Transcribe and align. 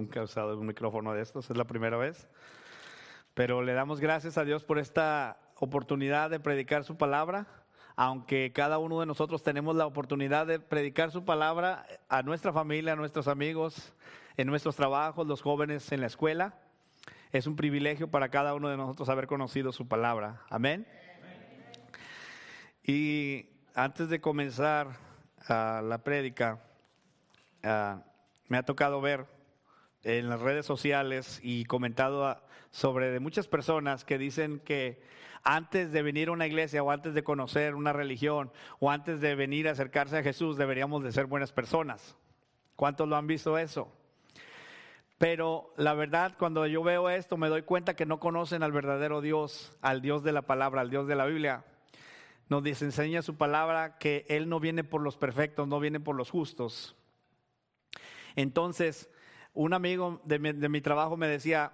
Nunca 0.00 0.20
he 0.20 0.22
usado 0.22 0.58
un 0.58 0.66
micrófono 0.66 1.12
de 1.12 1.20
estos, 1.20 1.50
es 1.50 1.56
la 1.58 1.66
primera 1.66 1.98
vez. 1.98 2.26
Pero 3.34 3.60
le 3.60 3.74
damos 3.74 4.00
gracias 4.00 4.38
a 4.38 4.46
Dios 4.46 4.64
por 4.64 4.78
esta 4.78 5.36
oportunidad 5.56 6.30
de 6.30 6.40
predicar 6.40 6.84
su 6.84 6.96
palabra, 6.96 7.46
aunque 7.96 8.50
cada 8.54 8.78
uno 8.78 8.98
de 9.00 9.04
nosotros 9.04 9.42
tenemos 9.42 9.76
la 9.76 9.84
oportunidad 9.84 10.46
de 10.46 10.58
predicar 10.58 11.10
su 11.10 11.26
palabra 11.26 11.84
a 12.08 12.22
nuestra 12.22 12.50
familia, 12.50 12.94
a 12.94 12.96
nuestros 12.96 13.28
amigos, 13.28 13.92
en 14.38 14.46
nuestros 14.46 14.74
trabajos, 14.74 15.26
los 15.26 15.42
jóvenes 15.42 15.92
en 15.92 16.00
la 16.00 16.06
escuela. 16.06 16.54
Es 17.30 17.46
un 17.46 17.54
privilegio 17.54 18.10
para 18.10 18.30
cada 18.30 18.54
uno 18.54 18.70
de 18.70 18.78
nosotros 18.78 19.06
haber 19.10 19.26
conocido 19.26 19.70
su 19.70 19.86
palabra. 19.86 20.40
Amén. 20.48 20.86
Y 22.84 23.50
antes 23.74 24.08
de 24.08 24.18
comenzar 24.18 24.96
ah, 25.46 25.82
la 25.84 25.98
prédica, 25.98 26.58
ah, 27.62 28.02
me 28.48 28.56
ha 28.56 28.62
tocado 28.62 29.02
ver 29.02 29.39
en 30.02 30.28
las 30.28 30.40
redes 30.40 30.66
sociales 30.66 31.40
y 31.42 31.64
comentado 31.64 32.40
sobre 32.70 33.10
de 33.10 33.20
muchas 33.20 33.48
personas 33.48 34.04
que 34.04 34.18
dicen 34.18 34.60
que 34.60 35.02
antes 35.42 35.92
de 35.92 36.02
venir 36.02 36.28
a 36.28 36.32
una 36.32 36.46
iglesia 36.46 36.82
o 36.82 36.90
antes 36.90 37.14
de 37.14 37.24
conocer 37.24 37.74
una 37.74 37.92
religión 37.92 38.52
o 38.78 38.90
antes 38.90 39.20
de 39.20 39.34
venir 39.34 39.68
a 39.68 39.72
acercarse 39.72 40.18
a 40.18 40.22
Jesús 40.22 40.56
deberíamos 40.56 41.02
de 41.02 41.12
ser 41.12 41.26
buenas 41.26 41.52
personas. 41.52 42.16
¿Cuántos 42.76 43.08
lo 43.08 43.16
han 43.16 43.26
visto 43.26 43.58
eso? 43.58 43.92
Pero 45.18 45.74
la 45.76 45.92
verdad, 45.92 46.34
cuando 46.38 46.66
yo 46.66 46.82
veo 46.82 47.10
esto, 47.10 47.36
me 47.36 47.48
doy 47.48 47.62
cuenta 47.62 47.94
que 47.94 48.06
no 48.06 48.20
conocen 48.20 48.62
al 48.62 48.72
verdadero 48.72 49.20
Dios, 49.20 49.76
al 49.82 50.00
Dios 50.00 50.22
de 50.22 50.32
la 50.32 50.42
palabra, 50.42 50.80
al 50.80 50.88
Dios 50.88 51.06
de 51.06 51.14
la 51.14 51.26
Biblia. 51.26 51.64
Nos 52.48 52.64
enseña 52.82 53.20
su 53.20 53.36
palabra 53.36 53.98
que 53.98 54.24
Él 54.30 54.48
no 54.48 54.60
viene 54.60 54.82
por 54.82 55.02
los 55.02 55.18
perfectos, 55.18 55.68
no 55.68 55.78
viene 55.78 56.00
por 56.00 56.16
los 56.16 56.30
justos. 56.30 56.96
Entonces, 58.34 59.10
un 59.54 59.72
amigo 59.72 60.20
de 60.24 60.38
mi, 60.68 60.80
trabajo 60.80 61.16
me 61.16 61.28
decía, 61.28 61.72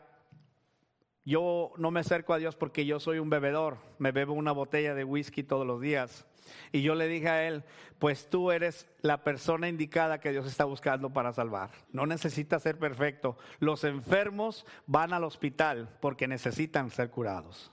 yo 1.24 1.72
no 1.76 1.90
me 1.90 2.00
acerco 2.00 2.32
a 2.32 2.38
Dios 2.38 2.56
porque 2.56 2.86
yo 2.86 3.00
soy 3.00 3.18
un 3.18 3.30
bebedor, 3.30 3.78
me 3.98 4.12
bebo 4.12 4.32
una 4.32 4.52
botella 4.52 4.94
de 4.94 5.04
whisky 5.04 5.42
todos 5.42 5.66
los 5.66 5.80
días. 5.80 6.26
Y 6.70 6.82
yo 6.82 6.94
le 6.94 7.08
dije 7.08 7.28
a 7.28 7.48
él, 7.48 7.64
pues 7.98 8.30
tú 8.30 8.52
eres 8.52 8.88
la 9.00 9.24
persona 9.24 9.68
indicada 9.68 10.20
que 10.20 10.30
Dios 10.30 10.46
está 10.46 10.64
buscando 10.64 11.12
para 11.12 11.32
salvar. 11.32 11.70
No 11.90 12.06
necesitas 12.06 12.62
ser 12.62 12.78
perfecto. 12.78 13.36
Los 13.58 13.82
enfermos 13.82 14.64
van 14.86 15.12
al 15.12 15.24
hospital 15.24 15.88
porque 16.00 16.28
necesitan 16.28 16.90
ser 16.90 17.10
curados. 17.10 17.72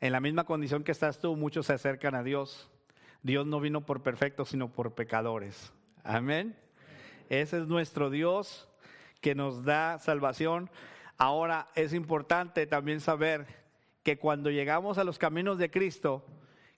En 0.00 0.12
la 0.12 0.20
misma 0.20 0.44
condición 0.44 0.82
que 0.82 0.92
estás 0.92 1.20
tú, 1.20 1.36
muchos 1.36 1.66
se 1.66 1.74
acercan 1.74 2.14
a 2.14 2.24
Dios. 2.24 2.70
Dios 3.22 3.46
no 3.46 3.60
vino 3.60 3.86
por 3.86 4.02
perfectos, 4.02 4.50
sino 4.50 4.72
por 4.72 4.94
pecadores. 4.94 5.72
Amén. 6.02 6.56
Ese 7.30 7.58
es 7.58 7.66
nuestro 7.66 8.10
Dios 8.10 8.68
que 9.24 9.34
nos 9.34 9.64
da 9.64 9.98
salvación. 10.00 10.68
Ahora 11.16 11.68
es 11.74 11.94
importante 11.94 12.66
también 12.66 13.00
saber 13.00 13.46
que 14.02 14.18
cuando 14.18 14.50
llegamos 14.50 14.98
a 14.98 15.04
los 15.04 15.18
caminos 15.18 15.56
de 15.56 15.70
Cristo, 15.70 16.26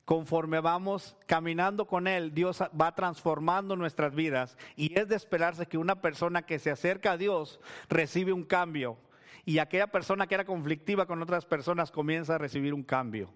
conforme 0.04 0.60
vamos 0.60 1.16
caminando 1.26 1.88
con 1.88 2.06
Él, 2.06 2.32
Dios 2.32 2.62
va 2.80 2.94
transformando 2.94 3.74
nuestras 3.74 4.14
vidas 4.14 4.56
y 4.76 4.96
es 4.96 5.08
de 5.08 5.16
esperarse 5.16 5.66
que 5.66 5.76
una 5.76 6.00
persona 6.00 6.42
que 6.42 6.60
se 6.60 6.70
acerca 6.70 7.10
a 7.10 7.16
Dios 7.16 7.58
recibe 7.88 8.32
un 8.32 8.44
cambio 8.44 8.96
y 9.44 9.58
aquella 9.58 9.88
persona 9.88 10.28
que 10.28 10.36
era 10.36 10.44
conflictiva 10.44 11.06
con 11.06 11.20
otras 11.20 11.46
personas 11.46 11.90
comienza 11.90 12.36
a 12.36 12.38
recibir 12.38 12.74
un 12.74 12.84
cambio. 12.84 13.28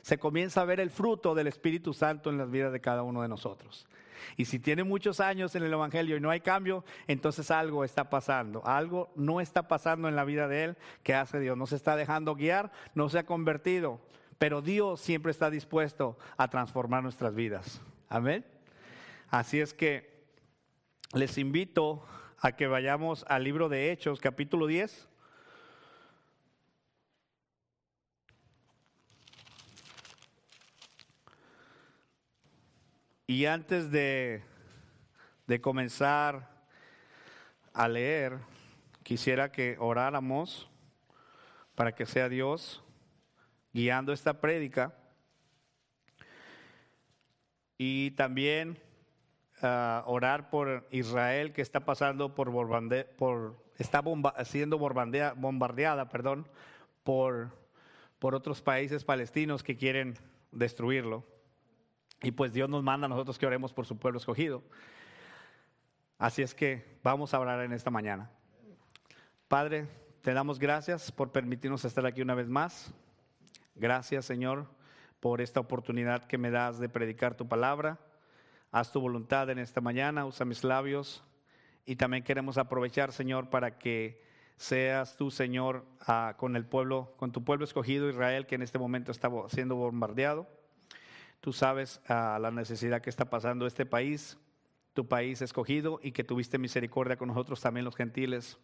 Se 0.00 0.16
comienza 0.16 0.62
a 0.62 0.64
ver 0.64 0.80
el 0.80 0.88
fruto 0.88 1.34
del 1.34 1.48
Espíritu 1.48 1.92
Santo 1.92 2.30
en 2.30 2.38
las 2.38 2.50
vidas 2.50 2.72
de 2.72 2.80
cada 2.80 3.02
uno 3.02 3.20
de 3.20 3.28
nosotros. 3.28 3.86
Y 4.36 4.44
si 4.46 4.58
tiene 4.58 4.84
muchos 4.84 5.20
años 5.20 5.54
en 5.54 5.62
el 5.62 5.72
Evangelio 5.72 6.16
y 6.16 6.20
no 6.20 6.30
hay 6.30 6.40
cambio, 6.40 6.84
entonces 7.06 7.50
algo 7.50 7.84
está 7.84 8.10
pasando. 8.10 8.64
Algo 8.66 9.12
no 9.16 9.40
está 9.40 9.68
pasando 9.68 10.08
en 10.08 10.16
la 10.16 10.24
vida 10.24 10.48
de 10.48 10.64
él 10.64 10.76
que 11.02 11.14
hace 11.14 11.40
Dios. 11.40 11.56
No 11.56 11.66
se 11.66 11.76
está 11.76 11.96
dejando 11.96 12.34
guiar, 12.34 12.72
no 12.94 13.08
se 13.08 13.18
ha 13.18 13.26
convertido. 13.26 14.00
Pero 14.38 14.62
Dios 14.62 15.00
siempre 15.00 15.30
está 15.30 15.50
dispuesto 15.50 16.18
a 16.36 16.48
transformar 16.48 17.02
nuestras 17.02 17.34
vidas. 17.34 17.80
Amén. 18.08 18.44
Así 19.30 19.60
es 19.60 19.74
que 19.74 20.24
les 21.12 21.38
invito 21.38 22.04
a 22.38 22.52
que 22.52 22.66
vayamos 22.66 23.24
al 23.28 23.44
libro 23.44 23.68
de 23.68 23.90
Hechos, 23.90 24.20
capítulo 24.20 24.66
10. 24.66 25.08
Y 33.26 33.46
antes 33.46 33.90
de, 33.90 34.42
de, 35.46 35.60
comenzar 35.62 36.50
a 37.72 37.88
leer, 37.88 38.38
quisiera 39.02 39.50
que 39.50 39.76
oráramos 39.78 40.68
para 41.74 41.94
que 41.94 42.04
sea 42.04 42.28
Dios 42.28 42.84
guiando 43.72 44.12
esta 44.12 44.42
prédica. 44.42 44.94
Y 47.78 48.10
también 48.10 48.78
uh, 49.62 50.02
orar 50.04 50.50
por 50.50 50.86
Israel 50.90 51.54
que 51.54 51.62
está 51.62 51.80
pasando 51.80 52.34
por, 52.34 52.52
por 53.16 53.64
está 53.78 54.02
bomba, 54.02 54.34
siendo 54.44 54.76
bombardeada, 54.76 55.32
bombardeada 55.32 56.10
perdón, 56.10 56.46
por, 57.02 57.48
por 58.18 58.34
otros 58.34 58.60
países 58.60 59.02
palestinos 59.02 59.62
que 59.62 59.78
quieren 59.78 60.18
destruirlo. 60.52 61.24
Y 62.22 62.30
pues 62.32 62.52
Dios 62.52 62.68
nos 62.68 62.82
manda 62.82 63.06
a 63.06 63.08
nosotros 63.08 63.38
que 63.38 63.46
oremos 63.46 63.72
por 63.72 63.86
su 63.86 63.98
pueblo 63.98 64.18
escogido. 64.18 64.62
Así 66.18 66.42
es 66.42 66.54
que 66.54 66.98
vamos 67.02 67.34
a 67.34 67.40
orar 67.40 67.60
en 67.60 67.72
esta 67.72 67.90
mañana. 67.90 68.30
Padre, 69.48 69.86
te 70.22 70.32
damos 70.32 70.58
gracias 70.58 71.12
por 71.12 71.32
permitirnos 71.32 71.84
estar 71.84 72.06
aquí 72.06 72.22
una 72.22 72.34
vez 72.34 72.48
más. 72.48 72.94
Gracias, 73.74 74.24
Señor, 74.24 74.66
por 75.20 75.40
esta 75.40 75.60
oportunidad 75.60 76.24
que 76.24 76.38
me 76.38 76.50
das 76.50 76.78
de 76.78 76.88
predicar 76.88 77.34
tu 77.34 77.46
palabra. 77.46 77.98
Haz 78.70 78.90
tu 78.90 79.00
voluntad 79.00 79.50
en 79.50 79.58
esta 79.58 79.80
mañana, 79.80 80.24
usa 80.24 80.46
mis 80.46 80.64
labios. 80.64 81.22
Y 81.84 81.96
también 81.96 82.24
queremos 82.24 82.56
aprovechar, 82.56 83.12
Señor, 83.12 83.50
para 83.50 83.78
que 83.78 84.22
seas 84.56 85.16
tú, 85.16 85.30
Señor, 85.30 85.84
ah, 86.06 86.34
con 86.38 86.56
el 86.56 86.64
pueblo, 86.64 87.12
con 87.16 87.32
tu 87.32 87.44
pueblo 87.44 87.64
escogido 87.64 88.08
Israel, 88.08 88.46
que 88.46 88.54
en 88.54 88.62
este 88.62 88.78
momento 88.78 89.12
está 89.12 89.30
siendo 89.48 89.76
bombardeado. 89.76 90.48
Tú 91.44 91.52
sabes 91.52 92.00
ah, 92.08 92.38
la 92.40 92.50
necesidad 92.50 93.02
que 93.02 93.10
está 93.10 93.28
pasando 93.28 93.66
este 93.66 93.84
país, 93.84 94.38
tu 94.94 95.06
país 95.06 95.42
escogido, 95.42 96.00
y 96.02 96.12
que 96.12 96.24
tuviste 96.24 96.56
misericordia 96.56 97.18
con 97.18 97.28
nosotros 97.28 97.60
también 97.60 97.84
los 97.84 97.96
gentiles. 97.96 98.56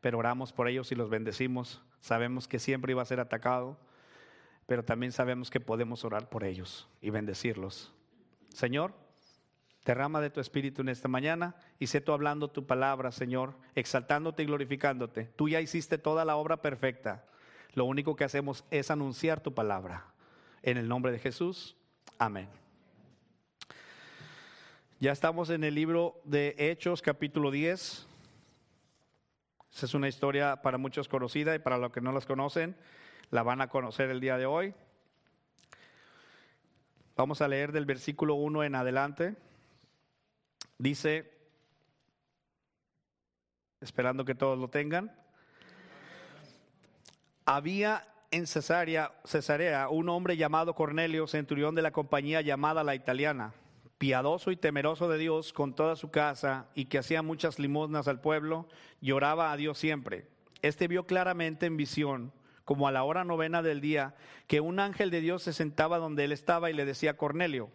Pero 0.00 0.16
oramos 0.16 0.54
por 0.54 0.68
ellos 0.68 0.90
y 0.90 0.94
los 0.94 1.10
bendecimos. 1.10 1.82
Sabemos 2.00 2.48
que 2.48 2.58
siempre 2.58 2.92
iba 2.92 3.02
a 3.02 3.04
ser 3.04 3.20
atacado 3.20 3.78
pero 4.68 4.84
también 4.84 5.12
sabemos 5.12 5.48
que 5.48 5.60
podemos 5.60 6.04
orar 6.04 6.28
por 6.28 6.44
ellos 6.44 6.90
y 7.00 7.08
bendecirlos. 7.08 7.90
Señor, 8.50 8.92
derrama 9.86 10.20
de 10.20 10.28
tu 10.28 10.40
espíritu 10.40 10.82
en 10.82 10.90
esta 10.90 11.08
mañana 11.08 11.56
y 11.78 11.86
sé 11.86 12.02
tú 12.02 12.12
hablando 12.12 12.50
tu 12.50 12.66
palabra, 12.66 13.10
Señor, 13.10 13.54
exaltándote 13.74 14.42
y 14.42 14.46
glorificándote. 14.46 15.24
Tú 15.24 15.48
ya 15.48 15.62
hiciste 15.62 15.96
toda 15.96 16.26
la 16.26 16.36
obra 16.36 16.60
perfecta. 16.60 17.24
Lo 17.72 17.86
único 17.86 18.14
que 18.14 18.24
hacemos 18.24 18.62
es 18.70 18.90
anunciar 18.90 19.40
tu 19.40 19.54
palabra. 19.54 20.04
En 20.62 20.76
el 20.76 20.86
nombre 20.86 21.12
de 21.12 21.18
Jesús, 21.18 21.74
amén. 22.18 22.48
Ya 25.00 25.12
estamos 25.12 25.50
en 25.50 25.62
el 25.62 25.74
libro 25.74 26.20
de 26.24 26.54
Hechos, 26.58 27.00
capítulo 27.00 27.52
10. 27.52 28.06
Esa 29.72 29.86
es 29.86 29.94
una 29.94 30.08
historia 30.08 30.60
para 30.60 30.78
muchos 30.78 31.08
conocida 31.08 31.54
y 31.54 31.60
para 31.60 31.78
los 31.78 31.92
que 31.92 32.00
no 32.00 32.10
las 32.10 32.26
conocen, 32.26 32.76
la 33.30 33.44
van 33.44 33.60
a 33.60 33.68
conocer 33.68 34.10
el 34.10 34.20
día 34.20 34.36
de 34.36 34.46
hoy. 34.46 34.74
Vamos 37.16 37.40
a 37.40 37.48
leer 37.48 37.70
del 37.70 37.86
versículo 37.86 38.34
1 38.34 38.64
en 38.64 38.74
adelante. 38.74 39.36
Dice, 40.78 41.32
esperando 43.80 44.24
que 44.24 44.34
todos 44.34 44.58
lo 44.58 44.68
tengan, 44.68 45.16
había 47.44 48.06
en 48.30 48.46
Cesarea, 48.46 49.12
Cesarea 49.24 49.88
un 49.88 50.08
hombre 50.08 50.36
llamado 50.36 50.74
Cornelio, 50.74 51.26
centurión 51.26 51.74
de 51.74 51.82
la 51.82 51.92
compañía 51.92 52.40
llamada 52.40 52.84
la 52.84 52.94
italiana, 52.94 53.54
piadoso 53.96 54.50
y 54.50 54.56
temeroso 54.56 55.08
de 55.08 55.18
Dios 55.18 55.52
con 55.52 55.74
toda 55.74 55.96
su 55.96 56.10
casa 56.10 56.68
y 56.74 56.86
que 56.86 56.98
hacía 56.98 57.22
muchas 57.22 57.58
limosnas 57.58 58.06
al 58.06 58.20
pueblo, 58.20 58.68
lloraba 59.00 59.52
a 59.52 59.56
Dios 59.56 59.78
siempre. 59.78 60.26
Este 60.62 60.88
vio 60.88 61.06
claramente 61.06 61.66
en 61.66 61.76
visión 61.76 62.32
como 62.64 62.86
a 62.86 62.92
la 62.92 63.02
hora 63.02 63.24
novena 63.24 63.62
del 63.62 63.80
día, 63.80 64.14
que 64.46 64.60
un 64.60 64.78
ángel 64.78 65.10
de 65.10 65.22
Dios 65.22 65.42
se 65.42 65.54
sentaba 65.54 65.96
donde 65.96 66.24
él 66.24 66.32
estaba 66.32 66.68
y 66.68 66.74
le 66.74 66.84
decía 66.84 67.16
Cornelio. 67.16 67.70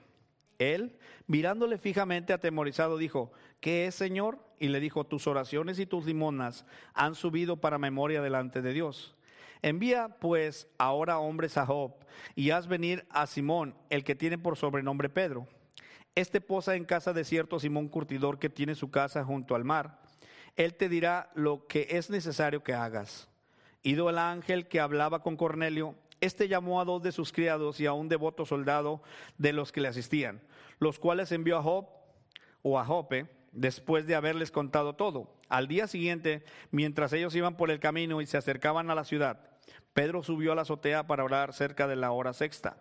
Él, 0.59 0.99
mirándole 1.25 1.79
fijamente 1.79 2.31
atemorizado, 2.31 2.99
dijo, 2.99 3.31
¿qué 3.59 3.87
es, 3.87 3.95
Señor? 3.95 4.37
Y 4.59 4.67
le 4.67 4.79
dijo, 4.79 5.03
tus 5.03 5.25
oraciones 5.25 5.79
y 5.79 5.87
tus 5.87 6.05
limonas 6.05 6.67
han 6.93 7.15
subido 7.15 7.57
para 7.57 7.79
memoria 7.79 8.21
delante 8.21 8.61
de 8.61 8.71
Dios. 8.71 9.15
Envía 9.63 10.09
pues 10.19 10.67
ahora 10.77 11.19
hombres 11.19 11.57
a 11.57 11.65
Job 11.65 11.93
y 12.35 12.49
haz 12.49 12.67
venir 12.67 13.05
a 13.09 13.25
Simón, 13.25 13.73
el 13.89 14.03
que 14.03 14.13
tiene 14.13 14.37
por 14.37 14.57
sobrenombre 14.57 15.07
Pedro. 15.07 15.47
Este 16.15 16.41
posa 16.41 16.75
en 16.75 16.83
casa 16.83 17.13
de 17.13 17.23
cierto 17.23 17.61
Simón 17.61 17.87
Curtidor 17.87 18.39
que 18.39 18.49
tiene 18.49 18.75
su 18.75 18.91
casa 18.91 19.23
junto 19.23 19.55
al 19.55 19.63
mar 19.63 20.01
Él 20.57 20.75
te 20.75 20.89
dirá 20.89 21.31
lo 21.33 21.65
que 21.65 21.87
es 21.91 22.09
necesario 22.09 22.61
que 22.61 22.73
hagas. 22.73 23.29
Ido 23.83 24.09
el 24.09 24.17
ángel 24.17 24.67
que 24.67 24.81
hablaba 24.81 25.23
con 25.23 25.37
Cornelio, 25.37 25.95
este 26.19 26.49
llamó 26.49 26.81
a 26.81 26.85
dos 26.85 27.01
de 27.01 27.13
sus 27.13 27.31
criados 27.31 27.79
y 27.79 27.85
a 27.85 27.93
un 27.93 28.09
devoto 28.09 28.45
soldado 28.45 29.01
de 29.37 29.53
los 29.53 29.71
que 29.71 29.79
le 29.79 29.87
asistían, 29.87 30.41
los 30.79 30.99
cuales 30.99 31.31
envió 31.31 31.57
a 31.57 31.63
Job 31.63 31.87
o 32.63 32.79
a 32.79 32.85
Jope 32.85 33.29
después 33.53 34.05
de 34.07 34.15
haberles 34.15 34.51
contado 34.51 34.95
todo. 34.95 35.33
Al 35.47 35.69
día 35.69 35.87
siguiente, 35.87 36.43
mientras 36.71 37.13
ellos 37.13 37.33
iban 37.33 37.55
por 37.55 37.71
el 37.71 37.79
camino 37.79 38.19
y 38.19 38.25
se 38.25 38.37
acercaban 38.37 38.89
a 38.89 38.95
la 38.95 39.05
ciudad, 39.05 39.52
Pedro 39.93 40.23
subió 40.23 40.51
a 40.51 40.55
la 40.55 40.63
azotea 40.63 41.05
para 41.07 41.23
orar 41.23 41.53
cerca 41.53 41.87
de 41.87 41.95
la 41.95 42.11
hora 42.11 42.33
sexta. 42.33 42.77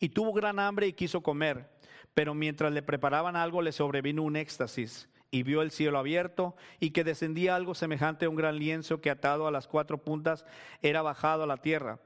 Y 0.00 0.10
tuvo 0.10 0.32
gran 0.32 0.58
hambre 0.58 0.86
y 0.86 0.92
quiso 0.92 1.22
comer, 1.22 1.70
pero 2.14 2.34
mientras 2.34 2.72
le 2.72 2.82
preparaban 2.82 3.36
algo 3.36 3.62
le 3.62 3.72
sobrevino 3.72 4.22
un 4.22 4.36
éxtasis 4.36 5.08
y 5.30 5.42
vio 5.42 5.62
el 5.62 5.70
cielo 5.70 5.98
abierto 5.98 6.56
y 6.80 6.90
que 6.90 7.04
descendía 7.04 7.56
algo 7.56 7.74
semejante 7.74 8.26
a 8.26 8.30
un 8.30 8.36
gran 8.36 8.58
lienzo 8.58 9.00
que 9.00 9.10
atado 9.10 9.46
a 9.46 9.50
las 9.50 9.68
cuatro 9.68 9.98
puntas 9.98 10.44
era 10.82 11.02
bajado 11.02 11.42
a 11.42 11.46
la 11.46 11.58
tierra, 11.58 11.98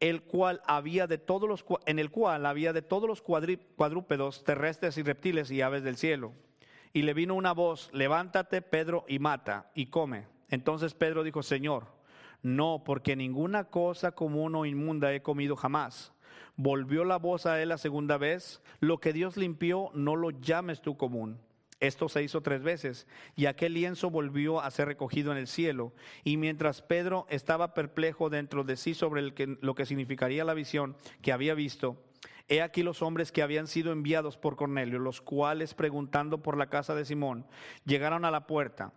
el 0.00 0.22
cual 0.22 0.60
había 0.66 1.06
de 1.06 1.18
todos 1.18 1.48
los, 1.48 1.64
en 1.86 1.98
el 1.98 2.10
cual 2.10 2.46
había 2.46 2.72
de 2.72 2.82
todos 2.82 3.08
los 3.08 3.22
cuadrúpedos 3.22 4.44
terrestres 4.44 4.98
y 4.98 5.02
reptiles 5.02 5.50
y 5.50 5.62
aves 5.62 5.82
del 5.82 5.96
cielo. 5.96 6.32
Y 6.92 7.02
le 7.02 7.14
vino 7.14 7.34
una 7.34 7.52
voz, 7.52 7.90
levántate 7.92 8.62
Pedro 8.62 9.04
y 9.08 9.18
mata 9.18 9.70
y 9.74 9.86
come. 9.86 10.26
Entonces 10.48 10.94
Pedro 10.94 11.22
dijo, 11.22 11.42
Señor, 11.42 11.97
no, 12.42 12.82
porque 12.84 13.16
ninguna 13.16 13.64
cosa 13.64 14.12
común 14.12 14.54
o 14.54 14.66
inmunda 14.66 15.12
he 15.12 15.22
comido 15.22 15.56
jamás. 15.56 16.12
Volvió 16.56 17.04
la 17.04 17.18
voz 17.18 17.46
a 17.46 17.60
él 17.62 17.70
la 17.70 17.78
segunda 17.78 18.18
vez, 18.18 18.62
lo 18.80 18.98
que 18.98 19.12
Dios 19.12 19.36
limpió, 19.36 19.90
no 19.94 20.16
lo 20.16 20.30
llames 20.30 20.80
tú 20.80 20.96
común. 20.96 21.38
Esto 21.80 22.08
se 22.08 22.24
hizo 22.24 22.40
tres 22.40 22.62
veces 22.62 23.06
y 23.36 23.46
aquel 23.46 23.74
lienzo 23.74 24.10
volvió 24.10 24.60
a 24.60 24.70
ser 24.70 24.88
recogido 24.88 25.30
en 25.30 25.38
el 25.38 25.46
cielo. 25.46 25.92
Y 26.24 26.36
mientras 26.36 26.82
Pedro 26.82 27.26
estaba 27.30 27.74
perplejo 27.74 28.30
dentro 28.30 28.64
de 28.64 28.76
sí 28.76 28.94
sobre 28.94 29.22
lo 29.60 29.74
que 29.74 29.86
significaría 29.86 30.44
la 30.44 30.54
visión 30.54 30.96
que 31.22 31.32
había 31.32 31.54
visto, 31.54 32.02
he 32.48 32.62
aquí 32.62 32.82
los 32.82 33.02
hombres 33.02 33.30
que 33.30 33.42
habían 33.42 33.68
sido 33.68 33.92
enviados 33.92 34.36
por 34.36 34.56
Cornelio, 34.56 34.98
los 34.98 35.20
cuales 35.20 35.74
preguntando 35.74 36.42
por 36.42 36.56
la 36.56 36.68
casa 36.68 36.96
de 36.96 37.04
Simón, 37.04 37.46
llegaron 37.84 38.24
a 38.24 38.32
la 38.32 38.48
puerta 38.48 38.92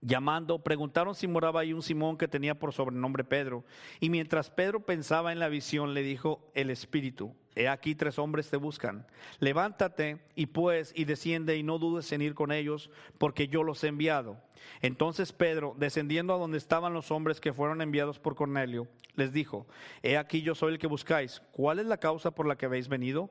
llamando, 0.00 0.58
preguntaron 0.58 1.14
si 1.14 1.26
moraba 1.26 1.60
ahí 1.60 1.72
un 1.72 1.82
Simón 1.82 2.16
que 2.16 2.28
tenía 2.28 2.58
por 2.58 2.72
sobrenombre 2.72 3.24
Pedro. 3.24 3.64
Y 4.00 4.10
mientras 4.10 4.50
Pedro 4.50 4.80
pensaba 4.80 5.32
en 5.32 5.38
la 5.38 5.48
visión, 5.48 5.94
le 5.94 6.02
dijo 6.02 6.50
el 6.54 6.70
Espíritu, 6.70 7.34
he 7.54 7.68
aquí 7.68 7.94
tres 7.94 8.18
hombres 8.18 8.50
te 8.50 8.56
buscan. 8.56 9.06
Levántate 9.40 10.18
y 10.34 10.46
pues 10.46 10.92
y 10.94 11.04
desciende 11.04 11.56
y 11.56 11.62
no 11.62 11.78
dudes 11.78 12.10
en 12.12 12.22
ir 12.22 12.34
con 12.34 12.52
ellos, 12.52 12.90
porque 13.18 13.48
yo 13.48 13.62
los 13.62 13.82
he 13.84 13.88
enviado. 13.88 14.38
Entonces 14.82 15.32
Pedro, 15.32 15.74
descendiendo 15.78 16.34
a 16.34 16.38
donde 16.38 16.58
estaban 16.58 16.92
los 16.92 17.10
hombres 17.10 17.40
que 17.40 17.52
fueron 17.52 17.80
enviados 17.80 18.18
por 18.18 18.34
Cornelio, 18.34 18.88
les 19.14 19.32
dijo, 19.32 19.66
he 20.02 20.16
aquí 20.16 20.42
yo 20.42 20.54
soy 20.54 20.74
el 20.74 20.78
que 20.78 20.86
buscáis. 20.86 21.42
¿Cuál 21.52 21.78
es 21.78 21.86
la 21.86 21.98
causa 21.98 22.30
por 22.30 22.46
la 22.46 22.56
que 22.56 22.66
habéis 22.66 22.88
venido? 22.88 23.30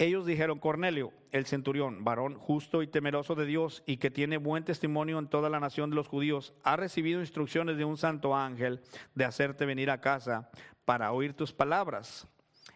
Ellos 0.00 0.24
dijeron, 0.24 0.60
Cornelio, 0.60 1.12
el 1.30 1.44
centurión, 1.44 2.04
varón 2.04 2.34
justo 2.34 2.80
y 2.80 2.86
temeroso 2.86 3.34
de 3.34 3.44
Dios 3.44 3.82
y 3.84 3.98
que 3.98 4.10
tiene 4.10 4.38
buen 4.38 4.64
testimonio 4.64 5.18
en 5.18 5.28
toda 5.28 5.50
la 5.50 5.60
nación 5.60 5.90
de 5.90 5.96
los 5.96 6.08
judíos, 6.08 6.54
ha 6.62 6.74
recibido 6.76 7.20
instrucciones 7.20 7.76
de 7.76 7.84
un 7.84 7.98
santo 7.98 8.34
ángel 8.34 8.80
de 9.14 9.26
hacerte 9.26 9.66
venir 9.66 9.90
a 9.90 10.00
casa 10.00 10.48
para 10.86 11.12
oír 11.12 11.34
tus 11.34 11.52
palabras. 11.52 12.26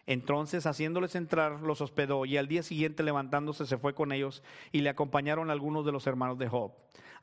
Entonces, 0.05 0.67
haciéndoles 0.67 1.15
entrar, 1.15 1.61
los 1.61 1.81
hospedó 1.81 2.25
y 2.25 2.37
al 2.37 2.47
día 2.47 2.61
siguiente 2.61 3.01
levantándose 3.01 3.65
se 3.65 3.79
fue 3.79 3.95
con 3.95 4.11
ellos 4.11 4.43
y 4.71 4.81
le 4.81 4.89
acompañaron 4.89 5.49
algunos 5.49 5.83
de 5.83 5.93
los 5.93 6.05
hermanos 6.05 6.37
de 6.37 6.47
Job. 6.47 6.73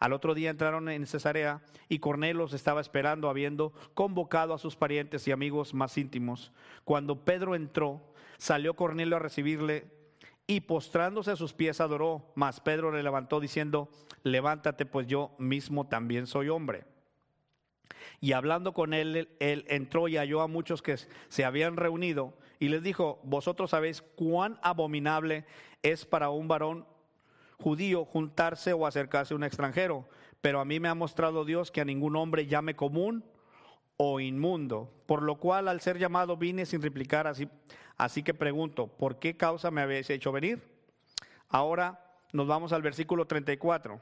Al 0.01 0.13
otro 0.13 0.35
día 0.35 0.51
entraron 0.51 0.89
en 0.89 1.07
Cesarea 1.07 1.63
y 1.89 2.01
Cornelio 2.01 2.43
los 2.43 2.55
estaba 2.55 2.81
esperando, 2.81 3.29
habiendo 3.29 3.73
convocado 3.95 4.53
a 4.53 4.59
sus 4.59 4.75
parientes 4.75 5.29
y 5.29 5.31
amigos 5.31 5.75
más 5.75 5.97
íntimos. 5.97 6.51
Cuando 6.83 7.25
Pedro 7.25 7.55
entró, 7.55 8.12
Salió 8.39 8.75
Cornelio 8.75 9.17
a 9.17 9.21
recibirle 9.21 9.91
y 10.47 10.61
postrándose 10.61 11.31
a 11.31 11.37
sus 11.37 11.53
pies 11.53 11.81
adoró, 11.81 12.33
mas 12.35 12.61
Pedro 12.61 12.93
le 12.93 13.03
levantó 13.03 13.41
diciendo, 13.41 13.89
levántate, 14.23 14.87
pues 14.87 15.07
yo 15.07 15.35
mismo 15.39 15.87
también 15.87 16.27
soy 16.27 16.49
hombre. 16.49 16.85
Y 18.21 18.33
hablando 18.33 18.73
con 18.73 18.95
él, 18.95 19.29
él 19.41 19.65
entró 19.69 20.09
y 20.09 20.17
halló 20.17 20.43
a 20.43 20.49
muchos 20.49 20.83
que 20.83 20.97
se 21.29 21.45
habían 21.45 21.77
reunido 21.77 22.35
y 22.59 22.69
les 22.69 22.83
dijo, 22.83 23.21
vosotros 23.25 23.71
sabéis 23.71 24.03
cuán 24.03 24.59
abominable 24.63 25.45
es 25.83 26.05
para 26.05 26.31
un 26.31 26.49
varón 26.49 26.87
judío 27.59 28.05
juntarse 28.05 28.73
o 28.73 28.87
acercarse 28.87 29.35
a 29.35 29.37
un 29.37 29.45
extranjero, 29.45 30.09
pero 30.41 30.61
a 30.61 30.65
mí 30.65 30.81
me 30.81 30.89
ha 30.89 30.95
mostrado 30.95 31.45
Dios 31.45 31.71
que 31.71 31.81
a 31.81 31.85
ningún 31.85 32.17
hombre 32.17 32.47
llame 32.47 32.77
común 32.77 33.25
o 33.97 34.21
inmundo, 34.21 34.93
por 35.07 35.23
lo 35.23 35.39
cual 35.39 35.69
al 35.69 35.81
ser 35.81 35.99
llamado 35.99 36.37
vine 36.37 36.67
sin 36.67 36.83
replicar 36.83 37.27
así, 37.27 37.49
Así 37.97 38.23
que 38.23 38.35
pregunto, 38.35 38.87
¿por 38.87 39.19
qué 39.19 39.37
causa 39.37 39.71
me 39.71 39.83
habéis 39.83 40.11
hecho 40.11 40.33
venir? 40.33 40.63
Ahora 41.49 42.01
nos 42.33 42.47
vamos 42.47 42.73
al 42.73 42.83
versículo 42.83 43.27
34. 43.27 44.01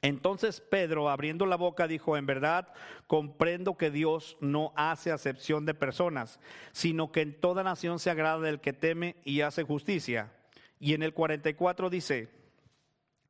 Entonces 0.00 0.60
Pedro, 0.60 1.10
abriendo 1.10 1.44
la 1.44 1.56
boca, 1.56 1.88
dijo, 1.88 2.16
en 2.16 2.26
verdad 2.26 2.72
comprendo 3.06 3.76
que 3.76 3.90
Dios 3.90 4.36
no 4.40 4.72
hace 4.76 5.10
acepción 5.10 5.66
de 5.66 5.74
personas, 5.74 6.38
sino 6.72 7.10
que 7.10 7.20
en 7.20 7.38
toda 7.38 7.64
nación 7.64 7.98
se 7.98 8.10
agrada 8.10 8.40
del 8.40 8.60
que 8.60 8.72
teme 8.72 9.16
y 9.24 9.40
hace 9.40 9.64
justicia. 9.64 10.32
Y 10.78 10.94
en 10.94 11.02
el 11.02 11.14
44 11.14 11.90
dice, 11.90 12.28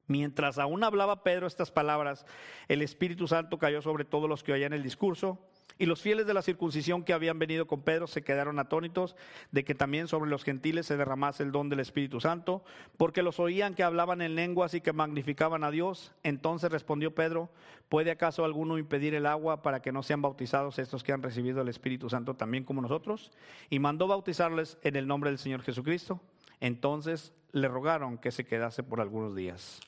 mientras 0.07 0.59
aún 0.59 0.85
hablaba 0.85 1.23
Pedro 1.23 1.47
estas 1.47 1.71
palabras, 1.71 2.27
el 2.69 2.83
Espíritu 2.83 3.27
Santo 3.27 3.59
cayó 3.59 3.81
sobre 3.81 4.05
todos 4.05 4.29
los 4.29 4.43
que 4.43 4.53
oían 4.53 4.75
el 4.75 4.83
discurso. 4.83 5.39
Y 5.77 5.87
los 5.87 6.03
fieles 6.03 6.27
de 6.27 6.35
la 6.35 6.43
circuncisión 6.43 7.05
que 7.05 7.13
habían 7.13 7.39
venido 7.39 7.67
con 7.67 7.83
Pedro 7.83 8.09
se 8.09 8.23
quedaron 8.23 8.59
atónitos 8.59 9.15
de 9.53 9.65
que 9.65 9.77
también 9.77 10.09
sobre 10.09 10.29
los 10.29 10.43
gentiles 10.43 10.87
se 10.87 10.97
derramase 10.97 11.45
el 11.45 11.53
don 11.53 11.69
del 11.69 11.79
Espíritu 11.79 12.21
Santo, 12.21 12.65
porque 12.97 13.23
los 13.23 13.39
oían 13.39 13.75
que 13.75 13.85
hablaban 13.85 14.21
en 14.21 14.35
lenguas 14.35 14.75
y 14.75 14.81
que 14.81 14.93
magnificaban 14.93 15.63
a 15.63 15.71
Dios. 15.71 16.13
Entonces 16.25 16.73
respondió 16.73 17.15
Pedro, 17.15 17.49
¿puede 17.89 18.11
acaso 18.11 18.45
alguno 18.45 18.77
impedir 18.77 19.15
el 19.15 19.27
agua 19.27 19.63
para 19.63 19.81
que 19.81 19.93
no 19.93 20.03
sean 20.03 20.21
bautizados 20.21 20.81
estos 20.81 21.05
que 21.05 21.13
han 21.13 21.23
recibido 21.23 21.61
el 21.61 21.69
Espíritu 21.69 22.11
Santo 22.11 22.35
también 22.35 22.65
como 22.65 22.83
nosotros? 22.83 23.31
Y 23.71 23.79
mandó 23.79 24.09
bautizarles 24.09 24.79
en 24.83 24.97
el 24.97 25.07
nombre 25.07 25.31
del 25.31 25.39
Señor 25.39 25.63
Jesucristo. 25.63 26.21
Entonces 26.61 27.33
le 27.53 27.69
rogaron 27.69 28.19
que 28.19 28.33
se 28.33 28.45
quedase 28.45 28.83
por 28.83 29.01
algunos 29.01 29.37
días. 29.37 29.81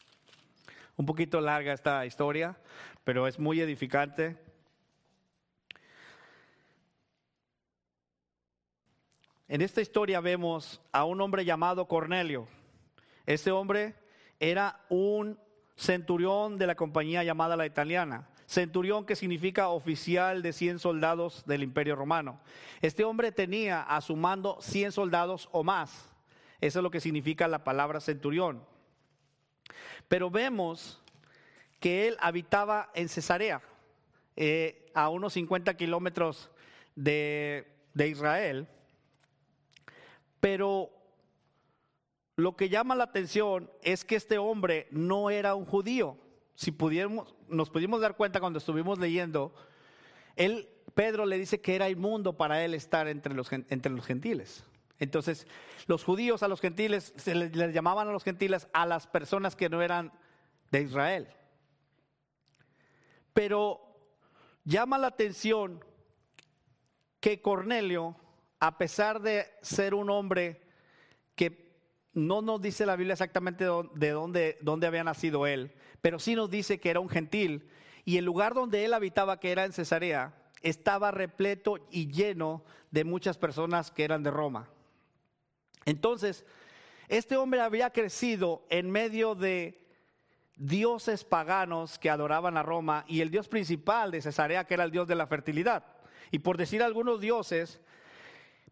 Un 0.97 1.07
poquito 1.07 1.41
larga 1.41 1.73
esta 1.73 2.07
historia, 2.07 2.59
pero 3.03 3.27
es 3.27 3.41
muy 3.41 3.61
edificante 3.61 4.37
En 9.51 9.63
esta 9.63 9.81
historia 9.81 10.21
vemos 10.21 10.81
a 10.93 11.05
un 11.05 11.21
hombre 11.21 11.45
llamado 11.45 11.89
Cornelio. 11.89 12.47
Este 13.27 13.51
hombre 13.51 13.97
era 14.39 14.79
un 14.89 15.41
centurión 15.75 16.57
de 16.57 16.69
la 16.69 16.77
compañía 16.77 17.25
llamada 17.25 17.57
la 17.57 17.67
italiana. 17.67 18.29
Centurión 18.47 19.05
que 19.05 19.17
significa 19.17 19.71
oficial 19.71 20.43
de 20.43 20.53
100 20.53 20.79
soldados 20.79 21.45
del 21.47 21.65
imperio 21.65 21.97
romano. 21.97 22.41
Este 22.81 23.03
hombre 23.03 23.33
tenía 23.33 23.83
a 23.83 24.01
su 24.03 24.15
mando 24.15 24.57
100 24.61 24.93
soldados 24.93 25.49
o 25.51 25.65
más. 25.65 26.09
Eso 26.61 26.79
es 26.79 26.83
lo 26.85 26.93
que 26.93 27.01
significa 27.01 27.49
la 27.49 27.65
palabra 27.65 28.01
centurión. 28.01 28.65
Pero 30.07 30.31
vemos 30.31 31.03
que 31.81 32.07
él 32.07 32.17
habitaba 32.21 32.93
en 32.95 33.09
Cesarea, 33.09 33.61
eh, 34.37 34.93
a 34.95 35.09
unos 35.09 35.33
50 35.33 35.75
kilómetros 35.75 36.51
de, 36.95 37.67
de 37.95 38.07
Israel. 38.07 38.69
Pero 40.41 40.91
lo 42.37 42.57
que 42.57 42.69
llama 42.69 42.95
la 42.95 43.05
atención 43.05 43.71
es 43.83 44.05
que 44.05 44.17
este 44.17 44.39
hombre 44.39 44.89
no 44.91 45.31
era 45.31 45.55
un 45.55 45.67
judío. 45.67 46.17
Si 46.55 46.73
pudiéramos, 46.73 47.35
nos 47.49 47.71
pudimos 47.71 48.01
dar 48.01 48.17
cuenta 48.17 48.41
cuando 48.41 48.59
estuvimos 48.59 48.99
leyendo, 48.99 49.55
él, 50.37 50.69
Pedro 50.95 51.27
le 51.27 51.39
dice 51.39 51.61
que 51.61 51.75
era 51.75 51.91
inmundo 51.91 52.37
para 52.37 52.65
él 52.65 52.75
estar 52.75 53.09
entre 53.09 53.35
los, 53.35 53.53
entre 53.53 53.93
los 53.93 54.07
gentiles. 54.07 54.65
Entonces, 54.99 55.47
los 55.87 56.05
judíos 56.05 56.43
a 56.43 56.49
los 56.49 56.61
gentiles, 56.61 57.13
se 57.17 57.35
les, 57.35 57.55
les 57.55 57.75
llamaban 57.75 58.09
a 58.09 58.13
los 58.13 58.25
gentiles 58.25 58.69
a 58.73 58.87
las 58.87 59.07
personas 59.07 59.57
que 59.57 59.69
no 59.69 59.83
eran 59.83 60.13
de 60.71 60.83
Israel. 60.83 61.29
Pero 63.33 63.81
llama 64.65 64.99
la 64.99 65.09
atención 65.09 65.85
que 67.21 67.41
Cornelio 67.41 68.17
a 68.61 68.79
pesar 68.79 69.21
de 69.21 69.47
ser 69.63 69.95
un 69.95 70.11
hombre 70.11 70.61
que 71.35 71.71
no 72.13 72.43
nos 72.43 72.61
dice 72.61 72.87
la 72.87 72.97
Biblia 72.97 73.15
exactamente 73.15 73.65
de 73.65 74.11
dónde, 74.11 74.87
había 74.87 75.05
nacido 75.05 75.47
él, 75.47 75.73
pero 76.01 76.19
sí 76.19 76.35
nos 76.35 76.51
dice 76.51 76.79
que 76.79 76.91
era 76.91 77.01
un 77.01 77.09
gentil 77.09 77.69
y 78.05 78.17
el 78.17 78.25
lugar 78.25 78.55
donde 78.55 78.85
él 78.85 78.95
habitaba, 78.95 79.41
que 79.41 79.53
era 79.53 79.65
en 79.65 79.73
Cesarea, 79.73 80.35
estaba 80.63 81.11
repleto 81.11 81.79
y 81.91 82.11
lleno 82.11 82.63
de 82.91 83.05
muchas 83.05 83.39
personas 83.39 83.91
que 83.91 84.05
eran 84.05 84.23
de 84.23 84.31
Roma. 84.31 84.69
Entonces, 85.85 86.45
este 87.09 87.37
hombre 87.37 87.61
había 87.61 87.91
crecido 87.91 88.67
en 88.69 88.91
medio 88.91 89.35
de, 89.35 89.81
dioses 90.61 91.25
paganos 91.25 91.99
que 91.99 92.11
adoraban 92.11 92.59
a 92.59 92.63
Roma 92.63 93.07
y 93.09 93.23
el 93.23 93.31
dios 93.31 93.49
principal 93.49 94.11
de 94.11 94.21
Cesarea, 94.21 94.65
que 94.65 94.75
era 94.75 94.85
el 94.85 94.91
dios 94.91 95.09
de 95.09 95.15
la 95.15 95.27
fertilidad. 95.27 95.85
Y 96.31 96.41
por 96.41 96.59
decir 96.59 96.83
algunos 96.83 97.19
dioses, 97.19 97.81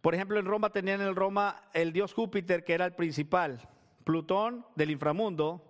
por 0.00 0.14
ejemplo, 0.14 0.38
en 0.38 0.46
Roma 0.46 0.70
tenían 0.70 1.00
en 1.00 1.14
Roma 1.14 1.62
el 1.72 1.92
dios 1.92 2.14
Júpiter, 2.14 2.64
que 2.64 2.74
era 2.74 2.84
el 2.84 2.94
principal, 2.94 3.68
Plutón 4.04 4.64
del 4.74 4.90
inframundo, 4.90 5.64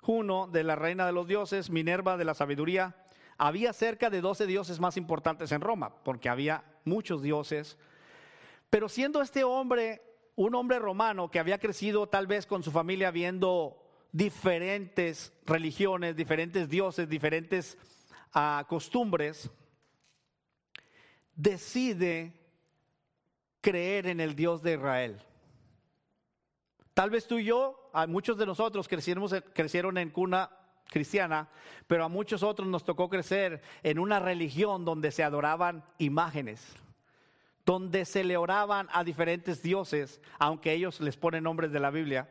Juno 0.00 0.46
de 0.46 0.64
la 0.64 0.76
reina 0.76 1.06
de 1.06 1.12
los 1.12 1.26
dioses, 1.26 1.70
Minerva 1.70 2.16
de 2.16 2.24
la 2.24 2.34
sabiduría. 2.34 2.96
Había 3.36 3.72
cerca 3.72 4.10
de 4.10 4.20
12 4.20 4.46
dioses 4.46 4.80
más 4.80 4.96
importantes 4.96 5.52
en 5.52 5.60
Roma, 5.60 5.94
porque 6.02 6.28
había 6.28 6.64
muchos 6.84 7.22
dioses. 7.22 7.78
Pero 8.70 8.88
siendo 8.88 9.22
este 9.22 9.44
hombre 9.44 10.02
un 10.38 10.54
hombre 10.54 10.78
romano 10.78 11.32
que 11.32 11.40
había 11.40 11.58
crecido 11.58 12.08
tal 12.08 12.28
vez 12.28 12.46
con 12.46 12.62
su 12.62 12.70
familia 12.70 13.10
viendo 13.10 13.82
diferentes 14.12 15.32
religiones, 15.44 16.14
diferentes 16.14 16.68
dioses, 16.68 17.08
diferentes 17.08 17.76
uh, 18.36 18.64
costumbres, 18.68 19.50
decide 21.34 22.37
creer 23.60 24.06
en 24.06 24.20
el 24.20 24.34
Dios 24.34 24.62
de 24.62 24.74
Israel. 24.74 25.22
Tal 26.94 27.10
vez 27.10 27.26
tú 27.26 27.38
y 27.38 27.44
yo, 27.44 27.90
a 27.92 28.06
muchos 28.06 28.36
de 28.38 28.46
nosotros 28.46 28.88
crecieron 28.88 29.98
en 29.98 30.10
cuna 30.10 30.50
cristiana, 30.90 31.48
pero 31.86 32.04
a 32.04 32.08
muchos 32.08 32.42
otros 32.42 32.66
nos 32.66 32.84
tocó 32.84 33.08
crecer 33.08 33.62
en 33.82 33.98
una 33.98 34.18
religión 34.18 34.84
donde 34.84 35.12
se 35.12 35.22
adoraban 35.22 35.84
imágenes, 35.98 36.74
donde 37.64 38.04
se 38.04 38.24
le 38.24 38.36
oraban 38.36 38.88
a 38.90 39.04
diferentes 39.04 39.62
dioses, 39.62 40.20
aunque 40.38 40.72
ellos 40.72 41.00
les 41.00 41.16
ponen 41.16 41.44
nombres 41.44 41.70
de 41.70 41.80
la 41.80 41.90
Biblia. 41.90 42.28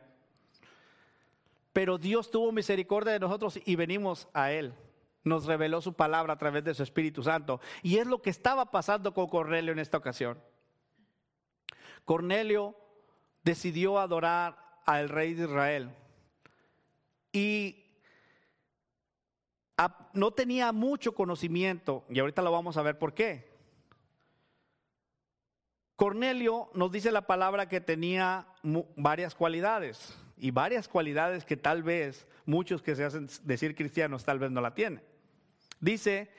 Pero 1.72 1.96
Dios 1.96 2.30
tuvo 2.30 2.50
misericordia 2.50 3.12
de 3.12 3.20
nosotros 3.20 3.60
y 3.64 3.76
venimos 3.76 4.28
a 4.34 4.50
Él. 4.50 4.74
Nos 5.22 5.46
reveló 5.46 5.80
su 5.80 5.94
palabra 5.94 6.32
a 6.32 6.38
través 6.38 6.64
de 6.64 6.74
su 6.74 6.82
Espíritu 6.82 7.22
Santo. 7.22 7.60
Y 7.82 7.98
es 7.98 8.06
lo 8.06 8.20
que 8.20 8.30
estaba 8.30 8.70
pasando 8.70 9.14
con 9.14 9.28
Cornelio 9.28 9.72
en 9.72 9.78
esta 9.78 9.96
ocasión. 9.96 10.38
Cornelio 12.08 12.74
decidió 13.44 13.98
adorar 13.98 14.56
al 14.86 15.10
rey 15.10 15.34
de 15.34 15.44
Israel 15.44 15.90
y 17.34 17.84
no 20.14 20.30
tenía 20.30 20.72
mucho 20.72 21.14
conocimiento, 21.14 22.06
y 22.08 22.18
ahorita 22.18 22.40
lo 22.40 22.50
vamos 22.50 22.78
a 22.78 22.82
ver 22.82 22.98
por 22.98 23.12
qué. 23.12 23.52
Cornelio 25.96 26.70
nos 26.72 26.90
dice 26.90 27.12
la 27.12 27.26
palabra 27.26 27.68
que 27.68 27.82
tenía 27.82 28.46
varias 28.96 29.34
cualidades 29.34 30.18
y 30.38 30.50
varias 30.50 30.88
cualidades 30.88 31.44
que 31.44 31.58
tal 31.58 31.82
vez 31.82 32.26
muchos 32.46 32.80
que 32.80 32.96
se 32.96 33.04
hacen 33.04 33.28
decir 33.42 33.74
cristianos 33.74 34.24
tal 34.24 34.38
vez 34.38 34.50
no 34.50 34.62
la 34.62 34.72
tienen. 34.72 35.04
Dice 35.78 36.30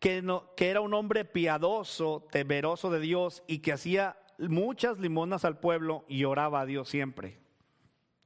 que, 0.00 0.24
que 0.56 0.70
era 0.70 0.80
un 0.80 0.94
hombre 0.94 1.26
piadoso, 1.26 2.26
temeroso 2.30 2.90
de 2.90 3.00
Dios 3.00 3.42
y 3.46 3.58
que 3.58 3.74
hacía 3.74 4.16
muchas 4.38 4.98
limonas 4.98 5.44
al 5.44 5.58
pueblo 5.58 6.04
y 6.08 6.24
oraba 6.24 6.60
a 6.60 6.66
Dios 6.66 6.88
siempre, 6.88 7.38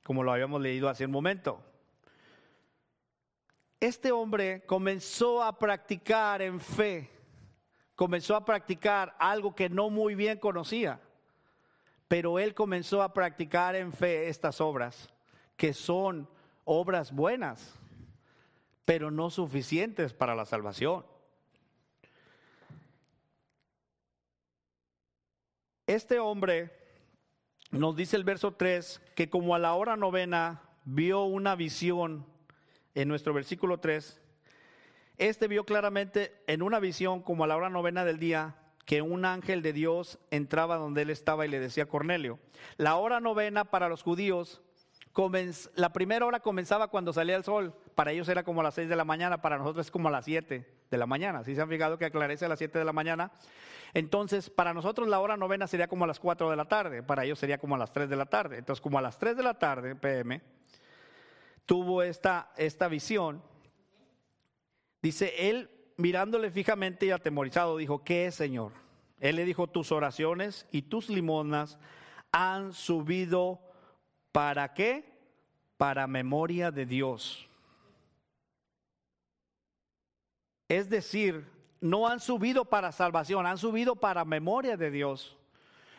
como 0.05 0.23
lo 0.23 0.33
habíamos 0.33 0.61
leído 0.61 0.89
hace 0.89 1.07
un 1.07 1.13
momento. 1.13 1.65
Este 3.81 4.13
hombre 4.13 4.65
comenzó 4.67 5.43
a 5.43 5.59
practicar 5.59 6.43
en 6.43 6.61
fe, 6.61 7.11
comenzó 7.97 8.37
a 8.37 8.45
practicar 8.45 9.17
algo 9.19 9.55
que 9.55 9.69
no 9.69 9.91
muy 9.91 10.15
bien 10.15 10.39
conocía, 10.39 11.01
pero 12.07 12.39
él 12.39 12.55
comenzó 12.55 13.03
a 13.03 13.15
practicar 13.15 13.75
en 13.75 13.93
fe 13.93 14.29
estas 14.29 14.61
obras, 14.61 15.11
que 15.57 15.73
son 15.73 16.29
obras 16.65 17.11
buenas, 17.13 17.75
pero 18.85 19.11
no 19.11 19.31
suficientes 19.31 20.13
para 20.13 20.35
la 20.35 20.45
salvación. 20.45 21.05
Este 25.93 26.21
hombre 26.21 26.71
nos 27.71 27.95
dice 27.95 28.17
el 28.17 28.25
verso 28.25 28.55
3 28.55 29.03
que 29.15 29.29
como 29.29 29.55
a 29.55 29.59
la 29.59 29.75
hora 29.75 29.95
novena 29.95 30.63
vio 30.87 31.25
una 31.25 31.55
visión 31.55 32.25
en 32.95 33.09
nuestro 33.09 33.35
versículo 33.35 33.79
3, 33.79 34.19
este 35.19 35.49
vio 35.49 35.67
claramente 35.67 36.33
en 36.47 36.63
una 36.63 36.81
visión 36.81 37.21
como 37.21 37.45
a 37.45 37.47
la 37.47 37.59
hora 37.59 37.69
novena 37.69 38.07
del 38.07 38.19
día 38.19 38.57
que 38.87 39.03
un 39.03 39.27
ángel 39.27 39.61
de 39.61 39.75
Dios 39.75 40.19
entraba 40.31 40.79
donde 40.79 41.03
él 41.03 41.11
estaba 41.11 41.45
y 41.45 41.51
le 41.51 41.61
decía 41.61 41.83
a 41.83 41.89
Cornelio, 41.89 42.39
la 42.79 42.97
hora 42.97 43.21
novena 43.21 43.67
para 43.67 43.91
los 43.91 44.03
judíos, 44.03 44.63
la 45.75 45.93
primera 45.93 46.25
hora 46.25 46.41
comenzaba 46.41 46.89
cuando 46.89 47.13
salía 47.13 47.37
el 47.37 47.45
sol, 47.45 47.75
para 47.95 48.13
ellos 48.13 48.29
era 48.29 48.43
como 48.43 48.63
las 48.63 48.75
6 48.75 48.89
de 48.89 48.97
la 48.97 49.05
mañana, 49.05 49.43
para 49.43 49.59
nosotros 49.59 49.87
es 49.87 49.91
como 49.91 50.11
las 50.11 50.25
7 50.25 50.67
de 50.91 50.99
la 50.99 51.07
mañana, 51.07 51.45
si 51.45 51.55
se 51.55 51.61
han 51.61 51.69
fijado 51.69 51.99
que 51.99 52.05
aclarece 52.05 52.45
a 52.45 52.49
las 52.49 52.59
7 52.59 52.79
de 52.79 52.85
la 52.85 52.93
mañana, 52.93 53.33
entonces, 53.95 54.49
para 54.49 54.73
nosotros 54.73 55.07
la 55.09 55.21
hora 55.21 55.37
novena 55.37 55.67
sería 55.67 55.87
como 55.87 56.05
a 56.05 56.07
las 56.07 56.19
4 56.19 56.51
de 56.51 56.57
la 56.57 56.65
tarde, 56.65 57.03
para 57.03 57.25
ellos 57.25 57.39
sería 57.39 57.59
como 57.59 57.75
a 57.75 57.79
las 57.79 57.93
3 57.93 58.09
de 58.09 58.17
la 58.17 58.27
tarde. 58.27 58.59
Entonces, 58.59 58.81
como 58.81 58.99
a 58.99 59.03
las 59.03 59.19
3 59.19 59.37
de 59.37 59.43
la 59.43 59.55
tarde, 59.55 59.95
PM, 59.95 60.41
tuvo 61.67 62.03
esta, 62.03 62.53
esta 62.57 62.89
visión. 62.89 63.43
Dice, 65.03 65.51
él 65.51 65.71
mirándole 65.99 66.51
fijamente 66.51 67.07
y 67.07 67.11
atemorizado, 67.11 67.77
dijo, 67.77 68.03
¿qué 68.03 68.27
es, 68.27 68.35
Señor? 68.35 68.73
Él 69.21 69.37
le 69.37 69.45
dijo, 69.45 69.67
tus 69.67 69.93
oraciones 69.93 70.67
y 70.71 70.83
tus 70.83 71.11
limonas 71.11 71.79
han 72.33 72.73
subido 72.73 73.61
para 74.33 74.73
qué? 74.73 75.05
Para 75.77 76.07
memoria 76.07 76.71
de 76.71 76.87
Dios. 76.87 77.49
Es 80.73 80.89
decir, 80.89 81.45
no 81.83 82.09
han 82.09 82.19
subido 82.19 82.65
para 82.65 82.93
salvación, 82.93 83.45
han 83.45 83.59
subido 83.59 83.95
para 83.95 84.25
memoria 84.25 84.75
de 84.79 84.91
Dios. 84.91 85.37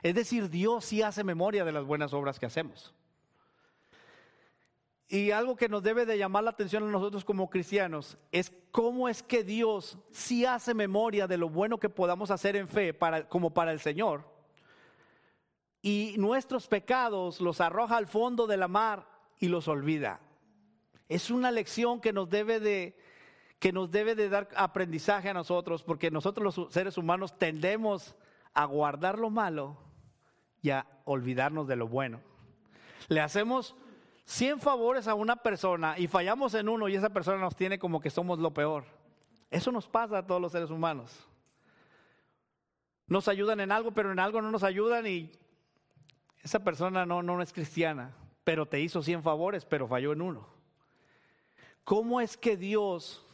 Es 0.01 0.15
decir, 0.15 0.49
Dios 0.49 0.85
sí 0.85 1.03
hace 1.03 1.23
memoria 1.23 1.63
de 1.63 1.71
las 1.71 1.85
buenas 1.85 2.11
obras 2.11 2.39
que 2.39 2.47
hacemos. 2.47 2.91
Y 5.07 5.29
algo 5.29 5.55
que 5.55 5.69
nos 5.69 5.83
debe 5.83 6.07
de 6.07 6.17
llamar 6.17 6.43
la 6.43 6.49
atención 6.49 6.81
a 6.81 6.87
nosotros 6.87 7.23
como 7.23 7.51
cristianos 7.51 8.17
es 8.31 8.51
cómo 8.71 9.07
es 9.07 9.21
que 9.21 9.43
Dios 9.43 9.95
sí 10.09 10.43
hace 10.43 10.73
memoria 10.73 11.27
de 11.27 11.37
lo 11.37 11.49
bueno 11.49 11.79
que 11.79 11.89
podamos 11.89 12.31
hacer 12.31 12.55
en 12.55 12.67
fe 12.67 12.95
para, 12.95 13.29
como 13.29 13.53
para 13.53 13.73
el 13.73 13.79
Señor. 13.79 14.23
Y 15.83 16.15
nuestros 16.17 16.67
pecados 16.67 17.41
los 17.41 17.61
arroja 17.61 17.95
al 17.95 18.07
fondo 18.07 18.47
de 18.47 18.57
la 18.57 18.67
mar 18.67 19.07
y 19.37 19.49
los 19.49 19.67
olvida. 19.67 20.19
Es 21.09 21.29
una 21.29 21.51
lección 21.51 22.01
que 22.01 22.11
nos 22.11 22.27
debe 22.27 22.59
de, 22.59 22.97
que 23.63 23.71
nos 23.71 23.89
debe 23.89 24.13
de 24.13 24.27
dar 24.27 24.49
aprendizaje 24.57 25.29
a 25.29 25.33
nosotros, 25.33 25.83
porque 25.83 26.11
nosotros 26.11 26.57
los 26.57 26.73
seres 26.73 26.97
humanos 26.97 27.37
tendemos 27.39 28.13
a 28.53 28.65
guardar 28.65 29.17
lo 29.17 29.29
malo 29.29 29.77
y 30.61 30.71
a 30.71 30.85
olvidarnos 31.05 31.65
de 31.69 31.77
lo 31.77 31.87
bueno. 31.87 32.19
Le 33.07 33.21
hacemos 33.21 33.73
100 34.25 34.59
favores 34.59 35.07
a 35.07 35.13
una 35.13 35.37
persona 35.37 35.97
y 35.97 36.07
fallamos 36.07 36.55
en 36.55 36.67
uno 36.67 36.89
y 36.89 36.95
esa 36.95 37.11
persona 37.11 37.37
nos 37.37 37.55
tiene 37.55 37.79
como 37.79 38.01
que 38.01 38.09
somos 38.09 38.37
lo 38.37 38.53
peor. 38.53 38.83
Eso 39.49 39.71
nos 39.71 39.87
pasa 39.87 40.17
a 40.17 40.27
todos 40.27 40.41
los 40.41 40.51
seres 40.51 40.69
humanos. 40.69 41.25
Nos 43.07 43.29
ayudan 43.29 43.61
en 43.61 43.71
algo, 43.71 43.93
pero 43.93 44.11
en 44.11 44.19
algo 44.19 44.41
no 44.41 44.51
nos 44.51 44.63
ayudan 44.63 45.07
y 45.07 45.31
esa 46.41 46.59
persona 46.65 47.05
no, 47.05 47.23
no 47.23 47.41
es 47.41 47.53
cristiana, 47.53 48.13
pero 48.43 48.65
te 48.65 48.81
hizo 48.81 49.01
100 49.01 49.23
favores, 49.23 49.63
pero 49.63 49.87
falló 49.87 50.11
en 50.11 50.21
uno. 50.21 50.49
¿Cómo 51.85 52.19
es 52.19 52.35
que 52.35 52.57
Dios 52.57 53.25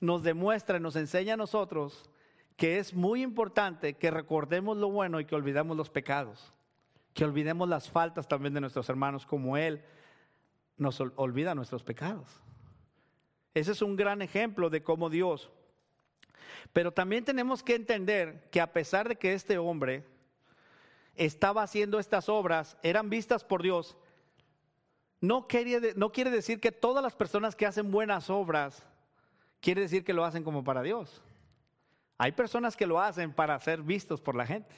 nos 0.00 0.22
demuestra 0.22 0.78
y 0.78 0.80
nos 0.80 0.96
enseña 0.96 1.34
a 1.34 1.38
nosotros 1.38 2.10
que 2.56 2.78
es 2.78 2.94
muy 2.94 3.22
importante 3.22 3.94
que 3.94 4.10
recordemos 4.10 4.76
lo 4.76 4.90
bueno 4.90 5.20
y 5.20 5.26
que 5.26 5.34
olvidemos 5.34 5.76
los 5.76 5.90
pecados, 5.90 6.52
que 7.12 7.24
olvidemos 7.24 7.68
las 7.68 7.90
faltas 7.90 8.26
también 8.28 8.54
de 8.54 8.60
nuestros 8.60 8.88
hermanos 8.88 9.26
como 9.26 9.56
Él 9.56 9.84
nos 10.78 11.00
olvida 11.00 11.54
nuestros 11.54 11.82
pecados. 11.82 12.42
Ese 13.54 13.72
es 13.72 13.82
un 13.82 13.96
gran 13.96 14.20
ejemplo 14.22 14.68
de 14.68 14.82
cómo 14.82 15.08
Dios. 15.08 15.50
Pero 16.72 16.92
también 16.92 17.24
tenemos 17.24 17.62
que 17.62 17.74
entender 17.74 18.48
que 18.50 18.60
a 18.60 18.72
pesar 18.72 19.08
de 19.08 19.16
que 19.16 19.32
este 19.32 19.58
hombre 19.58 20.04
estaba 21.14 21.62
haciendo 21.62 21.98
estas 21.98 22.28
obras, 22.28 22.76
eran 22.82 23.08
vistas 23.08 23.44
por 23.44 23.62
Dios, 23.62 23.96
no, 25.20 25.46
no 25.96 26.12
quiere 26.12 26.30
decir 26.30 26.60
que 26.60 26.72
todas 26.72 27.02
las 27.02 27.16
personas 27.16 27.56
que 27.56 27.66
hacen 27.66 27.90
buenas 27.90 28.28
obras 28.28 28.86
quiere 29.60 29.82
decir 29.82 30.04
que 30.04 30.12
lo 30.12 30.24
hacen 30.24 30.44
como 30.44 30.64
para 30.64 30.82
Dios. 30.82 31.22
Hay 32.18 32.32
personas 32.32 32.76
que 32.76 32.86
lo 32.86 33.00
hacen 33.00 33.32
para 33.32 33.58
ser 33.60 33.82
vistos 33.82 34.20
por 34.20 34.34
la 34.34 34.46
gente. 34.46 34.74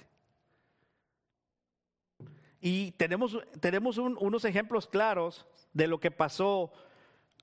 Y 2.61 2.93
tenemos, 2.93 3.39
tenemos 3.61 3.99
unos 3.99 4.45
ejemplos 4.45 4.89
claros 4.89 5.47
de 5.73 5.87
lo 5.87 6.01
que 6.01 6.11
pasó 6.11 6.73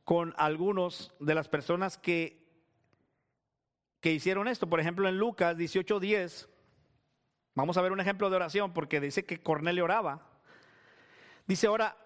con 0.04 0.34
algunos 0.38 1.13
de 1.20 1.36
las 1.36 1.48
personas 1.48 1.98
que, 1.98 2.46
que 4.01 4.12
hicieron 4.12 4.48
esto. 4.48 4.68
Por 4.68 4.80
ejemplo, 4.80 5.08
en 5.08 5.18
Lucas 5.18 5.58
18:10, 5.58 6.48
vamos 7.56 7.77
a 7.77 7.82
ver 7.82 7.94
un 7.94 8.01
ejemplo 8.01 8.30
de 8.30 8.36
oración 8.36 8.74
porque 8.74 9.00
dice 9.00 9.25
que 9.25 9.42
Cornelio 9.42 9.86
oraba. 9.86 10.27
Dice 11.48 11.68
ahora, 11.68 11.98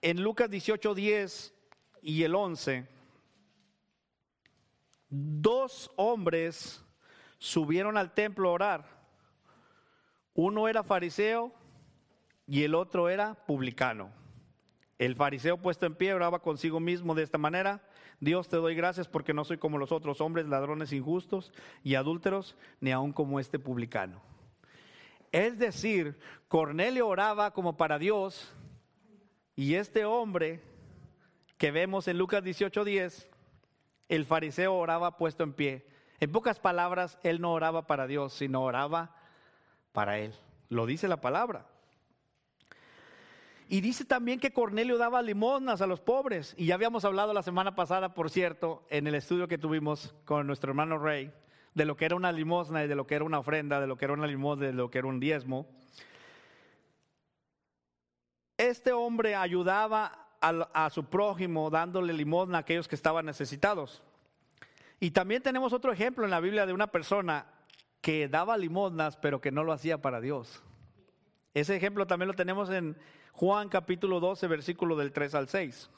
en 0.00 0.22
Lucas 0.22 0.48
18:10 0.48 1.52
y 2.02 2.22
el 2.22 2.34
11, 2.34 2.86
dos 5.14 5.92
hombres 5.96 6.84
subieron 7.38 7.96
al 7.96 8.12
templo 8.14 8.48
a 8.48 8.52
orar. 8.52 8.84
Uno 10.34 10.66
era 10.66 10.82
fariseo 10.82 11.52
y 12.46 12.64
el 12.64 12.74
otro 12.74 13.08
era 13.08 13.34
publicano. 13.46 14.10
El 14.98 15.14
fariseo 15.14 15.58
puesto 15.58 15.86
en 15.86 15.94
pie 15.94 16.14
oraba 16.14 16.40
consigo 16.40 16.80
mismo 16.80 17.14
de 17.14 17.22
esta 17.22 17.38
manera. 17.38 17.82
Dios 18.18 18.48
te 18.48 18.56
doy 18.56 18.74
gracias 18.74 19.08
porque 19.08 19.34
no 19.34 19.44
soy 19.44 19.58
como 19.58 19.78
los 19.78 19.92
otros 19.92 20.20
hombres, 20.20 20.46
ladrones 20.46 20.92
injustos 20.92 21.52
y 21.82 21.94
adúlteros, 21.94 22.56
ni 22.80 22.90
aun 22.90 23.12
como 23.12 23.38
este 23.38 23.58
publicano. 23.58 24.20
Es 25.30 25.58
decir, 25.58 26.18
Cornelio 26.48 27.08
oraba 27.08 27.52
como 27.52 27.76
para 27.76 27.98
Dios 27.98 28.52
y 29.56 29.74
este 29.74 30.04
hombre 30.04 30.60
que 31.58 31.70
vemos 31.70 32.08
en 32.08 32.18
Lucas 32.18 32.42
18:10, 32.42 33.28
el 34.08 34.26
fariseo 34.26 34.74
oraba 34.74 35.16
puesto 35.16 35.44
en 35.44 35.52
pie. 35.52 35.86
En 36.20 36.32
pocas 36.32 36.60
palabras, 36.60 37.18
él 37.22 37.40
no 37.40 37.52
oraba 37.52 37.86
para 37.86 38.06
Dios, 38.06 38.32
sino 38.32 38.62
oraba 38.62 39.14
para 39.92 40.18
él. 40.18 40.32
Lo 40.68 40.86
dice 40.86 41.08
la 41.08 41.20
palabra. 41.20 41.66
Y 43.68 43.80
dice 43.80 44.04
también 44.04 44.40
que 44.40 44.52
Cornelio 44.52 44.98
daba 44.98 45.22
limosnas 45.22 45.80
a 45.80 45.86
los 45.86 46.00
pobres. 46.00 46.54
Y 46.58 46.66
ya 46.66 46.74
habíamos 46.74 47.04
hablado 47.04 47.32
la 47.32 47.42
semana 47.42 47.74
pasada, 47.74 48.14
por 48.14 48.30
cierto, 48.30 48.84
en 48.90 49.06
el 49.06 49.14
estudio 49.14 49.48
que 49.48 49.58
tuvimos 49.58 50.14
con 50.24 50.46
nuestro 50.46 50.70
hermano 50.70 50.98
Rey, 50.98 51.32
de 51.74 51.84
lo 51.84 51.96
que 51.96 52.04
era 52.04 52.14
una 52.14 52.30
limosna 52.30 52.84
y 52.84 52.88
de 52.88 52.94
lo 52.94 53.06
que 53.06 53.14
era 53.14 53.24
una 53.24 53.38
ofrenda, 53.38 53.80
de 53.80 53.86
lo 53.86 53.96
que 53.96 54.04
era 54.04 54.14
una 54.14 54.26
limosna 54.26 54.66
de 54.66 54.72
lo 54.72 54.90
que 54.90 54.98
era 54.98 55.08
un 55.08 55.18
diezmo. 55.18 55.66
Este 58.56 58.92
hombre 58.92 59.34
ayudaba 59.34 60.23
a, 60.44 60.90
su 60.90 61.04
prójimo 61.04 61.70
dándole 61.70 62.12
limosna 62.12 62.58
a 62.58 62.60
aquellos 62.60 62.88
que 62.88 62.94
estaban 62.94 63.24
necesitados. 63.24 64.02
Y 65.00 65.10
también 65.10 65.42
tenemos 65.42 65.72
otro 65.72 65.92
ejemplo 65.92 66.24
en 66.24 66.30
la 66.30 66.40
Biblia 66.40 66.66
de 66.66 66.72
una 66.72 66.88
persona 66.88 67.46
que 68.00 68.28
daba 68.28 68.56
limosnas, 68.58 69.16
pero 69.16 69.40
que 69.40 69.50
no 69.50 69.64
lo 69.64 69.72
hacía 69.72 70.02
para 70.02 70.20
Dios. 70.20 70.62
Ese 71.54 71.76
ejemplo 71.76 72.06
también 72.06 72.28
lo 72.28 72.34
tenemos 72.34 72.68
en 72.68 72.96
Juan 73.32 73.68
capítulo 73.68 74.20
12, 74.20 74.46
versículo 74.46 74.96
del 74.96 75.12
3 75.12 75.34
al 75.34 75.48
6. 75.48 75.90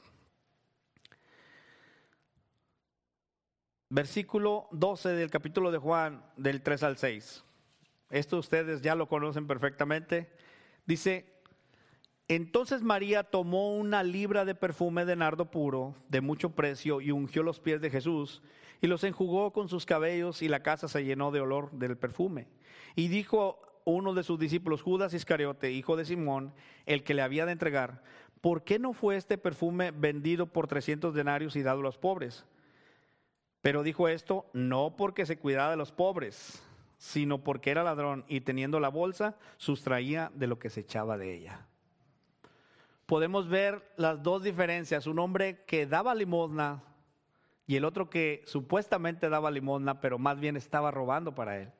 Versículo 3.89 4.69
12 4.73 5.11
del 5.11 5.31
capítulo 5.31 5.71
de 5.71 5.79
Juan, 5.79 6.25
del 6.37 6.63
3 6.63 6.83
al 6.85 6.97
6. 6.97 7.45
Esto 8.11 8.39
ustedes 8.39 8.83
ya 8.83 8.95
lo 8.95 9.09
conocen 9.09 9.47
perfectamente. 9.47 10.31
Dice, 10.87 11.36
entonces 12.29 12.83
María 12.83 13.23
tomó 13.23 13.77
una 13.77 14.03
libra 14.03 14.45
de 14.45 14.55
perfume 14.55 15.05
de 15.05 15.17
nardo 15.17 15.51
puro, 15.51 15.95
de 16.09 16.21
mucho 16.21 16.51
precio, 16.51 17.01
y 17.01 17.13
ungió 17.13 17.43
los 17.43 17.61
pies 17.61 17.81
de 17.81 17.91
Jesús, 17.91 18.43
y 18.81 18.89
los 18.89 19.05
enjugó 19.05 19.53
con 19.53 19.69
sus 19.69 19.87
cabellos, 19.87 20.43
y 20.43 20.49
la 20.49 20.63
casa 20.63 20.89
se 20.89 21.05
llenó 21.05 21.31
de 21.31 21.41
olor 21.41 21.71
del 21.73 21.97
perfume. 21.97 22.49
Y 22.97 23.09
dijo 23.09 23.61
uno 23.85 24.13
de 24.15 24.25
sus 24.25 24.39
discípulos, 24.39 24.83
Judas 24.83 25.15
Iscariote, 25.15 25.71
hijo 25.71 25.97
de 25.97 26.05
Simón, 26.05 26.53
el 26.87 27.05
que 27.05 27.15
le 27.15 27.23
había 27.23 27.47
de 27.47 27.53
entregar, 27.53 28.03
¿por 28.41 28.65
qué 28.65 28.81
no 28.81 28.93
fue 28.93 29.17
este 29.17 29.39
perfume 29.39 29.93
vendido 29.93 30.47
por 30.47 30.67
300 30.67 31.15
denarios 31.15 31.55
y 31.55 31.63
dado 31.63 31.81
a 31.81 31.85
los 31.85 31.97
pobres? 31.97 32.45
Pero 33.61 33.85
dijo 33.85 34.09
esto 34.09 34.47
no 34.53 34.97
porque 34.97 35.27
se 35.27 35.39
cuidaba 35.39 35.71
de 35.71 35.77
los 35.77 35.93
pobres, 35.93 36.63
sino 36.99 37.45
porque 37.45 37.71
era 37.71 37.85
ladrón 37.85 38.25
y 38.27 38.41
teniendo 38.41 38.81
la 38.81 38.89
bolsa 38.89 39.37
sustraía 39.57 40.33
de 40.35 40.49
lo 40.49 40.59
que 40.59 40.71
se 40.71 40.81
echaba 40.81 41.17
de 41.17 41.35
ella. 41.35 41.67
Podemos 43.07 43.49
ver 43.49 43.89
las 43.97 44.23
dos 44.23 44.43
diferencias, 44.43 45.07
un 45.07 45.21
hombre 45.21 45.65
que 45.65 45.87
daba 45.87 46.15
limosna 46.15 46.83
y 47.67 47.77
el 47.77 47.85
otro 47.85 48.11
que 48.11 48.43
supuestamente 48.47 49.29
daba 49.29 49.51
limosna, 49.51 50.01
pero 50.01 50.19
más 50.19 50.39
bien 50.39 50.57
estaba 50.57 50.91
robando 50.91 51.35
para 51.35 51.59
él. 51.59 51.73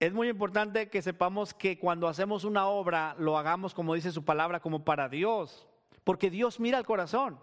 Es 0.00 0.12
muy 0.12 0.28
importante 0.28 0.88
que 0.88 1.02
sepamos 1.02 1.54
que 1.54 1.78
cuando 1.78 2.08
hacemos 2.08 2.44
una 2.44 2.66
obra 2.66 3.14
lo 3.18 3.36
hagamos 3.36 3.74
como 3.74 3.94
dice 3.94 4.10
su 4.12 4.24
palabra, 4.24 4.60
como 4.60 4.84
para 4.84 5.08
Dios, 5.08 5.68
porque 6.02 6.30
Dios 6.30 6.58
mira 6.58 6.78
el 6.78 6.86
corazón. 6.86 7.38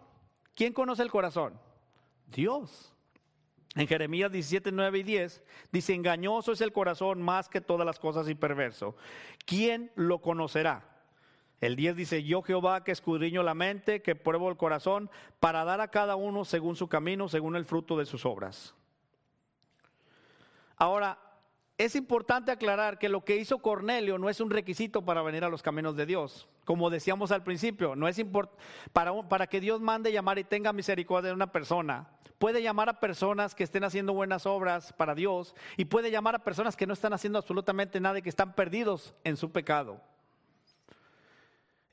¿Quién 0.56 0.74
conoce 0.74 1.04
el 1.04 1.12
corazón? 1.12 1.60
Dios. 2.26 2.94
En 3.76 3.88
Jeremías 3.88 4.32
17, 4.32 4.72
9 4.72 5.00
y 5.00 5.04
10 5.04 5.44
dice, 5.72 5.94
engañoso 5.94 6.52
es 6.52 6.62
el 6.62 6.74
corazón 6.74 7.22
más 7.22 7.48
que 7.48 7.62
todas 7.62 7.86
las 7.86 8.00
cosas 8.00 8.28
y 8.28 8.34
perverso. 8.34 8.96
¿Quién 9.46 9.92
lo 9.96 10.20
conocerá? 10.20 10.97
El 11.60 11.76
10 11.76 11.96
dice, 11.96 12.24
yo 12.24 12.42
Jehová 12.44 12.84
que 12.84 12.92
escudriño 12.92 13.42
la 13.42 13.56
mente, 13.56 14.02
que 14.02 14.16
pruebo 14.16 14.50
el 14.50 14.58
corazón, 14.58 15.10
para 15.40 15.64
dar 15.64 15.82
a 15.82 15.90
cada 15.90 16.16
uno 16.16 16.46
según 16.46 16.76
su 16.76 16.88
camino, 16.88 17.30
según 17.30 17.56
el 17.56 17.66
fruto 17.66 17.98
de 17.98 18.06
sus 18.06 18.26
obras. 18.26 18.76
Ahora, 20.76 21.18
es 21.80 21.96
importante 21.96 22.52
aclarar 22.52 22.98
que 22.98 23.10
lo 23.10 23.24
que 23.24 23.38
hizo 23.38 23.60
Cornelio 23.60 24.18
no 24.18 24.30
es 24.30 24.40
un 24.40 24.50
requisito 24.50 25.04
para 25.04 25.22
venir 25.22 25.44
a 25.44 25.50
los 25.50 25.62
caminos 25.62 25.96
de 25.96 26.08
Dios. 26.08 26.48
Como 26.66 26.90
decíamos 26.90 27.32
al 27.32 27.44
principio, 27.44 27.96
no 27.96 28.08
es 28.08 28.20
para, 28.92 29.14
para 29.28 29.48
que 29.48 29.60
Dios 29.60 29.80
mande 29.80 30.12
llamar 30.12 30.40
y 30.40 30.44
tenga 30.44 30.74
misericordia 30.74 31.30
de 31.30 31.36
una 31.36 31.52
persona. 31.52 32.10
Puede 32.40 32.62
llamar 32.62 32.90
a 32.90 33.00
personas 33.00 33.56
que 33.56 33.64
estén 33.64 33.84
haciendo 33.84 34.14
buenas 34.14 34.46
obras 34.46 34.94
para 34.94 35.16
Dios 35.16 35.56
y 35.76 35.86
puede 35.86 36.12
llamar 36.12 36.36
a 36.36 36.44
personas 36.44 36.76
que 36.76 36.86
no 36.86 36.94
están 36.94 37.14
haciendo 37.14 37.40
absolutamente 37.40 38.00
nada 38.00 38.20
y 38.20 38.22
que 38.22 38.30
están 38.30 38.54
perdidos 38.54 39.16
en 39.24 39.38
su 39.38 39.52
pecado. 39.52 40.02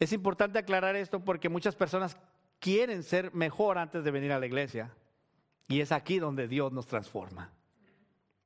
Es 0.04 0.12
importante 0.12 0.58
aclarar 0.58 0.96
esto 0.96 1.24
porque 1.24 1.48
muchas 1.48 1.74
personas 1.74 2.18
quieren 2.60 3.02
ser 3.02 3.32
mejor 3.32 3.78
antes 3.78 4.04
de 4.04 4.10
venir 4.10 4.32
a 4.32 4.38
la 4.38 4.44
iglesia. 4.44 4.94
Y 5.66 5.80
es 5.80 5.92
aquí 5.92 6.18
donde 6.18 6.46
Dios 6.46 6.70
nos 6.72 6.86
transforma. 6.86 7.50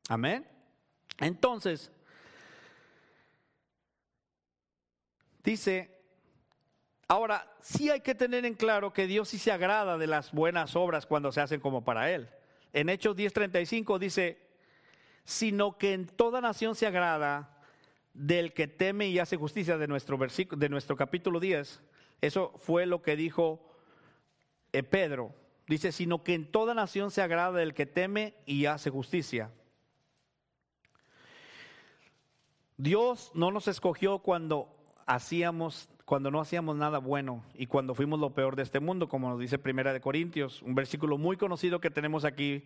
Amén. 0.08 0.46
Entonces, 1.18 1.90
dice, 5.42 6.00
ahora 7.08 7.52
sí 7.60 7.90
hay 7.90 8.02
que 8.02 8.14
tener 8.14 8.44
en 8.44 8.54
claro 8.54 8.92
que 8.92 9.08
Dios 9.08 9.28
sí 9.28 9.36
se 9.36 9.50
agrada 9.50 9.98
de 9.98 10.06
las 10.06 10.30
buenas 10.30 10.76
obras 10.76 11.06
cuando 11.06 11.32
se 11.32 11.40
hacen 11.40 11.58
como 11.58 11.82
para 11.82 12.08
Él. 12.12 12.30
En 12.72 12.88
Hechos 12.88 13.16
10:35 13.16 13.98
dice, 13.98 14.46
sino 15.24 15.76
que 15.76 15.92
en 15.92 16.06
toda 16.06 16.40
nación 16.40 16.76
se 16.76 16.86
agrada 16.86 17.57
del 18.14 18.52
que 18.52 18.66
teme 18.66 19.08
y 19.08 19.18
hace 19.18 19.36
justicia 19.36 19.78
de 19.78 19.86
nuestro, 19.86 20.18
versículo, 20.18 20.58
de 20.58 20.68
nuestro 20.68 20.96
capítulo 20.96 21.40
10. 21.40 21.82
Eso 22.20 22.52
fue 22.58 22.86
lo 22.86 23.02
que 23.02 23.16
dijo 23.16 23.60
eh, 24.72 24.82
Pedro. 24.82 25.34
Dice, 25.66 25.92
sino 25.92 26.24
que 26.24 26.34
en 26.34 26.50
toda 26.50 26.74
nación 26.74 27.10
se 27.10 27.22
agrada 27.22 27.58
del 27.58 27.74
que 27.74 27.86
teme 27.86 28.34
y 28.46 28.66
hace 28.66 28.90
justicia. 28.90 29.50
Dios 32.78 33.32
no 33.34 33.50
nos 33.50 33.68
escogió 33.68 34.20
cuando 34.20 34.74
hacíamos, 35.04 35.88
cuando 36.04 36.30
no 36.30 36.40
hacíamos 36.40 36.76
nada 36.76 36.98
bueno 36.98 37.44
y 37.54 37.66
cuando 37.66 37.94
fuimos 37.94 38.20
lo 38.20 38.34
peor 38.34 38.56
de 38.56 38.62
este 38.62 38.78
mundo, 38.78 39.08
como 39.08 39.28
nos 39.28 39.40
dice 39.40 39.58
Primera 39.58 39.92
de 39.92 40.00
Corintios, 40.00 40.62
un 40.62 40.74
versículo 40.74 41.18
muy 41.18 41.36
conocido 41.36 41.80
que 41.80 41.90
tenemos 41.90 42.24
aquí 42.24 42.64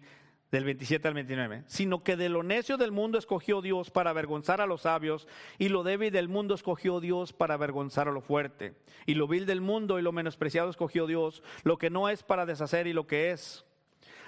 del 0.53 0.65
27 0.65 1.09
al 1.09 1.15
29, 1.15 1.65
sino 1.67 2.05
que 2.05 2.17
de 2.17 2.29
lo 2.29 2.43
necio 2.43 2.77
del 2.77 2.93
mundo 2.93 3.19
escogió 3.19 3.63
Dios 3.63 3.91
para 3.91 4.11
avergonzar 4.11 4.61
a 4.61 4.67
los 4.67 4.83
sabios, 4.83 5.27
y 5.59 5.71
lo 5.71 5.83
débil 5.83 6.13
del 6.13 6.29
mundo 6.29 6.55
escogió 6.55 7.01
Dios 7.01 7.33
para 7.33 7.55
avergonzar 7.55 8.07
a 8.07 8.13
lo 8.13 8.21
fuerte, 8.21 8.75
y 9.07 9.15
lo 9.15 9.27
vil 9.27 9.47
del 9.47 9.63
mundo 9.63 9.99
y 9.99 10.03
lo 10.03 10.13
menospreciado 10.13 10.69
escogió 10.69 11.07
Dios, 11.07 11.43
lo 11.65 11.79
que 11.79 11.91
no 11.91 12.11
es 12.11 12.23
para 12.23 12.47
deshacer 12.47 12.87
y 12.87 12.93
lo 12.93 13.07
que 13.07 13.33
es, 13.33 13.65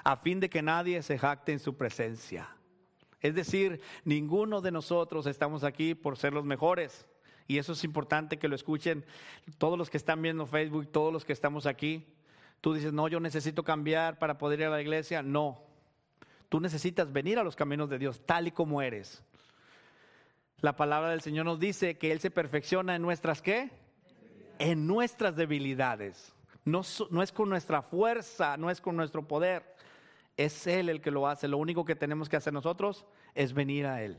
a 0.02 0.16
fin 0.16 0.40
de 0.40 0.48
que 0.48 0.62
nadie 0.62 1.02
se 1.02 1.18
jacte 1.18 1.52
en 1.52 1.60
su 1.60 1.76
presencia. 1.76 2.48
Es 3.20 3.34
decir, 3.34 3.80
ninguno 4.04 4.60
de 4.60 4.70
nosotros 4.70 5.26
estamos 5.26 5.62
aquí 5.62 5.94
por 5.94 6.18
ser 6.18 6.32
los 6.32 6.44
mejores. 6.44 7.06
Y 7.46 7.56
eso 7.56 7.72
es 7.72 7.82
importante 7.84 8.38
que 8.38 8.48
lo 8.48 8.54
escuchen 8.54 9.04
todos 9.56 9.78
los 9.78 9.88
que 9.88 9.96
están 9.96 10.20
viendo 10.20 10.46
Facebook, 10.46 10.90
todos 10.92 11.10
los 11.10 11.24
que 11.24 11.32
estamos 11.32 11.64
aquí. 11.64 12.06
Tú 12.60 12.74
dices, 12.74 12.92
no, 12.92 13.08
yo 13.08 13.20
necesito 13.20 13.62
cambiar 13.64 14.18
para 14.18 14.36
poder 14.36 14.60
ir 14.60 14.66
a 14.66 14.70
la 14.70 14.82
iglesia. 14.82 15.22
No, 15.22 15.62
tú 16.48 16.60
necesitas 16.60 17.12
venir 17.12 17.38
a 17.38 17.44
los 17.44 17.56
caminos 17.56 17.88
de 17.90 17.98
Dios 17.98 18.20
tal 18.24 18.46
y 18.48 18.52
como 18.52 18.82
eres. 18.82 19.22
La 20.60 20.76
palabra 20.76 21.10
del 21.10 21.20
Señor 21.20 21.44
nos 21.44 21.60
dice 21.60 21.98
que 21.98 22.12
Él 22.12 22.20
se 22.20 22.30
perfecciona 22.30 22.96
en 22.96 23.02
nuestras 23.02 23.42
qué? 23.42 23.70
En 24.58 24.86
nuestras 24.86 25.36
debilidades. 25.36 26.34
No, 26.64 26.82
no 27.10 27.22
es 27.22 27.32
con 27.32 27.50
nuestra 27.50 27.82
fuerza, 27.82 28.56
no 28.56 28.70
es 28.70 28.80
con 28.80 28.96
nuestro 28.96 29.26
poder. 29.26 29.74
Es 30.36 30.66
Él 30.66 30.88
el 30.88 31.00
que 31.00 31.10
lo 31.10 31.28
hace. 31.28 31.48
Lo 31.48 31.58
único 31.58 31.84
que 31.84 31.94
tenemos 31.94 32.28
que 32.28 32.36
hacer 32.36 32.52
nosotros 32.52 33.04
es 33.34 33.52
venir 33.52 33.86
a 33.86 34.02
Él. 34.02 34.16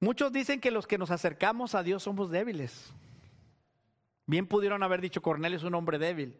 Muchos 0.00 0.32
dicen 0.32 0.60
que 0.60 0.70
los 0.70 0.86
que 0.86 0.98
nos 0.98 1.10
acercamos 1.10 1.74
a 1.74 1.82
Dios 1.82 2.02
somos 2.02 2.30
débiles. 2.30 2.92
Bien 4.26 4.46
pudieron 4.46 4.82
haber 4.82 5.00
dicho 5.00 5.22
Cornelio 5.22 5.58
es 5.58 5.64
un 5.64 5.74
hombre 5.74 5.98
débil. 5.98 6.38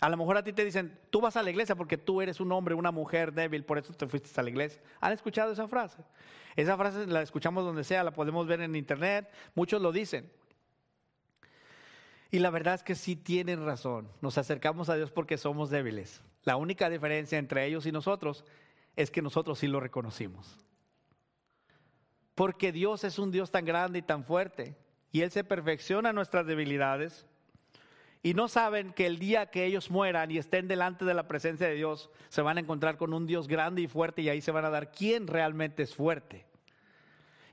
A 0.00 0.08
lo 0.08 0.16
mejor 0.16 0.36
a 0.36 0.44
ti 0.44 0.52
te 0.52 0.64
dicen, 0.64 0.96
tú 1.10 1.20
vas 1.20 1.36
a 1.36 1.42
la 1.42 1.50
iglesia 1.50 1.74
porque 1.74 1.98
tú 1.98 2.22
eres 2.22 2.38
un 2.40 2.52
hombre, 2.52 2.74
una 2.74 2.92
mujer 2.92 3.32
débil, 3.32 3.64
por 3.64 3.78
eso 3.78 3.92
te 3.92 4.06
fuiste 4.06 4.28
a 4.38 4.44
la 4.44 4.50
iglesia. 4.50 4.80
¿Han 5.00 5.12
escuchado 5.12 5.52
esa 5.52 5.66
frase? 5.66 6.02
Esa 6.54 6.76
frase 6.76 7.06
la 7.06 7.22
escuchamos 7.22 7.64
donde 7.64 7.82
sea, 7.82 8.04
la 8.04 8.12
podemos 8.12 8.46
ver 8.46 8.60
en 8.60 8.76
internet, 8.76 9.28
muchos 9.54 9.82
lo 9.82 9.90
dicen. 9.90 10.30
Y 12.30 12.38
la 12.38 12.50
verdad 12.50 12.74
es 12.74 12.82
que 12.82 12.94
sí 12.94 13.16
tienen 13.16 13.64
razón. 13.64 14.08
Nos 14.20 14.38
acercamos 14.38 14.88
a 14.88 14.96
Dios 14.96 15.10
porque 15.10 15.38
somos 15.38 15.70
débiles. 15.70 16.22
La 16.44 16.56
única 16.56 16.90
diferencia 16.90 17.38
entre 17.38 17.66
ellos 17.66 17.86
y 17.86 17.92
nosotros 17.92 18.44
es 18.96 19.10
que 19.10 19.22
nosotros 19.22 19.58
sí 19.58 19.66
lo 19.66 19.80
reconocimos. 19.80 20.58
Porque 22.34 22.70
Dios 22.70 23.04
es 23.04 23.18
un 23.18 23.30
Dios 23.30 23.50
tan 23.50 23.64
grande 23.64 24.00
y 24.00 24.02
tan 24.02 24.24
fuerte. 24.24 24.76
Y 25.10 25.22
Él 25.22 25.30
se 25.30 25.42
perfecciona 25.42 26.10
en 26.10 26.14
nuestras 26.14 26.46
debilidades. 26.46 27.26
Y 28.22 28.34
no 28.34 28.48
saben 28.48 28.92
que 28.92 29.06
el 29.06 29.18
día 29.18 29.46
que 29.50 29.64
ellos 29.64 29.90
mueran 29.90 30.30
y 30.30 30.38
estén 30.38 30.66
delante 30.66 31.04
de 31.04 31.14
la 31.14 31.28
presencia 31.28 31.68
de 31.68 31.74
Dios, 31.74 32.10
se 32.28 32.42
van 32.42 32.56
a 32.56 32.60
encontrar 32.60 32.96
con 32.96 33.14
un 33.14 33.26
Dios 33.26 33.46
grande 33.46 33.82
y 33.82 33.86
fuerte 33.86 34.22
y 34.22 34.28
ahí 34.28 34.40
se 34.40 34.50
van 34.50 34.64
a 34.64 34.70
dar 34.70 34.90
quién 34.90 35.26
realmente 35.26 35.84
es 35.84 35.94
fuerte. 35.94 36.46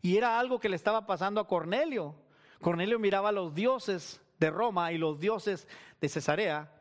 Y 0.02 0.18
era 0.18 0.40
algo 0.40 0.60
que 0.60 0.70
le 0.70 0.76
estaba 0.76 1.06
pasando 1.06 1.40
a 1.40 1.48
Cornelio. 1.48 2.16
Cornelio 2.62 3.00
miraba 3.00 3.30
a 3.30 3.32
los 3.32 3.54
dioses 3.54 4.22
de 4.40 4.50
Roma 4.50 4.92
y 4.92 4.98
los 4.98 5.20
dioses 5.20 5.68
de 6.02 6.10
Cesarea. 6.10 6.72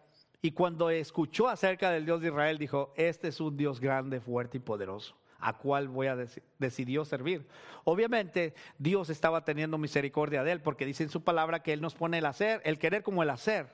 Y 0.42 0.52
cuando 0.52 0.90
escuchó 0.90 1.48
acerca 1.48 1.90
del 1.90 2.04
Dios 2.04 2.20
de 2.20 2.28
Israel, 2.28 2.58
dijo, 2.58 2.92
este 2.96 3.28
es 3.28 3.40
un 3.40 3.56
Dios 3.56 3.80
grande, 3.80 4.20
fuerte 4.20 4.58
y 4.58 4.60
poderoso, 4.60 5.16
a 5.40 5.58
cual 5.58 5.88
voy 5.88 6.06
a 6.06 6.16
decidió 6.58 7.04
servir. 7.04 7.46
Obviamente 7.84 8.54
Dios 8.78 9.10
estaba 9.10 9.44
teniendo 9.44 9.78
misericordia 9.78 10.42
de 10.42 10.52
él, 10.52 10.60
porque 10.60 10.86
dice 10.86 11.02
en 11.02 11.10
su 11.10 11.22
palabra 11.22 11.62
que 11.62 11.72
él 11.72 11.80
nos 11.80 11.94
pone 11.94 12.18
el 12.18 12.26
hacer, 12.26 12.60
el 12.64 12.78
querer 12.78 13.02
como 13.02 13.22
el 13.22 13.30
hacer. 13.30 13.68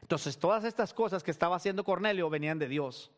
Entonces 0.00 0.38
todas 0.38 0.64
estas 0.64 0.92
cosas 0.92 1.22
que 1.22 1.30
estaba 1.30 1.56
haciendo 1.56 1.84
Cornelio 1.84 2.28
venían 2.30 2.58
de 2.58 2.68
Dios. 2.68 3.10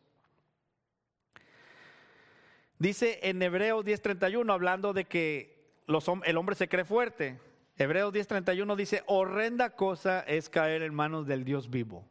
Dice 2.77 3.19
en 3.23 3.41
Hebreos 3.41 3.85
10:31, 3.85 4.51
hablando 4.51 4.93
de 4.93 5.05
que 5.05 5.55
los, 5.87 6.05
el 6.25 6.37
hombre 6.37 6.55
se 6.55 6.67
cree 6.67 6.85
fuerte, 6.85 7.39
Hebreos 7.77 8.13
10:31 8.13 8.75
dice, 8.75 9.03
horrenda 9.07 9.71
cosa 9.71 10.21
es 10.21 10.49
caer 10.49 10.81
en 10.81 10.93
manos 10.93 11.27
del 11.27 11.43
Dios 11.43 11.69
vivo. 11.69 12.05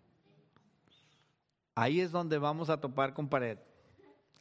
Ahí 1.74 2.00
es 2.00 2.12
donde 2.12 2.38
vamos 2.38 2.70
a 2.70 2.81
topar 2.81 3.14
con 3.14 3.29
pared. 3.29 3.59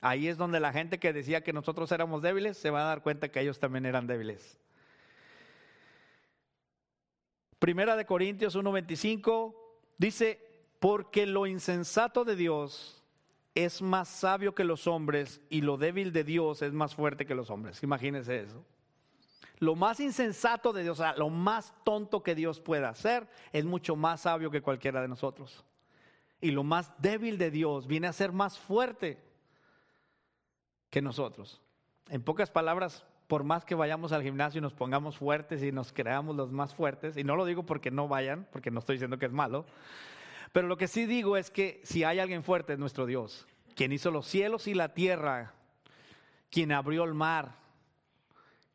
Ahí 0.03 0.27
es 0.27 0.37
donde 0.37 0.59
la 0.59 0.73
gente 0.73 0.99
que 0.99 1.13
decía 1.13 1.45
que 1.45 1.53
nosotros 1.53 1.89
éramos 1.93 2.21
débiles 2.21 2.57
se 2.57 2.69
va 2.69 2.81
a 2.81 2.87
dar 2.87 3.01
cuenta 3.01 3.29
que 3.29 3.39
ellos 3.39 3.57
también 3.57 3.85
eran 3.85 4.05
débiles. 4.05 4.59
Primera 7.57 7.95
de 7.95 8.05
Corintios 8.05 8.57
1:25 8.57 9.55
dice, 9.97 10.41
porque 10.81 11.25
lo 11.25 11.47
insensato 11.47 12.25
de 12.25 12.35
Dios 12.35 13.01
es 13.55 13.81
más 13.81 14.09
sabio 14.09 14.53
que 14.53 14.65
los 14.65 14.87
hombres 14.87 15.39
y 15.49 15.61
lo 15.61 15.77
débil 15.77 16.11
de 16.11 16.25
Dios 16.25 16.61
es 16.61 16.73
más 16.73 16.95
fuerte 16.95 17.25
que 17.25 17.33
los 17.33 17.49
hombres. 17.49 17.81
Imagínense 17.81 18.41
eso. 18.41 18.65
Lo 19.59 19.75
más 19.75 20.01
insensato 20.01 20.73
de 20.73 20.83
Dios, 20.83 20.99
o 20.99 21.01
sea, 21.01 21.15
lo 21.15 21.29
más 21.29 21.73
tonto 21.85 22.23
que 22.23 22.35
Dios 22.35 22.59
pueda 22.59 22.89
hacer, 22.89 23.25
es 23.53 23.63
mucho 23.63 23.95
más 23.95 24.23
sabio 24.23 24.51
que 24.51 24.61
cualquiera 24.61 25.01
de 25.01 25.07
nosotros. 25.07 25.63
Y 26.41 26.51
lo 26.51 26.63
más 26.65 26.91
débil 27.01 27.37
de 27.37 27.51
Dios 27.51 27.87
viene 27.87 28.07
a 28.07 28.11
ser 28.11 28.33
más 28.33 28.59
fuerte 28.59 29.31
que 30.93 31.01
nosotros. 31.01 31.60
En 32.10 32.21
pocas 32.21 32.51
palabras, 32.51 33.03
por 33.25 33.43
más 33.43 33.65
que 33.65 33.73
vayamos 33.73 34.12
al 34.12 34.21
gimnasio 34.21 34.60
y 34.60 34.62
nos 34.62 34.75
pongamos 34.75 35.17
fuertes 35.17 35.63
y 35.63 35.71
nos 35.71 35.91
creamos 35.91 36.36
los 36.36 36.51
más 36.51 36.75
fuertes, 36.75 37.17
y 37.17 37.23
no 37.23 37.36
lo 37.36 37.45
digo 37.45 37.63
porque 37.63 37.89
no 37.89 38.08
vayan, 38.08 38.47
porque 38.51 38.69
no 38.69 38.77
estoy 38.77 38.97
diciendo 38.97 39.17
que 39.17 39.25
es 39.25 39.32
malo, 39.32 39.65
pero 40.51 40.67
lo 40.67 40.77
que 40.77 40.88
sí 40.88 41.08
digo 41.08 41.36
es 41.36 41.49
que 41.49 41.82
si 41.84 42.03
hay 42.03 42.19
alguien 42.19 42.43
fuerte 42.43 42.73
es 42.73 42.79
nuestro 42.79 43.08
Dios, 43.08 43.47
quien 43.75 43.91
hizo 43.91 44.12
los 44.12 44.27
cielos 44.27 44.67
y 44.67 44.75
la 44.75 44.93
tierra, 44.93 45.56
quien 46.51 46.71
abrió 46.71 47.06
el 47.06 47.15
mar, 47.15 47.56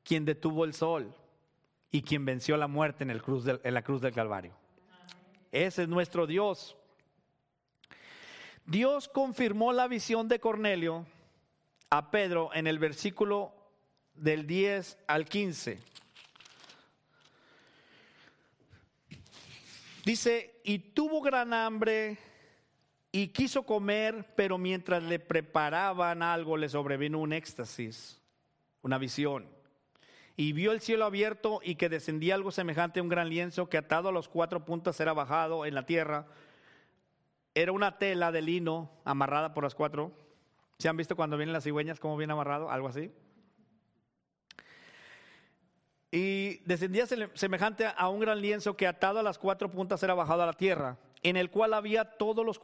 quien 0.03 0.25
detuvo 0.25 0.65
el 0.65 0.75
sol 0.75 1.15
y 1.93 2.03
quien 2.03 2.25
venció 2.25 2.57
la 2.57 2.67
muerte 2.67 3.05
en, 3.05 3.11
el 3.11 3.23
cruz 3.23 3.45
la 3.45 3.83
cruz 3.83 4.01
del 4.01 4.13
Calvario. 4.13 4.55
Ese 5.53 5.85
es 5.85 5.89
nuestro 5.89 6.27
Dios. 6.27 6.77
Dios 8.67 9.07
confirmó 9.07 9.73
la 9.73 9.87
visión 9.87 10.27
de 10.27 10.41
Cornelio 10.41 11.07
a 11.91 12.11
Pedro 12.11 12.51
en 12.55 12.67
el 12.67 12.79
versículo 12.79 13.53
del 14.15 14.47
10 14.47 14.99
al 15.07 15.27
15. 15.27 15.79
Dice, 20.05 20.61
y 20.65 20.79
tuvo 20.79 21.21
gran 21.21 21.53
hambre 21.53 22.19
y 23.13 23.29
quiso 23.29 23.65
comer, 23.65 24.35
pero 24.37 24.59
mientras 24.59 25.03
le 25.03 25.19
preparaban 25.19 26.23
algo 26.23 26.57
le 26.57 26.69
sobrevino 26.69 27.19
un 27.19 27.33
éxtasis, 27.33 28.21
una 28.83 28.99
visión 28.99 29.59
y 30.41 30.53
vio 30.53 30.71
el 30.71 30.81
cielo 30.81 31.05
abierto 31.05 31.61
y 31.65 31.75
que 31.75 31.89
descendía 31.89 32.37
algo 32.37 32.53
semejante 32.53 33.01
a 33.01 33.03
un 33.03 33.09
gran 33.09 33.29
lienzo 33.29 33.69
que 33.69 33.77
atado 33.77 34.11
a 34.11 34.13
los 34.13 34.29
cuatro 34.29 34.65
puntas 34.65 35.01
era 35.01 35.13
bajado 35.13 35.67
en 35.67 35.75
la 35.75 35.85
tierra. 35.85 36.29
Era 37.57 37.73
una 37.73 37.99
tela 37.99 38.31
de 38.31 38.41
lino 38.41 38.89
amarrada 39.05 39.53
por 39.53 39.65
las 39.65 39.75
cuatro. 39.75 40.13
¿Se 40.79 40.89
han 40.89 40.97
visto 40.97 41.17
cuando 41.17 41.37
vienen 41.37 41.53
las 41.53 41.65
cigüeñas 41.65 41.99
cómo 41.99 42.17
viene 42.17 42.33
amarrado? 42.33 42.71
Algo 42.71 42.87
así. 42.87 43.11
Y 46.13 46.59
descendía 46.65 47.05
semejante 47.35 47.87
a 47.87 48.09
un 48.09 48.21
gran 48.21 48.41
lienzo 48.41 48.77
que 48.77 48.87
atado 48.87 49.19
a 49.19 49.23
las 49.23 49.39
cuatro 49.39 49.71
puntas 49.71 50.03
era 50.03 50.15
bajado 50.15 50.43
a 50.43 50.47
la 50.47 50.53
tierra, 50.53 50.97
en 51.23 51.37
el 51.37 51.51
cual 51.51 51.75
había 51.75 52.05
todos 52.17 52.47
los 52.47 52.61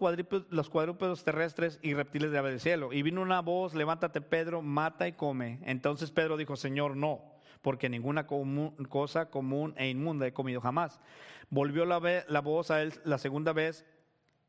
los 0.49 0.71
cuadrúpedos 0.71 1.25
terrestres 1.25 1.81
y 1.83 1.93
reptiles 1.95 2.31
de 2.31 2.39
ave 2.39 2.51
del 2.51 2.61
cielo. 2.61 2.93
Y 2.93 3.03
vino 3.03 3.21
una 3.21 3.41
voz, 3.41 3.75
levántate 3.75 4.21
Pedro, 4.21 4.63
mata 4.63 5.09
y 5.09 5.13
come. 5.13 5.59
Entonces 5.65 6.13
Pedro 6.13 6.37
dijo, 6.37 6.57
Señor, 6.57 6.97
no 6.97 7.35
porque 7.63 7.89
ninguna 7.89 8.27
cosa 8.27 9.31
común 9.31 9.73
e 9.79 9.89
inmunda 9.89 10.27
he 10.27 10.35
comido 10.35 10.61
jamás. 10.61 11.01
Volvió 11.49 11.87
la, 11.87 12.25
la 12.29 12.41
voz 12.43 12.71
a 12.71 12.83
él 12.83 12.93
la 13.05 13.17
segunda 13.17 13.55
vez 13.55 13.87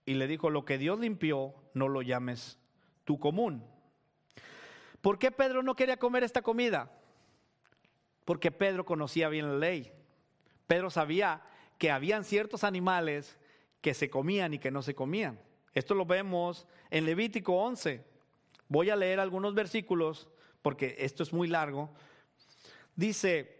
y 0.06 0.16
le 0.16 0.28
dijo, 0.28 0.50
lo 0.50 0.66
que 0.66 0.78
Dios 0.78 1.00
limpió, 1.00 1.56
no 1.74 1.88
lo 1.88 2.02
llames 2.02 2.60
tu 3.06 3.18
común. 3.20 3.64
¿Por 5.02 5.18
qué 5.18 5.32
Pedro 5.32 5.64
no 5.64 5.76
quería 5.76 5.98
comer 5.98 6.24
esta 6.24 6.42
comida? 6.42 6.92
Porque 8.26 8.52
Pedro 8.52 8.86
conocía 8.86 9.30
bien 9.30 9.48
la 9.48 9.58
ley. 9.58 9.92
Pedro 10.68 10.90
sabía 10.90 11.42
que 11.78 11.92
habían 11.92 12.24
ciertos 12.24 12.64
animales 12.64 13.40
que 13.82 13.94
se 13.94 14.10
comían 14.10 14.54
y 14.54 14.60
que 14.60 14.72
no 14.72 14.82
se 14.82 14.96
comían. 14.96 15.40
Esto 15.74 15.94
lo 15.96 16.06
vemos 16.06 16.68
en 16.90 17.06
Levítico 17.06 17.54
11. 17.54 18.04
Voy 18.68 18.90
a 18.90 18.96
leer 18.96 19.20
algunos 19.20 19.54
versículos 19.54 20.28
porque 20.62 20.96
esto 21.00 21.22
es 21.22 21.32
muy 21.32 21.48
largo, 21.48 21.92
Dice, 22.96 23.55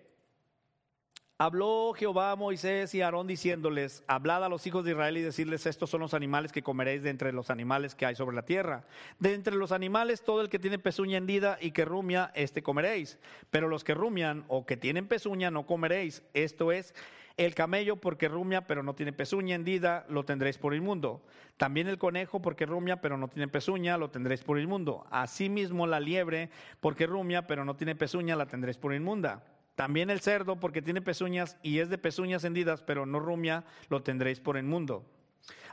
habló 1.38 1.94
Jehová 1.94 2.32
a 2.32 2.36
Moisés 2.36 2.96
y 2.96 3.02
Aarón 3.02 3.28
diciéndoles, 3.28 4.04
hablad 4.08 4.46
a 4.46 4.50
los 4.50 4.66
hijos 4.68 4.86
de 4.86 4.92
Israel 4.92 5.18
y 5.18 5.22
decirles, 5.22 5.66
estos 5.66 5.90
son 5.90 6.02
los 6.02 6.14
animales 6.14 6.52
que 6.52 6.64
comeréis 6.64 7.04
de 7.04 7.10
entre 7.10 7.34
los 7.34 7.50
animales 7.50 7.94
que 7.94 8.06
hay 8.06 8.16
sobre 8.16 8.36
la 8.36 8.46
tierra. 8.46 8.86
De 9.20 9.34
entre 9.34 9.56
los 9.56 9.72
animales, 9.72 10.24
todo 10.24 10.42
el 10.42 10.50
que 10.50 10.60
tiene 10.60 10.80
pezuña 10.80 11.18
hendida 11.18 11.58
y 11.60 11.72
que 11.72 11.84
rumia, 11.84 12.32
este 12.36 12.64
comeréis. 12.64 13.20
Pero 13.52 13.68
los 13.68 13.84
que 13.84 13.94
rumian 13.94 14.46
o 14.48 14.66
que 14.66 14.78
tienen 14.78 15.08
pezuña, 15.08 15.52
no 15.52 15.66
comeréis. 15.66 16.24
Esto 16.34 16.72
es, 16.72 16.96
el 17.38 17.54
camello 17.54 17.98
porque 17.98 18.30
rumia 18.30 18.66
pero 18.66 18.82
no 18.82 18.96
tiene 18.96 19.12
pezuña 19.12 19.56
hendida, 19.56 20.06
lo 20.08 20.24
tendréis 20.24 20.58
por 20.58 20.74
inmundo. 20.74 21.22
También 21.58 21.90
el 21.90 21.98
conejo 21.98 22.42
porque 22.42 22.66
rumia 22.66 23.02
pero 23.02 23.18
no 23.18 23.28
tiene 23.28 23.50
pezuña, 23.50 23.98
lo 23.98 24.10
tendréis 24.10 24.42
por 24.42 24.58
inmundo. 24.58 25.06
Asimismo 25.12 25.86
la 25.86 26.00
liebre 26.00 26.50
porque 26.80 27.08
rumia 27.08 27.46
pero 27.46 27.66
no 27.66 27.76
tiene 27.76 27.94
pezuña, 27.94 28.38
la 28.38 28.46
tendréis 28.46 28.78
por 28.78 28.94
inmunda. 28.94 29.44
También 29.76 30.10
el 30.10 30.22
cerdo 30.22 30.60
porque 30.60 30.82
tiene 30.82 31.02
pezuñas 31.02 31.58
y 31.62 31.80
es 31.80 31.90
de 31.90 31.98
pezuñas 31.98 32.44
hendidas 32.46 32.82
pero 32.82 33.06
no 33.06 33.20
rumia, 33.20 33.66
lo 33.90 34.02
tendréis 34.02 34.40
por 34.40 34.58
inmundo. 34.58 35.06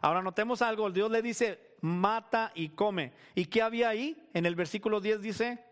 Ahora 0.01 0.23
notemos 0.23 0.61
algo, 0.63 0.91
Dios 0.91 1.11
le 1.11 1.23
dice, 1.23 1.77
mata 1.81 2.51
y 2.55 2.71
come. 2.71 3.13
¿Y 3.37 3.47
qué 3.47 3.63
había 3.63 3.89
ahí? 3.89 4.29
En 4.35 4.45
el 4.45 4.57
versículo 4.57 5.01
10 5.01 5.23
dice, 5.23 5.65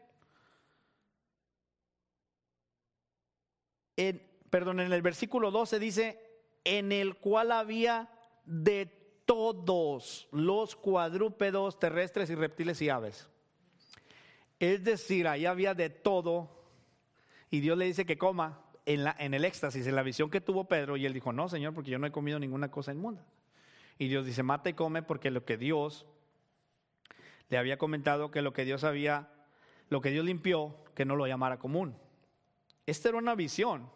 en, 3.96 4.22
perdón, 4.48 4.78
en 4.78 4.92
el 4.92 5.02
versículo 5.02 5.50
12 5.50 5.80
dice, 5.80 6.30
en 6.62 6.92
el 6.92 7.16
cual 7.16 7.50
había 7.50 8.08
de 8.44 8.86
todos 9.26 10.28
los 10.30 10.76
cuadrúpedos 10.76 11.80
terrestres 11.80 12.30
y 12.30 12.36
reptiles 12.36 12.80
y 12.80 12.88
aves. 12.88 13.28
Es 14.60 14.84
decir, 14.84 15.26
ahí 15.26 15.46
había 15.46 15.74
de 15.74 15.90
todo 15.90 16.59
y 17.50 17.60
Dios 17.60 17.76
le 17.76 17.84
dice 17.86 18.06
que 18.06 18.16
coma 18.16 18.60
en, 18.86 19.04
la, 19.04 19.16
en 19.18 19.34
el 19.34 19.44
éxtasis, 19.44 19.86
en 19.86 19.96
la 19.96 20.02
visión 20.02 20.30
que 20.30 20.40
tuvo 20.40 20.64
Pedro 20.64 20.96
y 20.96 21.06
él 21.06 21.12
dijo, 21.12 21.32
no, 21.32 21.48
Señor, 21.48 21.74
porque 21.74 21.90
yo 21.90 21.98
no 21.98 22.06
he 22.06 22.12
comido 22.12 22.38
ninguna 22.38 22.70
cosa 22.70 22.92
inmunda. 22.92 23.24
Y 23.98 24.08
Dios 24.08 24.24
dice, 24.24 24.42
mata 24.42 24.70
y 24.70 24.74
come 24.74 25.02
porque 25.02 25.30
lo 25.30 25.44
que 25.44 25.56
Dios 25.56 26.06
le 27.50 27.58
había 27.58 27.76
comentado 27.76 28.30
que 28.30 28.42
lo 28.42 28.52
que 28.52 28.64
Dios 28.64 28.84
había, 28.84 29.28
lo 29.88 30.00
que 30.00 30.10
Dios 30.10 30.24
limpió, 30.24 30.76
que 30.94 31.04
no 31.04 31.16
lo 31.16 31.26
llamara 31.26 31.58
común. 31.58 31.96
Esta 32.86 33.08
era 33.08 33.18
una 33.18 33.34
visión. 33.34 33.90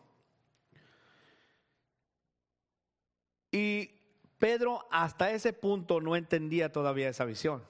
Y 3.51 3.93
Pedro 4.38 4.87
hasta 4.90 5.31
ese 5.31 5.53
punto 5.53 6.01
no 6.01 6.17
entendía 6.17 6.73
todavía 6.73 7.09
esa 7.09 7.25
visión. 7.25 7.64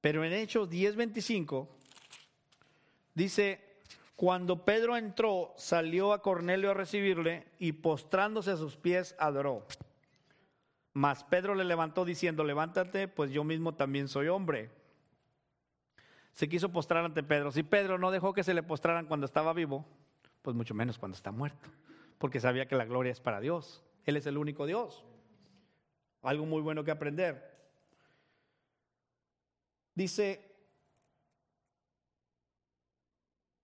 Pero 0.00 0.24
en 0.24 0.32
Hechos 0.32 0.70
10:25 0.70 1.68
dice, 3.14 3.69
cuando 4.20 4.66
Pedro 4.66 4.98
entró, 4.98 5.54
salió 5.56 6.12
a 6.12 6.20
Cornelio 6.20 6.72
a 6.72 6.74
recibirle 6.74 7.46
y 7.58 7.72
postrándose 7.72 8.50
a 8.50 8.58
sus 8.58 8.76
pies 8.76 9.16
adoró. 9.18 9.66
Mas 10.92 11.24
Pedro 11.24 11.54
le 11.54 11.64
levantó 11.64 12.04
diciendo, 12.04 12.44
levántate, 12.44 13.08
pues 13.08 13.30
yo 13.30 13.44
mismo 13.44 13.76
también 13.76 14.08
soy 14.08 14.28
hombre. 14.28 14.68
Se 16.34 16.50
quiso 16.50 16.68
postrar 16.70 17.02
ante 17.02 17.22
Pedro. 17.22 17.50
Si 17.50 17.62
Pedro 17.62 17.96
no 17.96 18.10
dejó 18.10 18.34
que 18.34 18.44
se 18.44 18.52
le 18.52 18.62
postraran 18.62 19.06
cuando 19.06 19.24
estaba 19.24 19.54
vivo, 19.54 19.86
pues 20.42 20.54
mucho 20.54 20.74
menos 20.74 20.98
cuando 20.98 21.16
está 21.16 21.32
muerto, 21.32 21.70
porque 22.18 22.40
sabía 22.40 22.68
que 22.68 22.76
la 22.76 22.84
gloria 22.84 23.12
es 23.12 23.22
para 23.22 23.40
Dios. 23.40 23.82
Él 24.04 24.18
es 24.18 24.26
el 24.26 24.36
único 24.36 24.66
Dios. 24.66 25.02
Algo 26.20 26.44
muy 26.44 26.60
bueno 26.60 26.84
que 26.84 26.90
aprender. 26.90 27.58
Dice, 29.94 30.49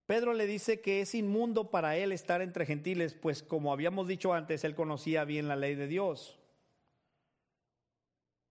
Pedro 0.07 0.35
le 0.35 0.47
dice 0.47 0.81
que 0.81 1.01
es 1.01 1.16
inmundo 1.16 1.71
para 1.71 1.97
él 1.97 2.12
estar 2.12 2.40
entre 2.40 2.64
gentiles, 2.64 3.14
pues 3.14 3.42
como 3.42 3.73
habíamos 3.73 4.07
dicho 4.07 4.33
antes, 4.33 4.62
él 4.62 4.77
conocía 4.77 5.25
bien 5.25 5.49
la 5.49 5.57
ley 5.57 5.75
de 5.75 5.88
Dios. 5.88 6.38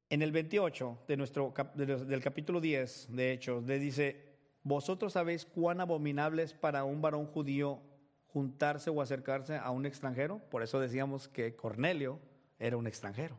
En 0.09 0.21
el 0.21 0.33
28 0.33 0.99
de 1.07 1.17
nuestro, 1.17 1.53
del 1.75 2.21
capítulo 2.21 2.59
10 2.59 3.07
de 3.15 3.31
Hechos, 3.31 3.63
le 3.63 3.79
dice, 3.79 4.35
vosotros 4.63 5.13
sabéis 5.13 5.45
cuán 5.45 5.79
abominable 5.79 6.43
es 6.43 6.53
para 6.53 6.83
un 6.83 7.01
varón 7.01 7.25
judío 7.25 7.79
juntarse 8.27 8.89
o 8.89 9.01
acercarse 9.01 9.55
a 9.55 9.71
un 9.71 9.85
extranjero. 9.85 10.41
Por 10.49 10.61
eso 10.61 10.81
decíamos 10.81 11.29
que 11.29 11.55
Cornelio 11.55 12.19
era 12.59 12.75
un 12.75 12.85
extranjero. 12.85 13.37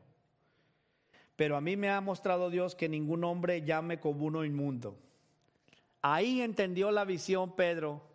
Pero 1.37 1.57
a 1.57 1.61
mí 1.61 1.77
me 1.77 1.91
ha 1.91 2.01
mostrado 2.01 2.49
Dios 2.49 2.75
que 2.75 2.89
ningún 2.89 3.25
hombre 3.25 3.63
llame 3.63 4.01
como 4.01 4.25
uno 4.25 4.45
inmundo. 4.45 4.97
Ahí 6.01 6.41
entendió 6.41 6.91
la 6.91 7.05
visión 7.05 7.57
Pedro 7.57 8.06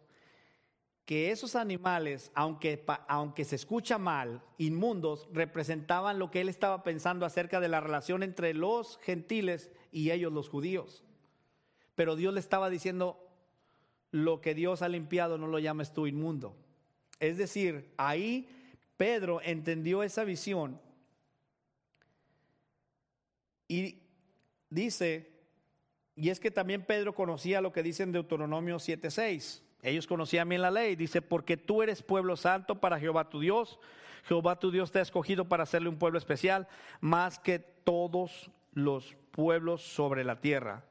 que 1.12 1.30
esos 1.30 1.58
animales, 1.58 2.32
aunque, 2.36 2.86
aunque 3.10 3.43
se 3.43 3.58
escucha 3.58 3.97
mal, 3.97 4.41
inmundos, 4.58 5.28
representaban 5.34 6.19
lo 6.19 6.32
que 6.32 6.39
él 6.39 6.47
estaba 6.47 6.84
pensando 6.84 7.26
acerca 7.26 7.60
de 7.60 7.67
la 7.67 7.82
relación 7.82 8.24
entre 8.24 8.54
los 8.54 8.97
gentiles 9.00 9.71
y 9.91 10.12
ellos 10.12 10.32
los 10.32 10.47
judíos. 10.47 11.04
Pero 11.95 12.15
Dios 12.15 12.34
le 12.34 12.39
estaba 12.39 12.69
diciendo, 12.69 13.30
lo 14.12 14.39
que 14.39 14.56
Dios 14.56 14.82
ha 14.82 14.88
limpiado 14.88 15.38
no 15.38 15.47
lo 15.47 15.60
llames 15.60 15.91
tú 15.91 16.08
inmundo. 16.08 16.56
Es 17.19 17.36
decir, 17.36 17.91
ahí 17.97 18.47
Pedro 18.95 19.41
entendió 19.43 20.04
esa 20.04 20.24
visión 20.24 20.80
y 23.67 24.00
dice, 24.69 25.30
y 26.15 26.30
es 26.30 26.39
que 26.39 26.52
también 26.52 26.86
Pedro 26.86 27.13
conocía 27.13 27.60
lo 27.60 27.74
que 27.74 27.84
dice 27.84 28.04
en 28.04 28.13
Deuteronomio 28.13 28.78
7:6. 28.78 29.62
Ellos 29.82 30.08
conocían 30.08 30.50
bien 30.50 30.62
la 30.62 30.72
ley. 30.72 30.96
Dice, 30.96 31.22
porque 31.22 31.58
tú 31.58 31.82
eres 31.82 32.04
pueblo 32.04 32.36
santo 32.36 32.80
para 32.80 33.00
Jehová 33.00 33.30
tu 33.30 33.39
Dios. 33.39 33.80
Jehová 34.26 34.60
tu 34.60 34.72
Dios 34.72 34.91
te 34.91 35.00
ha 35.00 35.02
escogido 35.02 35.46
para 35.46 35.63
hacerle 35.63 35.89
un 35.89 35.98
pueblo 35.98 36.17
especial, 36.17 36.67
más 37.00 37.39
que 37.39 37.60
todos 37.60 38.52
los 38.74 39.15
pueblos 39.32 39.82
sobre 39.82 40.24
la 40.24 40.39
tierra. 40.39 40.84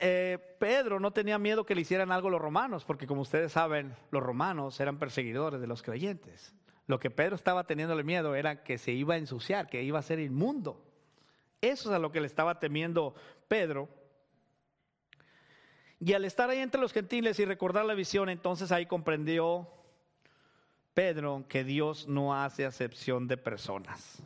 Eh, 0.00 0.38
Pedro 0.58 0.98
no 0.98 1.12
tenía 1.12 1.38
miedo 1.38 1.64
que 1.64 1.74
le 1.74 1.82
hicieran 1.82 2.10
algo 2.10 2.28
los 2.28 2.40
romanos, 2.40 2.84
porque 2.84 3.06
como 3.06 3.22
ustedes 3.22 3.52
saben, 3.52 3.94
los 4.10 4.22
romanos 4.22 4.78
eran 4.80 4.98
perseguidores 4.98 5.60
de 5.60 5.66
los 5.66 5.82
creyentes. 5.82 6.52
Lo 6.86 6.98
que 6.98 7.10
Pedro 7.10 7.36
estaba 7.36 7.64
teniéndole 7.64 8.02
miedo 8.02 8.34
era 8.34 8.62
que 8.62 8.78
se 8.78 8.92
iba 8.92 9.14
a 9.14 9.18
ensuciar, 9.18 9.68
que 9.68 9.82
iba 9.82 9.98
a 9.98 10.02
ser 10.02 10.18
inmundo. 10.18 10.84
Eso 11.60 11.88
es 11.88 11.96
a 11.96 11.98
lo 11.98 12.12
que 12.12 12.20
le 12.20 12.26
estaba 12.26 12.58
temiendo 12.58 13.14
Pedro. 13.48 13.88
Y 16.04 16.12
al 16.12 16.26
estar 16.26 16.50
ahí 16.50 16.58
entre 16.58 16.82
los 16.82 16.92
gentiles 16.92 17.38
y 17.38 17.46
recordar 17.46 17.86
la 17.86 17.94
visión, 17.94 18.28
entonces 18.28 18.70
ahí 18.72 18.84
comprendió 18.84 19.66
Pedro 20.92 21.46
que 21.48 21.64
Dios 21.64 22.06
no 22.08 22.34
hace 22.34 22.66
acepción 22.66 23.26
de 23.26 23.38
personas. 23.38 24.22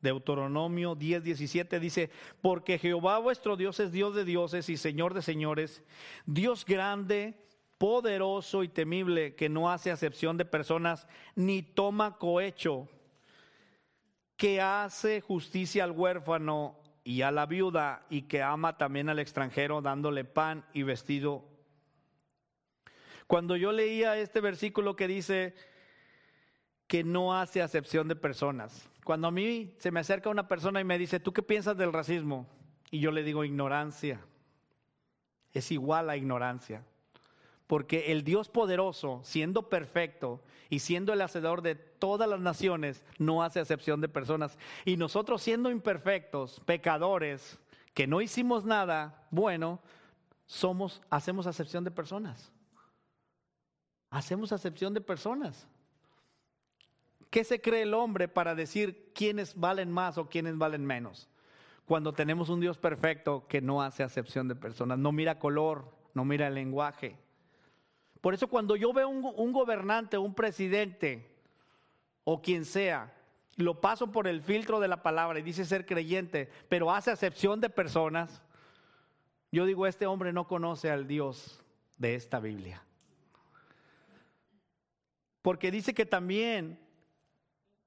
Deuteronomio 0.00 0.94
10, 0.94 1.22
17 1.22 1.78
dice, 1.78 2.08
porque 2.40 2.78
Jehová 2.78 3.18
vuestro 3.18 3.58
Dios 3.58 3.80
es 3.80 3.92
Dios 3.92 4.14
de 4.14 4.24
dioses 4.24 4.70
y 4.70 4.78
Señor 4.78 5.12
de 5.12 5.20
señores, 5.20 5.84
Dios 6.24 6.64
grande, 6.64 7.34
poderoso 7.76 8.62
y 8.62 8.68
temible, 8.68 9.34
que 9.34 9.50
no 9.50 9.70
hace 9.70 9.90
acepción 9.90 10.38
de 10.38 10.46
personas, 10.46 11.06
ni 11.34 11.60
toma 11.60 12.16
cohecho, 12.16 12.88
que 14.38 14.62
hace 14.62 15.20
justicia 15.20 15.84
al 15.84 15.90
huérfano 15.90 16.79
y 17.04 17.22
a 17.22 17.30
la 17.30 17.46
viuda 17.46 18.06
y 18.10 18.22
que 18.22 18.42
ama 18.42 18.76
también 18.76 19.08
al 19.08 19.18
extranjero 19.18 19.80
dándole 19.80 20.24
pan 20.24 20.64
y 20.72 20.82
vestido. 20.82 21.44
Cuando 23.26 23.56
yo 23.56 23.72
leía 23.72 24.16
este 24.16 24.40
versículo 24.40 24.96
que 24.96 25.06
dice 25.06 25.54
que 26.86 27.04
no 27.04 27.38
hace 27.38 27.62
acepción 27.62 28.08
de 28.08 28.16
personas, 28.16 28.88
cuando 29.04 29.28
a 29.28 29.30
mí 29.30 29.74
se 29.78 29.90
me 29.90 30.00
acerca 30.00 30.30
una 30.30 30.48
persona 30.48 30.80
y 30.80 30.84
me 30.84 30.98
dice, 30.98 31.20
¿tú 31.20 31.32
qué 31.32 31.42
piensas 31.42 31.76
del 31.76 31.92
racismo? 31.92 32.46
Y 32.90 33.00
yo 33.00 33.12
le 33.12 33.22
digo, 33.22 33.44
ignorancia. 33.44 34.20
Es 35.52 35.70
igual 35.72 36.10
a 36.10 36.16
ignorancia. 36.16 36.84
Porque 37.70 38.10
el 38.10 38.24
Dios 38.24 38.48
poderoso, 38.48 39.20
siendo 39.22 39.68
perfecto 39.68 40.40
y 40.70 40.80
siendo 40.80 41.12
el 41.12 41.20
hacedor 41.20 41.62
de 41.62 41.76
todas 41.76 42.28
las 42.28 42.40
naciones, 42.40 43.04
no 43.16 43.44
hace 43.44 43.60
acepción 43.60 44.00
de 44.00 44.08
personas. 44.08 44.58
Y 44.84 44.96
nosotros 44.96 45.40
siendo 45.40 45.70
imperfectos, 45.70 46.60
pecadores, 46.66 47.60
que 47.94 48.08
no 48.08 48.22
hicimos 48.22 48.64
nada 48.64 49.24
bueno, 49.30 49.78
somos, 50.46 51.00
hacemos 51.10 51.46
acepción 51.46 51.84
de 51.84 51.92
personas. 51.92 52.50
Hacemos 54.10 54.50
acepción 54.50 54.92
de 54.92 55.00
personas. 55.00 55.68
¿Qué 57.30 57.44
se 57.44 57.60
cree 57.60 57.82
el 57.82 57.94
hombre 57.94 58.26
para 58.26 58.56
decir 58.56 59.12
quiénes 59.14 59.54
valen 59.54 59.92
más 59.92 60.18
o 60.18 60.28
quiénes 60.28 60.58
valen 60.58 60.84
menos? 60.84 61.28
Cuando 61.86 62.14
tenemos 62.14 62.48
un 62.48 62.58
Dios 62.58 62.78
perfecto 62.78 63.46
que 63.46 63.60
no 63.60 63.80
hace 63.80 64.02
acepción 64.02 64.48
de 64.48 64.56
personas, 64.56 64.98
no 64.98 65.12
mira 65.12 65.38
color, 65.38 65.88
no 66.14 66.24
mira 66.24 66.48
el 66.48 66.54
lenguaje. 66.54 67.29
Por 68.20 68.34
eso 68.34 68.48
cuando 68.48 68.76
yo 68.76 68.92
veo 68.92 69.08
un, 69.08 69.24
un 69.36 69.52
gobernante, 69.52 70.18
un 70.18 70.34
presidente 70.34 71.30
o 72.24 72.42
quien 72.42 72.64
sea, 72.64 73.14
lo 73.56 73.80
paso 73.80 74.12
por 74.12 74.26
el 74.26 74.42
filtro 74.42 74.80
de 74.80 74.88
la 74.88 75.02
palabra 75.02 75.38
y 75.38 75.42
dice 75.42 75.64
ser 75.64 75.86
creyente, 75.86 76.50
pero 76.68 76.92
hace 76.92 77.10
acepción 77.10 77.60
de 77.60 77.70
personas, 77.70 78.42
yo 79.52 79.66
digo, 79.66 79.86
este 79.86 80.06
hombre 80.06 80.32
no 80.32 80.46
conoce 80.46 80.90
al 80.90 81.06
Dios 81.06 81.62
de 81.98 82.14
esta 82.14 82.40
Biblia. 82.40 82.82
Porque 85.42 85.70
dice 85.70 85.94
que 85.94 86.06
también 86.06 86.78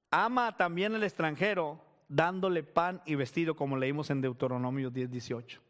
ama 0.09 0.57
también 0.57 0.95
al 0.95 1.03
extranjero 1.03 1.79
dándole 2.07 2.63
pan 2.63 3.01
y 3.05 3.15
vestido, 3.15 3.55
como 3.55 3.77
leímos 3.77 4.09
en 4.09 4.21
Deuteronomio 4.21 4.89
10, 4.89 5.09
18. 5.09 5.61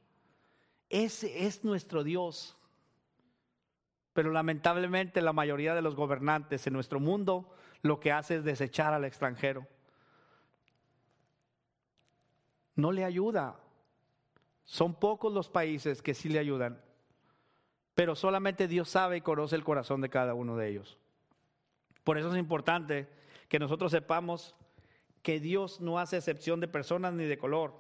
Ese 0.90 1.46
es 1.46 1.64
nuestro 1.64 2.04
Dios. 2.04 2.58
Pero 4.14 4.32
lamentablemente 4.32 5.22
la 5.22 5.34
mayoría 5.34 5.76
de 5.76 5.82
los 5.82 5.96
gobernantes 5.96 6.66
en 6.68 6.74
nuestro 6.74 7.00
mundo 7.00 7.50
lo 7.82 8.00
que 8.00 8.12
hace 8.12 8.38
es 8.38 8.44
desechar 8.44 8.94
al 8.94 9.06
extranjero. 9.06 9.68
No 12.76 12.92
le 12.92 13.04
ayuda. 13.04 13.60
Son 14.64 14.96
pocos 14.96 15.34
los 15.34 15.50
países 15.50 16.02
que 16.02 16.14
sí 16.14 16.30
le 16.30 16.40
ayudan. 16.40 16.82
Pero 17.96 18.16
solamente 18.16 18.68
Dios 18.68 18.90
sabe 18.90 19.18
y 19.18 19.22
conoce 19.22 19.56
el 19.56 19.64
corazón 19.64 20.02
de 20.02 20.10
cada 20.10 20.34
uno 20.34 20.56
de 20.58 20.70
ellos. 20.70 20.98
Por 22.04 22.18
eso 22.18 22.32
es 22.32 22.38
importante 22.38 23.08
que 23.48 23.60
nosotros 23.60 23.92
sepamos 23.92 24.56
que 25.22 25.40
Dios 25.40 25.80
no 25.80 26.00
hace 26.00 26.18
excepción 26.18 26.60
de 26.60 26.68
personas 26.68 27.14
ni 27.14 27.26
de 27.26 27.38
color. 27.38 27.74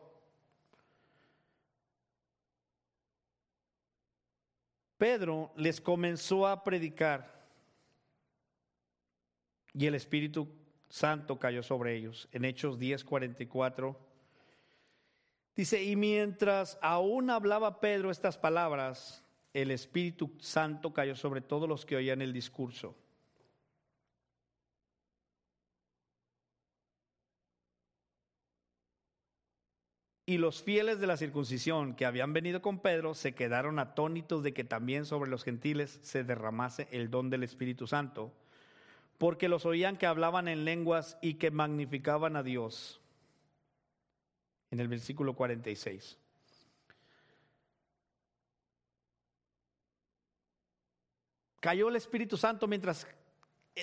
Pedro 5.04 5.52
les 5.58 5.82
comenzó 5.82 6.48
a 6.48 6.64
predicar 6.64 7.46
y 9.74 9.86
el 9.86 9.96
Espíritu 9.96 10.48
Santo 10.88 11.38
cayó 11.38 11.62
sobre 11.62 11.94
ellos. 11.94 12.30
En 12.32 12.46
Hechos 12.46 12.80
10:44 12.80 13.98
dice, 15.58 15.84
y 15.84 15.98
mientras 15.98 16.80
aún 16.82 17.30
hablaba 17.32 17.82
Pedro 17.82 18.12
estas 18.12 18.38
palabras, 18.38 19.26
el 19.54 19.72
Espíritu 19.72 20.32
Santo 20.40 20.94
cayó 20.94 21.18
sobre 21.18 21.42
todos 21.42 21.68
los 21.68 21.86
que 21.86 21.98
oían 21.98 22.22
el 22.22 22.32
discurso. 22.32 22.96
Y 30.26 30.38
los 30.38 30.64
fieles 30.64 31.00
de 31.00 31.08
la 31.08 31.18
circuncisión 31.18 31.96
que 31.96 32.06
habían 32.06 32.32
venido 32.32 32.62
con 32.62 32.80
Pedro 32.80 33.14
se 33.14 33.36
quedaron 33.36 33.78
atónitos 33.78 34.42
de 34.42 34.54
que 34.54 34.64
también 34.64 35.06
sobre 35.06 35.30
los 35.30 35.44
gentiles 35.44 36.00
se 36.02 36.24
derramase 36.24 36.88
el 36.92 37.10
don 37.10 37.30
del 37.30 37.44
Espíritu 37.44 37.88
Santo, 37.88 38.32
porque 39.18 39.50
los 39.50 39.66
oían 39.66 39.98
que 39.98 40.06
hablaban 40.06 40.48
en 40.48 40.64
lenguas 40.64 41.18
y 41.22 41.34
que 41.34 41.52
magnificaban 41.52 42.38
a 42.38 42.44
Dios. 42.44 43.02
En 44.72 44.80
el 44.80 44.88
versículo 44.88 45.36
46. 45.36 46.18
Cayó 51.60 51.90
el 51.90 51.98
Espíritu 51.98 52.38
Santo 52.38 52.66
mientras 52.68 53.08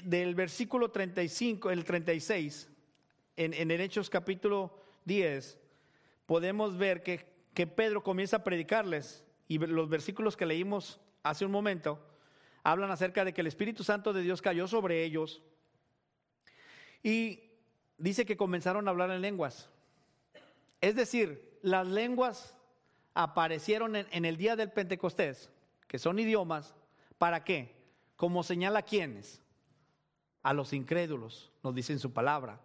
del 0.04 0.34
versículo 0.34 0.90
35, 0.90 1.70
el 1.70 1.84
36, 1.84 2.70
en, 3.36 3.52
en 3.52 3.70
Hechos 3.70 4.08
capítulo 4.08 4.82
10 5.04 5.59
podemos 6.30 6.78
ver 6.78 7.02
que, 7.02 7.26
Pedro 7.66 8.04
comienza 8.04 8.36
a 8.36 8.44
predicarles 8.44 9.24
y 9.48 9.58
los 9.58 9.88
versículos 9.88 10.36
que 10.36 10.46
leímos 10.46 11.00
hace 11.24 11.44
un 11.44 11.50
momento 11.50 11.98
hablan 12.62 12.92
acerca 12.92 13.24
de 13.24 13.34
que 13.34 13.40
el 13.40 13.48
Espíritu 13.48 13.82
Santo 13.82 14.12
de 14.12 14.22
Dios 14.22 14.40
cayó 14.40 14.68
sobre 14.68 15.02
ellos 15.02 15.42
y 17.02 17.50
dice 17.98 18.24
que 18.24 18.36
comenzaron 18.36 18.86
a 18.86 18.92
hablar 18.92 19.10
en 19.10 19.22
lenguas. 19.22 19.70
Es 20.80 20.94
decir, 20.94 21.58
las 21.62 21.88
lenguas 21.88 22.56
aparecieron 23.12 23.96
en, 23.96 24.24
el 24.24 24.36
día 24.36 24.54
del 24.54 24.70
Pentecostés, 24.70 25.50
que 25.88 25.98
son 25.98 26.20
idiomas, 26.20 26.76
¿para 27.18 27.42
qué? 27.42 27.74
Como 28.14 28.44
señala 28.44 28.78
a 28.78 28.84
quiénes? 28.84 29.42
A 30.44 30.54
los 30.54 30.74
incrédulos, 30.74 31.50
nos 31.64 31.74
dice 31.74 31.92
en 31.92 31.98
su 31.98 32.12
palabra. 32.12 32.60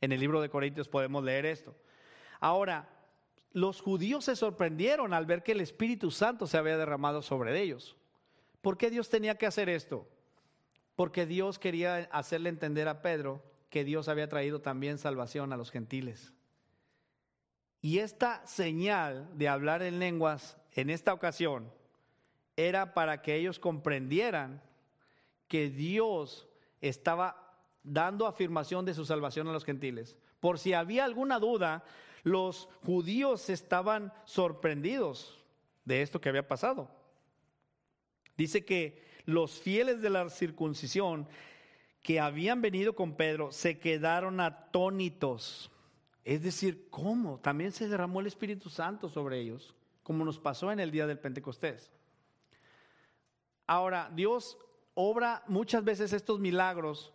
En 0.00 0.10
el 0.10 0.18
libro 0.18 0.40
de 0.40 0.50
Corintios 0.50 0.88
podemos 0.88 1.22
leer 1.22 1.46
esto. 1.46 1.76
Ahora, 2.44 2.90
los 3.52 3.80
judíos 3.80 4.26
se 4.26 4.36
sorprendieron 4.36 5.14
al 5.14 5.24
ver 5.24 5.42
que 5.42 5.52
el 5.52 5.62
Espíritu 5.62 6.10
Santo 6.10 6.46
se 6.46 6.58
había 6.58 6.76
derramado 6.76 7.22
sobre 7.22 7.58
ellos. 7.58 7.96
¿Por 8.60 8.76
qué 8.76 8.90
Dios 8.90 9.08
tenía 9.08 9.38
que 9.38 9.46
hacer 9.46 9.70
esto? 9.70 10.06
Porque 10.94 11.24
Dios 11.24 11.58
quería 11.58 12.06
hacerle 12.12 12.50
entender 12.50 12.86
a 12.86 13.00
Pedro 13.00 13.42
que 13.70 13.82
Dios 13.82 14.08
había 14.08 14.28
traído 14.28 14.60
también 14.60 14.98
salvación 14.98 15.54
a 15.54 15.56
los 15.56 15.70
gentiles. 15.70 16.34
Y 17.80 18.00
esta 18.00 18.46
señal 18.46 19.26
de 19.38 19.48
hablar 19.48 19.82
en 19.82 19.98
lenguas 19.98 20.58
en 20.72 20.90
esta 20.90 21.14
ocasión 21.14 21.72
era 22.56 22.92
para 22.92 23.22
que 23.22 23.36
ellos 23.36 23.58
comprendieran 23.58 24.62
que 25.48 25.70
Dios 25.70 26.46
estaba 26.82 27.56
dando 27.82 28.26
afirmación 28.26 28.84
de 28.84 28.92
su 28.92 29.06
salvación 29.06 29.48
a 29.48 29.52
los 29.52 29.64
gentiles. 29.64 30.18
Por 30.40 30.58
si 30.58 30.74
había 30.74 31.06
alguna 31.06 31.38
duda, 31.38 31.84
los 32.24 32.68
judíos 32.84 33.48
estaban 33.48 34.12
sorprendidos 34.24 35.40
de 35.84 36.02
esto 36.02 36.20
que 36.20 36.28
había 36.28 36.48
pasado. 36.48 36.90
Dice 38.36 38.64
que 38.64 39.04
los 39.26 39.60
fieles 39.60 40.02
de 40.02 40.10
la 40.10 40.28
circuncisión 40.28 41.28
que 42.02 42.20
habían 42.20 42.60
venido 42.60 42.94
con 42.94 43.16
Pedro 43.16 43.52
se 43.52 43.78
quedaron 43.78 44.40
atónitos. 44.40 45.70
Es 46.24 46.42
decir, 46.42 46.88
¿cómo? 46.90 47.38
También 47.38 47.72
se 47.72 47.88
derramó 47.88 48.20
el 48.20 48.26
Espíritu 48.26 48.68
Santo 48.68 49.08
sobre 49.08 49.40
ellos, 49.40 49.74
como 50.02 50.24
nos 50.24 50.38
pasó 50.38 50.72
en 50.72 50.80
el 50.80 50.90
día 50.90 51.06
del 51.06 51.18
Pentecostés. 51.18 51.90
Ahora, 53.66 54.10
Dios 54.14 54.58
obra 54.92 55.42
muchas 55.46 55.82
veces 55.82 56.12
estos 56.12 56.40
milagros, 56.40 57.13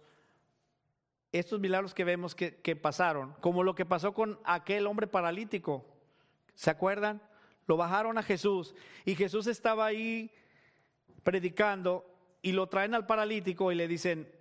estos 1.32 1.60
milagros 1.60 1.94
que 1.94 2.04
vemos 2.04 2.36
que, 2.36 2.56
que 2.58 2.76
pasaron, 2.76 3.34
como 3.42 3.64
lo 3.64 3.76
que 3.76 3.86
pasó 3.86 4.14
con 4.14 4.40
aquel 4.44 4.88
hombre 4.88 5.08
paralítico. 5.08 5.86
¿Se 6.56 6.70
acuerdan? 6.70 7.22
Lo 7.68 7.78
bajaron 7.78 8.18
a 8.18 8.24
Jesús 8.24 8.76
y 9.06 9.16
Jesús 9.16 9.48
estaba 9.48 9.86
ahí 9.86 10.32
predicando 11.24 12.06
y 12.42 12.52
lo 12.54 12.68
traen 12.68 12.96
al 12.96 13.06
paralítico 13.06 13.72
y 13.72 13.76
le 13.76 13.88
dicen, 13.88 14.32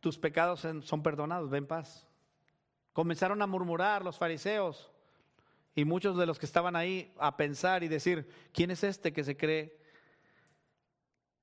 tus 0.00 0.18
pecados 0.18 0.66
son 0.82 1.02
perdonados, 1.02 1.48
ven 1.48 1.66
paz. 1.66 2.06
Comenzaron 2.92 3.40
a 3.40 3.46
murmurar 3.46 4.04
los 4.04 4.18
fariseos 4.18 4.92
y 5.74 5.84
muchos 5.84 6.16
de 6.16 6.26
los 6.26 6.38
que 6.38 6.46
estaban 6.46 6.76
ahí 6.76 7.12
a 7.18 7.36
pensar 7.36 7.82
y 7.82 7.88
decir, 7.88 8.28
¿quién 8.52 8.70
es 8.70 8.84
este 8.84 9.12
que 9.12 9.24
se 9.24 9.36
cree 9.36 9.76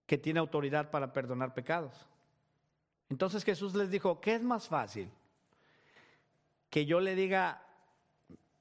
que 0.06 0.18
tiene 0.18 0.40
autoridad 0.40 0.92
para 0.92 1.12
perdonar 1.12 1.54
pecados? 1.54 2.08
Entonces 3.12 3.44
Jesús 3.44 3.76
les 3.76 3.92
dijo, 3.92 4.22
¿qué 4.22 4.36
es 4.36 4.42
más 4.42 4.70
fácil? 4.70 5.12
Que 6.70 6.86
yo 6.86 7.02
le 7.02 7.14
diga, 7.14 7.62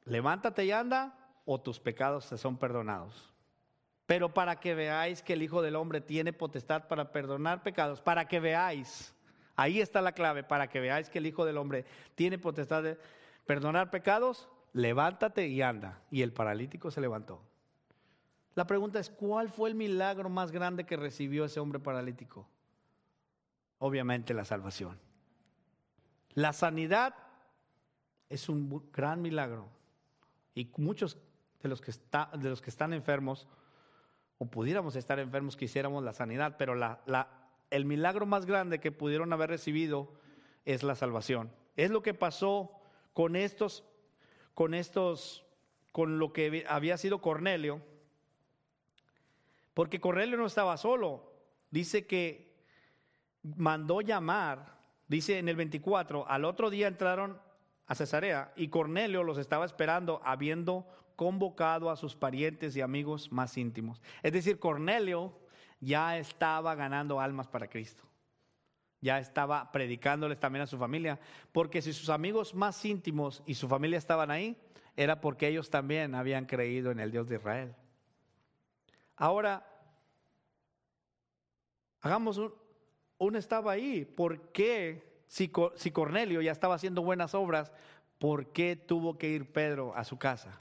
levántate 0.04 0.64
y 0.64 0.72
anda, 0.72 1.16
o 1.44 1.60
tus 1.60 1.78
pecados 1.78 2.28
te 2.28 2.36
son 2.36 2.58
perdonados. 2.58 3.32
Pero 4.06 4.34
para 4.34 4.58
que 4.58 4.74
veáis 4.74 5.22
que 5.22 5.34
el 5.34 5.44
Hijo 5.44 5.62
del 5.62 5.76
Hombre 5.76 6.00
tiene 6.00 6.32
potestad 6.32 6.88
para 6.88 7.12
perdonar 7.12 7.62
pecados, 7.62 8.00
para 8.00 8.26
que 8.26 8.40
veáis, 8.40 9.14
ahí 9.54 9.80
está 9.80 10.02
la 10.02 10.12
clave, 10.12 10.42
para 10.42 10.68
que 10.68 10.80
veáis 10.80 11.08
que 11.08 11.18
el 11.18 11.26
Hijo 11.26 11.44
del 11.44 11.56
Hombre 11.56 11.84
tiene 12.16 12.36
potestad 12.36 12.82
de 12.82 12.98
perdonar 13.46 13.88
pecados, 13.92 14.48
levántate 14.72 15.46
y 15.46 15.62
anda. 15.62 16.02
Y 16.10 16.22
el 16.22 16.32
paralítico 16.32 16.90
se 16.90 17.00
levantó. 17.00 17.40
La 18.56 18.66
pregunta 18.66 18.98
es, 18.98 19.10
¿cuál 19.10 19.48
fue 19.48 19.68
el 19.68 19.76
milagro 19.76 20.28
más 20.28 20.50
grande 20.50 20.86
que 20.86 20.96
recibió 20.96 21.44
ese 21.44 21.60
hombre 21.60 21.78
paralítico? 21.78 22.48
Obviamente 23.80 24.34
la 24.34 24.44
salvación. 24.44 24.98
La 26.34 26.52
sanidad 26.52 27.14
es 28.28 28.48
un 28.48 28.88
gran 28.92 29.20
milagro. 29.20 29.68
Y 30.54 30.70
muchos 30.76 31.18
de 31.62 31.68
los 31.68 31.80
que, 31.80 31.92
de 31.92 32.50
los 32.50 32.60
que 32.60 32.70
están 32.70 32.92
enfermos 32.92 33.48
o 34.38 34.46
pudiéramos 34.46 34.96
estar 34.96 35.18
enfermos, 35.18 35.56
quisiéramos 35.56 36.04
la 36.04 36.12
sanidad, 36.12 36.56
pero 36.58 36.74
la, 36.74 37.00
el 37.70 37.84
milagro 37.84 38.26
más 38.26 38.46
grande 38.46 38.80
que 38.80 38.92
pudieron 38.92 39.32
haber 39.32 39.50
recibido 39.50 40.12
es 40.64 40.82
la 40.82 40.94
salvación. 40.94 41.50
Es 41.76 41.90
lo 41.90 42.02
que 42.02 42.14
pasó 42.14 42.72
con 43.14 43.34
estos, 43.34 43.84
con 44.54 44.74
estos, 44.74 45.44
con 45.90 46.18
lo 46.18 46.32
que 46.32 46.66
había 46.68 46.98
sido 46.98 47.20
Cornelio, 47.20 47.80
porque 49.72 50.00
Cornelio 50.00 50.36
no 50.36 50.46
estaba 50.46 50.76
solo, 50.76 51.32
dice 51.70 52.06
que 52.06 52.49
mandó 53.42 54.00
llamar, 54.00 54.78
dice 55.08 55.38
en 55.38 55.48
el 55.48 55.56
24, 55.56 56.28
al 56.28 56.44
otro 56.44 56.70
día 56.70 56.88
entraron 56.88 57.40
a 57.86 57.94
Cesarea 57.94 58.52
y 58.56 58.68
Cornelio 58.68 59.24
los 59.24 59.38
estaba 59.38 59.64
esperando, 59.64 60.20
habiendo 60.24 60.86
convocado 61.16 61.90
a 61.90 61.96
sus 61.96 62.14
parientes 62.14 62.76
y 62.76 62.80
amigos 62.80 63.30
más 63.32 63.56
íntimos. 63.58 64.00
Es 64.22 64.32
decir, 64.32 64.58
Cornelio 64.58 65.38
ya 65.80 66.16
estaba 66.18 66.74
ganando 66.74 67.20
almas 67.20 67.48
para 67.48 67.68
Cristo. 67.68 68.04
Ya 69.00 69.18
estaba 69.18 69.72
predicándoles 69.72 70.38
también 70.38 70.62
a 70.62 70.66
su 70.66 70.78
familia, 70.78 71.18
porque 71.52 71.82
si 71.82 71.92
sus 71.92 72.10
amigos 72.10 72.54
más 72.54 72.84
íntimos 72.84 73.42
y 73.46 73.54
su 73.54 73.66
familia 73.66 73.98
estaban 73.98 74.30
ahí, 74.30 74.56
era 74.96 75.20
porque 75.20 75.48
ellos 75.48 75.70
también 75.70 76.14
habían 76.14 76.44
creído 76.46 76.90
en 76.90 77.00
el 77.00 77.10
Dios 77.10 77.28
de 77.28 77.36
Israel. 77.36 77.74
Ahora, 79.16 79.66
hagamos 82.02 82.38
un, 82.38 82.54
un 83.20 83.36
estaba 83.36 83.72
ahí. 83.72 84.04
¿Por 84.04 84.50
qué, 84.50 85.22
si, 85.28 85.52
si 85.76 85.90
Cornelio 85.92 86.40
ya 86.40 86.50
estaba 86.50 86.74
haciendo 86.74 87.02
buenas 87.02 87.34
obras, 87.34 87.70
por 88.18 88.46
qué 88.52 88.74
tuvo 88.76 89.16
que 89.18 89.28
ir 89.28 89.52
Pedro 89.52 89.94
a 89.94 90.04
su 90.04 90.18
casa? 90.18 90.60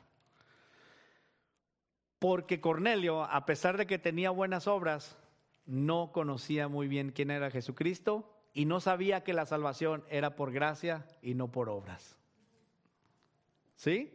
Porque 2.20 2.60
Cornelio, 2.60 3.24
a 3.24 3.46
pesar 3.46 3.78
de 3.78 3.88
que 3.88 3.98
tenía 3.98 4.30
buenas 4.30 4.68
obras, 4.68 5.18
no 5.66 6.12
conocía 6.12 6.68
muy 6.68 6.88
bien 6.88 7.12
quién 7.12 7.32
era 7.32 7.50
Jesucristo 7.50 8.30
y 8.54 8.66
no 8.66 8.82
sabía 8.82 9.24
que 9.24 9.34
la 9.34 9.46
salvación 9.46 10.04
era 10.10 10.36
por 10.36 10.52
gracia 10.52 11.08
y 11.22 11.36
no 11.36 11.52
por 11.52 11.70
obras. 11.70 12.18
¿Sí? 13.76 14.12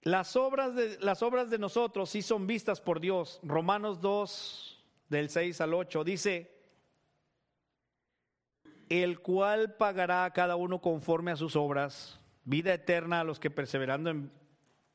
Las 0.00 0.34
obras 0.34 0.74
de, 0.74 0.98
las 0.98 1.22
obras 1.22 1.50
de 1.50 1.58
nosotros 1.58 2.10
sí 2.10 2.22
son 2.22 2.48
vistas 2.48 2.80
por 2.80 2.98
Dios. 2.98 3.38
Romanos 3.44 4.00
2, 4.00 4.71
del 5.12 5.28
6 5.30 5.60
al 5.60 5.74
8, 5.74 6.02
dice, 6.02 6.50
el 8.88 9.20
cual 9.20 9.76
pagará 9.76 10.24
a 10.24 10.32
cada 10.32 10.56
uno 10.56 10.80
conforme 10.80 11.30
a 11.30 11.36
sus 11.36 11.54
obras, 11.54 12.18
vida 12.44 12.74
eterna 12.74 13.20
a 13.20 13.24
los 13.24 13.38
que 13.38 13.50
perseverando 13.50 14.10
en 14.10 14.42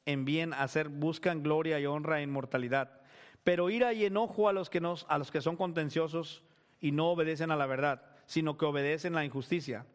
en 0.07 0.23
bien 0.23 0.53
hacer, 0.53 0.87
buscan 0.87 1.43
gloria 1.43 1.79
y 1.79 1.85
honra 1.85 2.19
e 2.19 2.23
inmortalidad. 2.23 3.01
Pero 3.43 3.69
ira 3.69 3.91
y 3.91 4.05
enojo 4.05 4.47
a 4.47 4.53
los 4.53 4.69
que, 4.69 4.77
a 4.79 5.17
los 5.17 5.31
que 5.31 5.41
son 5.41 5.57
contenciosos 5.57 6.43
y 6.79 6.91
no 6.93 7.09
obedecen 7.09 7.51
a 7.51 7.57
la 7.57 7.65
verdad, 7.65 8.01
sino 8.25 8.57
que 8.57 8.65
obedecen 8.65 9.13
la 9.13 9.25
injusticia. 9.25 9.85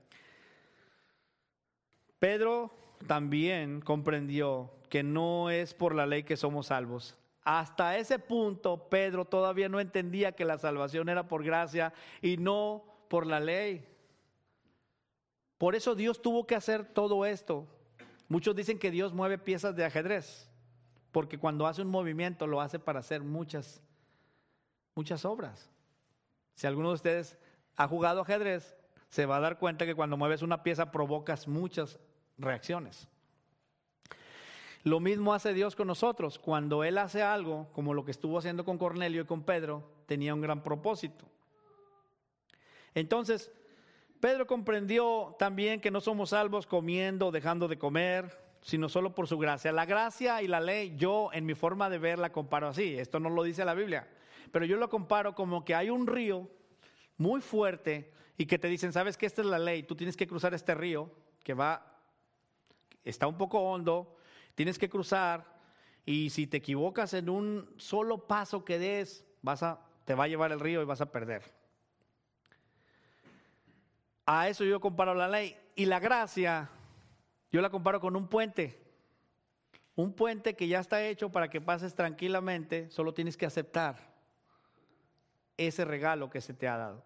Pedro 2.19 2.71
también 3.07 3.81
comprendió 3.81 4.71
que 4.91 5.03
no 5.03 5.49
es 5.49 5.73
por 5.73 5.95
la 5.95 6.05
ley 6.05 6.25
que 6.25 6.37
somos 6.37 6.67
salvos. 6.67 7.17
Hasta 7.45 7.99
ese 7.99 8.19
punto 8.19 8.89
Pedro 8.89 9.25
todavía 9.25 9.69
no 9.69 9.81
entendía 9.81 10.33
que 10.33 10.45
la 10.45 10.59
salvación 10.59 11.09
era 11.09 11.27
por 11.27 11.43
gracia 11.43 11.93
y 12.21 12.37
no 12.37 12.85
por 13.09 13.27
la 13.27 13.41
ley. 13.41 13.85
Por 15.59 15.75
eso 15.75 15.95
Dios 15.95 16.23
tuvo 16.23 16.47
que 16.47 16.55
hacer 16.55 16.85
todo 16.85 17.27
esto 17.27 17.67
Muchos 18.33 18.57
dicen 18.57 18.79
que 18.79 18.91
Dios 18.91 19.13
mueve 19.13 19.37
piezas 19.37 19.77
de 19.77 19.85
ajedrez, 19.85 20.51
porque 21.11 21.39
cuando 21.39 21.67
hace 21.67 21.83
un 21.83 21.89
movimiento 21.89 22.47
lo 22.47 22.63
hace 22.63 22.79
para 22.79 23.01
hacer 23.01 23.23
muchas, 23.23 23.83
muchas 24.95 25.27
obras. 25.27 25.69
Si 26.55 26.67
alguno 26.67 26.89
de 26.89 26.95
ustedes 26.95 27.37
ha 27.77 27.87
jugado 27.87 28.23
ajedrez, 28.23 28.75
se 29.11 29.27
va 29.27 29.37
a 29.37 29.41
dar 29.41 29.59
cuenta 29.59 29.85
que 29.85 29.95
cuando 29.95 30.17
mueves 30.17 30.41
una 30.41 30.63
pieza 30.63 30.91
provocas 30.91 31.47
muchas 31.47 31.99
reacciones. 32.39 33.07
Lo 34.85 34.99
mismo 34.99 35.33
hace 35.33 35.53
Dios 35.53 35.77
con 35.77 35.87
nosotros. 35.87 36.39
Cuando 36.39 36.85
Él 36.85 36.99
hace 36.99 37.23
algo, 37.23 37.69
como 37.73 37.95
lo 37.95 38.05
que 38.05 38.11
estuvo 38.11 38.39
haciendo 38.39 38.65
con 38.65 38.79
Cornelio 38.79 39.23
y 39.23 39.27
con 39.27 39.45
Pedro, 39.45 39.89
tenía 40.07 40.35
un 40.35 40.41
gran 40.41 40.63
propósito. 40.63 41.25
Entonces, 42.95 43.53
Pedro 44.21 44.47
comprendió 44.47 45.37
también 45.39 45.81
que 45.81 45.91
no 45.91 46.01
somos 46.01 46.31
salvos 46.31 46.67
comiendo, 46.67 47.31
dejando 47.31 47.69
de 47.69 47.79
comer, 47.79 48.43
sino 48.61 48.89
solo 48.89 49.15
por 49.15 49.27
su 49.27 49.39
gracia. 49.39 49.73
La 49.73 49.87
gracia 49.87 50.43
y 50.43 50.49
la 50.49 50.61
ley, 50.61 50.95
yo 50.97 51.31
en 51.33 51.45
mi 51.47 51.55
forma 51.55 51.91
de 51.91 51.99
ver 51.99 52.19
la 52.19 52.33
comparo 52.33 52.69
así. 52.69 52.97
Esto 52.97 53.19
no 53.21 53.31
lo 53.31 53.43
dice 53.43 53.65
la 53.65 53.75
Biblia, 53.75 54.09
pero 54.51 54.65
yo 54.65 54.77
lo 54.77 54.89
comparo 54.89 55.35
como 55.35 55.65
que 55.65 55.75
hay 55.75 55.91
un 55.91 56.07
río 56.07 56.49
muy 57.17 57.41
fuerte 57.41 58.13
y 58.37 58.47
que 58.47 58.59
te 58.59 58.69
dicen, 58.69 58.93
sabes 58.93 59.17
que 59.17 59.27
esta 59.27 59.43
es 59.43 59.49
la 59.49 59.59
ley, 59.59 59.83
tú 59.83 59.95
tienes 59.95 60.17
que 60.17 60.27
cruzar 60.27 60.55
este 60.55 60.75
río 60.75 61.11
que 61.43 61.55
va, 61.55 61.99
está 63.05 63.27
un 63.27 63.37
poco 63.37 63.61
hondo, 63.61 64.17
tienes 64.55 64.79
que 64.79 64.89
cruzar 64.89 65.53
y 66.05 66.31
si 66.31 66.47
te 66.47 66.59
equivocas 66.59 67.15
en 67.15 67.29
un 67.29 67.73
solo 67.77 68.27
paso 68.27 68.65
que 68.65 68.79
des, 68.79 69.25
vas 69.41 69.63
a, 69.63 69.81
te 70.05 70.15
va 70.15 70.25
a 70.25 70.29
llevar 70.29 70.53
el 70.53 70.61
río 70.61 70.83
y 70.83 70.85
vas 70.85 71.01
a 71.01 71.13
perder. 71.13 71.43
A 74.27 74.49
eso 74.49 74.65
yo 74.65 74.81
comparo 74.81 75.15
la 75.15 75.29
ley. 75.29 75.57
Y 75.75 75.87
la 75.87 76.01
gracia, 76.01 76.69
yo 77.51 77.61
la 77.61 77.71
comparo 77.71 78.01
con 78.01 78.17
un 78.17 78.29
puente. 78.29 78.81
Un 79.95 80.13
puente 80.13 80.55
que 80.55 80.69
ya 80.69 80.81
está 80.81 81.05
hecho 81.05 81.31
para 81.31 81.51
que 81.51 81.61
pases 81.61 81.95
tranquilamente, 81.95 82.91
solo 82.91 83.13
tienes 83.13 83.37
que 83.37 83.47
aceptar 83.47 84.13
ese 85.57 85.85
regalo 85.85 86.31
que 86.31 86.41
se 86.41 86.55
te 86.55 86.67
ha 86.67 86.77
dado. 86.77 87.05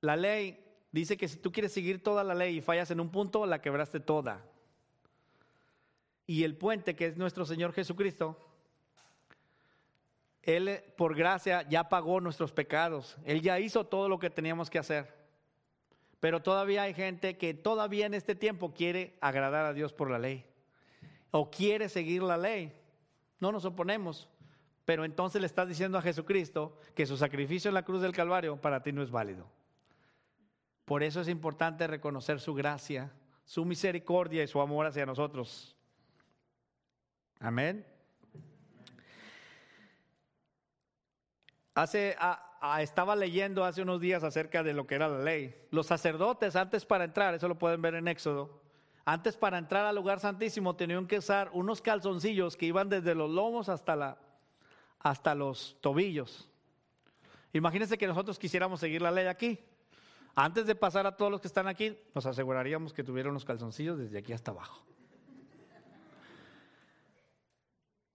La 0.00 0.16
ley 0.16 0.64
dice 0.90 1.16
que 1.16 1.28
si 1.28 1.36
tú 1.36 1.52
quieres 1.52 1.72
seguir 1.72 2.02
toda 2.02 2.24
la 2.24 2.34
ley 2.34 2.56
y 2.56 2.60
fallas 2.60 2.90
en 2.90 3.00
un 3.00 3.10
punto, 3.10 3.46
la 3.46 3.60
quebraste 3.60 4.00
toda. 4.00 4.42
Y 6.26 6.44
el 6.44 6.56
puente, 6.56 6.94
que 6.94 7.06
es 7.06 7.16
nuestro 7.16 7.44
Señor 7.44 7.72
Jesucristo, 7.72 8.38
Él 10.42 10.82
por 10.96 11.14
gracia 11.16 11.62
ya 11.68 11.88
pagó 11.88 12.20
nuestros 12.20 12.52
pecados. 12.52 13.16
Él 13.24 13.42
ya 13.42 13.58
hizo 13.60 13.84
todo 13.84 14.08
lo 14.08 14.18
que 14.18 14.30
teníamos 14.30 14.70
que 14.70 14.78
hacer. 14.78 15.22
Pero 16.20 16.40
todavía 16.40 16.82
hay 16.82 16.94
gente 16.94 17.36
que 17.36 17.52
todavía 17.52 18.06
en 18.06 18.14
este 18.14 18.36
tiempo 18.36 18.72
quiere 18.72 19.18
agradar 19.20 19.66
a 19.66 19.72
Dios 19.72 19.92
por 19.92 20.10
la 20.10 20.20
ley. 20.20 20.44
O 21.32 21.50
quiere 21.50 21.88
seguir 21.88 22.22
la 22.22 22.36
ley. 22.36 22.72
No 23.40 23.50
nos 23.50 23.64
oponemos. 23.64 24.28
Pero 24.84 25.04
entonces 25.04 25.40
le 25.40 25.46
estás 25.46 25.68
diciendo 25.68 25.98
a 25.98 26.02
Jesucristo 26.02 26.76
que 26.94 27.06
su 27.06 27.16
sacrificio 27.16 27.68
en 27.68 27.74
la 27.74 27.84
cruz 27.84 28.02
del 28.02 28.12
Calvario 28.12 28.56
para 28.60 28.82
ti 28.82 28.92
no 28.92 29.02
es 29.02 29.10
válido. 29.10 29.46
Por 30.84 31.02
eso 31.02 31.20
es 31.20 31.28
importante 31.28 31.86
reconocer 31.86 32.40
su 32.40 32.54
gracia, 32.54 33.12
su 33.44 33.64
misericordia 33.64 34.42
y 34.42 34.48
su 34.48 34.60
amor 34.60 34.86
hacia 34.86 35.06
nosotros. 35.06 35.76
Amén. 37.42 37.84
Hace, 41.74 42.16
estaba 42.78 43.16
leyendo 43.16 43.64
hace 43.64 43.82
unos 43.82 44.00
días 44.00 44.22
acerca 44.22 44.62
de 44.62 44.72
lo 44.72 44.86
que 44.86 44.94
era 44.94 45.08
la 45.08 45.18
ley. 45.18 45.52
Los 45.70 45.88
sacerdotes 45.88 46.54
antes 46.54 46.84
para 46.86 47.02
entrar, 47.04 47.34
eso 47.34 47.48
lo 47.48 47.58
pueden 47.58 47.82
ver 47.82 47.96
en 47.96 48.06
Éxodo, 48.06 48.62
antes 49.04 49.36
para 49.36 49.58
entrar 49.58 49.84
al 49.84 49.96
lugar 49.96 50.20
santísimo 50.20 50.76
tenían 50.76 51.08
que 51.08 51.18
usar 51.18 51.50
unos 51.52 51.82
calzoncillos 51.82 52.56
que 52.56 52.66
iban 52.66 52.88
desde 52.88 53.16
los 53.16 53.28
lomos 53.28 53.68
hasta, 53.68 53.96
la, 53.96 54.18
hasta 55.00 55.34
los 55.34 55.76
tobillos. 55.80 56.48
Imagínense 57.52 57.98
que 57.98 58.06
nosotros 58.06 58.38
quisiéramos 58.38 58.78
seguir 58.78 59.02
la 59.02 59.10
ley 59.10 59.26
aquí. 59.26 59.58
Antes 60.36 60.66
de 60.66 60.76
pasar 60.76 61.06
a 61.08 61.16
todos 61.16 61.32
los 61.32 61.40
que 61.40 61.48
están 61.48 61.66
aquí, 61.66 61.98
nos 62.14 62.24
aseguraríamos 62.24 62.92
que 62.92 63.02
tuvieran 63.02 63.32
unos 63.32 63.44
calzoncillos 63.44 63.98
desde 63.98 64.18
aquí 64.18 64.32
hasta 64.32 64.52
abajo. 64.52 64.91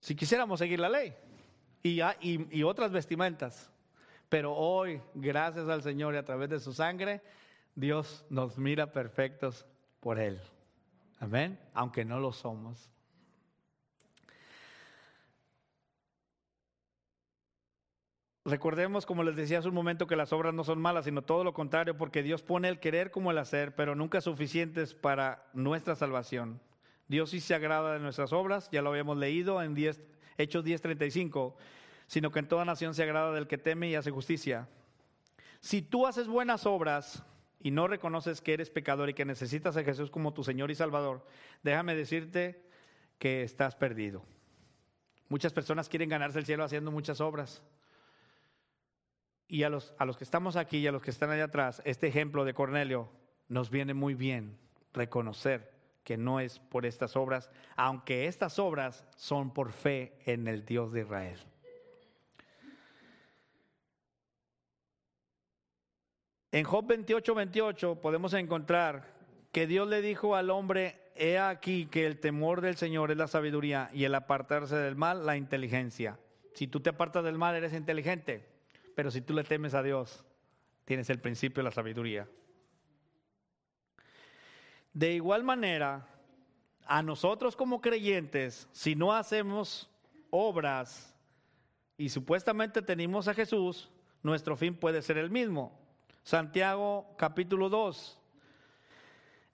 Si 0.08 0.16
quisiéramos 0.16 0.58
seguir 0.58 0.80
la 0.80 0.88
ley 0.88 1.14
y, 1.82 2.62
otras 2.62 2.90
vestimentas. 2.90 3.70
Pero 4.30 4.54
hoy, 4.54 5.02
gracias 5.12 5.68
al 5.68 5.82
Señor 5.82 6.14
y 6.14 6.16
a 6.16 6.24
través 6.24 6.48
de 6.48 6.60
su 6.60 6.72
sangre, 6.72 7.20
Dios 7.74 8.24
nos 8.30 8.56
mira 8.56 8.90
perfectos 8.90 9.66
por 10.00 10.18
Él. 10.18 10.40
Amén. 11.20 11.60
Aunque 11.74 12.06
no 12.06 12.20
lo 12.20 12.32
somos. 12.32 12.90
Recordemos, 18.46 19.04
como 19.04 19.22
les 19.24 19.36
decía 19.36 19.58
hace 19.58 19.68
un 19.68 19.74
momento, 19.74 20.06
que 20.06 20.16
las 20.16 20.32
obras 20.32 20.54
no 20.54 20.64
son 20.64 20.80
malas, 20.80 21.04
sino 21.04 21.20
todo 21.20 21.44
lo 21.44 21.52
contrario, 21.52 21.98
porque 21.98 22.22
Dios 22.22 22.42
pone 22.42 22.70
el 22.70 22.80
querer 22.80 23.10
como 23.10 23.30
el 23.30 23.36
hacer, 23.36 23.74
pero 23.74 23.94
nunca 23.94 24.22
suficientes 24.22 24.94
para 24.94 25.44
nuestra 25.52 25.94
salvación. 25.94 26.62
Dios 27.08 27.30
sí 27.30 27.40
se 27.40 27.54
agrada 27.54 27.94
de 27.94 28.00
nuestras 28.00 28.32
obras, 28.32 28.68
ya 28.70 28.82
lo 28.82 28.90
habíamos 28.90 29.16
leído 29.16 29.62
en 29.62 29.74
10, 29.74 30.02
Hechos 30.36 30.64
10:35, 30.64 31.54
sino 32.06 32.30
que 32.30 32.38
en 32.38 32.48
toda 32.48 32.66
nación 32.66 32.94
se 32.94 33.02
agrada 33.02 33.32
del 33.32 33.46
que 33.46 33.58
teme 33.58 33.88
y 33.88 33.94
hace 33.94 34.10
justicia. 34.10 34.68
Si 35.60 35.82
tú 35.82 36.06
haces 36.06 36.28
buenas 36.28 36.66
obras 36.66 37.24
y 37.60 37.70
no 37.70 37.88
reconoces 37.88 38.40
que 38.40 38.52
eres 38.52 38.70
pecador 38.70 39.08
y 39.08 39.14
que 39.14 39.24
necesitas 39.24 39.76
a 39.76 39.82
Jesús 39.82 40.10
como 40.10 40.34
tu 40.34 40.44
Señor 40.44 40.70
y 40.70 40.74
Salvador, 40.74 41.26
déjame 41.62 41.96
decirte 41.96 42.62
que 43.18 43.42
estás 43.42 43.74
perdido. 43.74 44.22
Muchas 45.28 45.52
personas 45.52 45.88
quieren 45.88 46.08
ganarse 46.08 46.38
el 46.38 46.46
cielo 46.46 46.62
haciendo 46.62 46.90
muchas 46.90 47.20
obras. 47.20 47.62
Y 49.48 49.62
a 49.62 49.70
los, 49.70 49.94
a 49.98 50.04
los 50.04 50.16
que 50.18 50.24
estamos 50.24 50.56
aquí 50.56 50.78
y 50.78 50.86
a 50.86 50.92
los 50.92 51.02
que 51.02 51.10
están 51.10 51.30
allá 51.30 51.44
atrás, 51.44 51.82
este 51.84 52.06
ejemplo 52.06 52.44
de 52.44 52.54
Cornelio 52.54 53.10
nos 53.48 53.70
viene 53.70 53.94
muy 53.94 54.14
bien 54.14 54.58
reconocer 54.92 55.77
que 56.08 56.16
no 56.16 56.40
es 56.40 56.58
por 56.58 56.86
estas 56.86 57.16
obras, 57.16 57.50
aunque 57.76 58.28
estas 58.28 58.58
obras 58.58 59.04
son 59.14 59.52
por 59.52 59.72
fe 59.72 60.14
en 60.24 60.48
el 60.48 60.64
Dios 60.64 60.90
de 60.90 61.02
Israel. 61.02 61.38
En 66.50 66.64
Job 66.64 66.86
28, 66.86 67.34
28 67.34 67.96
podemos 67.96 68.32
encontrar 68.32 69.04
que 69.52 69.66
Dios 69.66 69.86
le 69.86 70.00
dijo 70.00 70.34
al 70.34 70.48
hombre, 70.48 70.98
he 71.14 71.38
aquí 71.38 71.84
que 71.84 72.06
el 72.06 72.18
temor 72.18 72.62
del 72.62 72.78
Señor 72.78 73.10
es 73.10 73.18
la 73.18 73.28
sabiduría 73.28 73.90
y 73.92 74.04
el 74.04 74.14
apartarse 74.14 74.76
del 74.76 74.96
mal 74.96 75.26
la 75.26 75.36
inteligencia. 75.36 76.18
Si 76.54 76.68
tú 76.68 76.80
te 76.80 76.88
apartas 76.88 77.22
del 77.22 77.36
mal 77.36 77.54
eres 77.54 77.74
inteligente. 77.74 78.46
Pero 78.94 79.10
si 79.10 79.20
tú 79.20 79.34
le 79.34 79.44
temes 79.44 79.74
a 79.74 79.82
Dios, 79.82 80.24
tienes 80.86 81.10
el 81.10 81.20
principio 81.20 81.62
de 81.62 81.68
la 81.68 81.70
sabiduría. 81.70 82.26
De 84.98 85.12
igual 85.12 85.44
manera, 85.44 86.08
a 86.84 87.04
nosotros 87.04 87.54
como 87.54 87.80
creyentes, 87.80 88.68
si 88.72 88.96
no 88.96 89.12
hacemos 89.12 89.88
obras 90.30 91.14
y 91.96 92.08
supuestamente 92.08 92.82
tenemos 92.82 93.28
a 93.28 93.34
Jesús, 93.34 93.92
nuestro 94.24 94.56
fin 94.56 94.74
puede 94.74 95.00
ser 95.02 95.16
el 95.16 95.30
mismo. 95.30 95.78
Santiago 96.24 97.14
capítulo 97.16 97.68
2. 97.68 98.18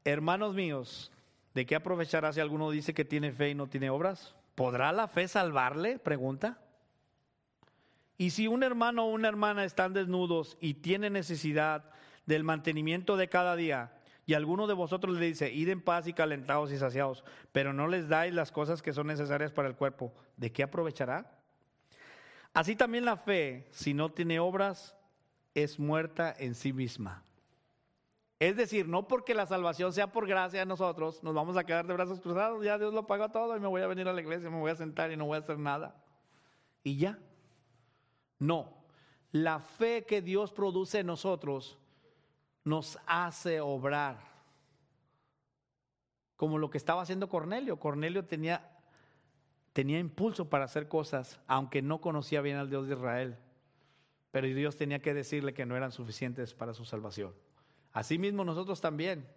Hermanos 0.05 0.55
míos, 0.55 1.12
¿de 1.53 1.66
qué 1.66 1.74
aprovechará 1.74 2.32
si 2.32 2.40
alguno 2.40 2.70
dice 2.70 2.95
que 2.95 3.05
tiene 3.05 3.30
fe 3.30 3.51
y 3.51 3.55
no 3.55 3.66
tiene 3.66 3.90
obras? 3.90 4.34
¿Podrá 4.55 4.92
la 4.92 5.09
fe 5.09 5.28
salvarle? 5.28 5.99
Pregunta. 5.99 6.59
Y 8.16 8.30
si 8.30 8.49
un 8.49 8.62
hermano 8.62 9.05
o 9.05 9.11
una 9.11 9.28
hermana 9.28 9.66
están 9.66 9.92
desnudos 9.92 10.57
y 10.59 10.72
tienen 10.72 11.12
necesidad 11.12 11.84
del 12.24 12.45
mantenimiento 12.45 13.18
de 13.18 13.28
cada 13.28 13.57
día, 13.57 13.92
y 14.26 14.34
alguno 14.34 14.66
de 14.66 14.74
vosotros 14.74 15.16
le 15.16 15.26
dice, 15.26 15.52
id 15.52 15.68
en 15.68 15.82
paz 15.82 16.06
y 16.06 16.12
calentados 16.12 16.72
y 16.72 16.78
saciados, 16.78 17.24
pero 17.52 17.72
no 17.72 17.88
les 17.88 18.08
dais 18.08 18.32
las 18.32 18.52
cosas 18.52 18.82
que 18.82 18.92
son 18.92 19.06
necesarias 19.06 19.52
para 19.52 19.68
el 19.68 19.76
cuerpo, 19.76 20.14
¿de 20.36 20.50
qué 20.50 20.62
aprovechará? 20.62 21.38
Así 22.54 22.76
también 22.76 23.04
la 23.04 23.16
fe, 23.16 23.66
si 23.70 23.94
no 23.94 24.12
tiene 24.12 24.38
obras, 24.38 24.96
es 25.54 25.78
muerta 25.78 26.34
en 26.38 26.54
sí 26.54 26.72
misma. 26.72 27.22
Es 28.38 28.56
decir, 28.56 28.88
no 28.88 29.08
porque 29.08 29.34
la 29.34 29.46
salvación 29.46 29.92
sea 29.92 30.12
por 30.12 30.26
gracia 30.26 30.60
de 30.60 30.66
nosotros, 30.66 31.22
nos 31.22 31.34
vamos 31.34 31.56
a 31.56 31.64
quedar 31.64 31.86
de 31.86 31.94
brazos 31.94 32.20
cruzados, 32.20 32.64
ya 32.64 32.78
Dios 32.78 32.92
lo 32.92 33.06
pagó 33.06 33.28
todo 33.30 33.56
y 33.56 33.60
me 33.60 33.68
voy 33.68 33.82
a 33.82 33.86
venir 33.86 34.08
a 34.08 34.12
la 34.12 34.20
iglesia, 34.20 34.50
me 34.50 34.58
voy 34.58 34.70
a 34.70 34.76
sentar 34.76 35.10
y 35.12 35.16
no 35.16 35.26
voy 35.26 35.36
a 35.36 35.40
hacer 35.40 35.58
nada. 35.58 35.96
Y 36.82 36.96
ya. 36.96 37.18
No, 38.38 38.74
la 39.32 39.60
fe 39.60 40.04
que 40.04 40.20
Dios 40.20 40.52
produce 40.52 41.00
en 41.00 41.06
nosotros 41.06 41.78
nos 42.64 42.98
hace 43.06 43.60
obrar. 43.60 44.18
Como 46.36 46.58
lo 46.58 46.70
que 46.70 46.78
estaba 46.78 47.02
haciendo 47.02 47.28
Cornelio. 47.28 47.78
Cornelio 47.78 48.24
tenía, 48.24 48.68
tenía 49.72 49.98
impulso 49.98 50.48
para 50.48 50.64
hacer 50.64 50.88
cosas, 50.88 51.38
aunque 51.46 51.82
no 51.82 52.00
conocía 52.00 52.40
bien 52.40 52.56
al 52.56 52.70
Dios 52.70 52.88
de 52.88 52.94
Israel. 52.94 53.38
Pero 54.30 54.48
Dios 54.48 54.76
tenía 54.76 55.00
que 55.00 55.14
decirle 55.14 55.54
que 55.54 55.66
no 55.66 55.76
eran 55.76 55.92
suficientes 55.92 56.54
para 56.54 56.74
su 56.74 56.84
salvación. 56.84 57.32
Asimismo 57.92 58.44
nosotros 58.44 58.80
también, 58.80 59.28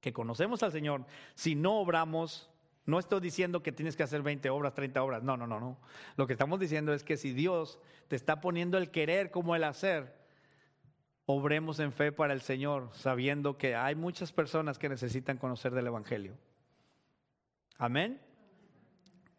que 0.00 0.12
conocemos 0.12 0.62
al 0.62 0.72
Señor, 0.72 1.06
si 1.34 1.54
no 1.54 1.80
obramos, 1.80 2.50
no 2.84 2.98
estoy 2.98 3.20
diciendo 3.20 3.62
que 3.62 3.72
tienes 3.72 3.96
que 3.96 4.02
hacer 4.02 4.22
20 4.22 4.50
obras, 4.50 4.74
30 4.74 5.02
obras. 5.02 5.22
No, 5.22 5.36
no, 5.36 5.46
no, 5.46 5.58
no. 5.58 5.78
Lo 6.16 6.26
que 6.26 6.34
estamos 6.34 6.60
diciendo 6.60 6.92
es 6.92 7.02
que 7.02 7.16
si 7.16 7.32
Dios 7.32 7.80
te 8.08 8.16
está 8.16 8.40
poniendo 8.40 8.76
el 8.76 8.90
querer 8.90 9.30
como 9.30 9.56
el 9.56 9.64
hacer, 9.64 10.25
obremos 11.26 11.80
en 11.80 11.92
fe 11.92 12.12
para 12.12 12.32
el 12.32 12.40
Señor, 12.40 12.88
sabiendo 12.92 13.58
que 13.58 13.74
hay 13.74 13.94
muchas 13.94 14.32
personas 14.32 14.78
que 14.78 14.88
necesitan 14.88 15.38
conocer 15.38 15.74
del 15.74 15.88
Evangelio. 15.88 16.38
Amén. 17.78 18.20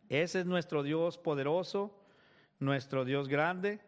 Ese 0.09 0.41
es 0.41 0.45
nuestro 0.45 0.83
Dios 0.83 1.17
poderoso, 1.17 1.97
nuestro 2.59 3.05
Dios 3.05 3.27
grande, 3.27 3.79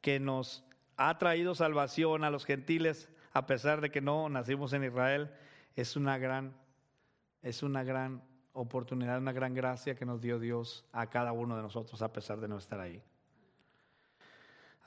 que 0.00 0.18
nos 0.18 0.64
ha 0.96 1.16
traído 1.18 1.54
salvación 1.54 2.24
a 2.24 2.30
los 2.30 2.44
gentiles 2.44 3.10
a 3.32 3.46
pesar 3.46 3.80
de 3.80 3.90
que 3.90 4.00
no 4.00 4.28
nacimos 4.28 4.72
en 4.72 4.84
Israel, 4.84 5.30
es 5.76 5.96
una 5.96 6.18
gran, 6.18 6.54
es 7.42 7.62
una 7.62 7.84
gran 7.84 8.22
oportunidad, 8.52 9.18
una 9.18 9.32
gran 9.32 9.54
gracia 9.54 9.94
que 9.94 10.04
nos 10.04 10.20
dio 10.20 10.38
Dios 10.38 10.84
a 10.92 11.08
cada 11.08 11.32
uno 11.32 11.56
de 11.56 11.62
nosotros 11.62 12.02
a 12.02 12.12
pesar 12.12 12.40
de 12.40 12.48
no 12.48 12.58
estar 12.58 12.80
ahí. 12.80 13.02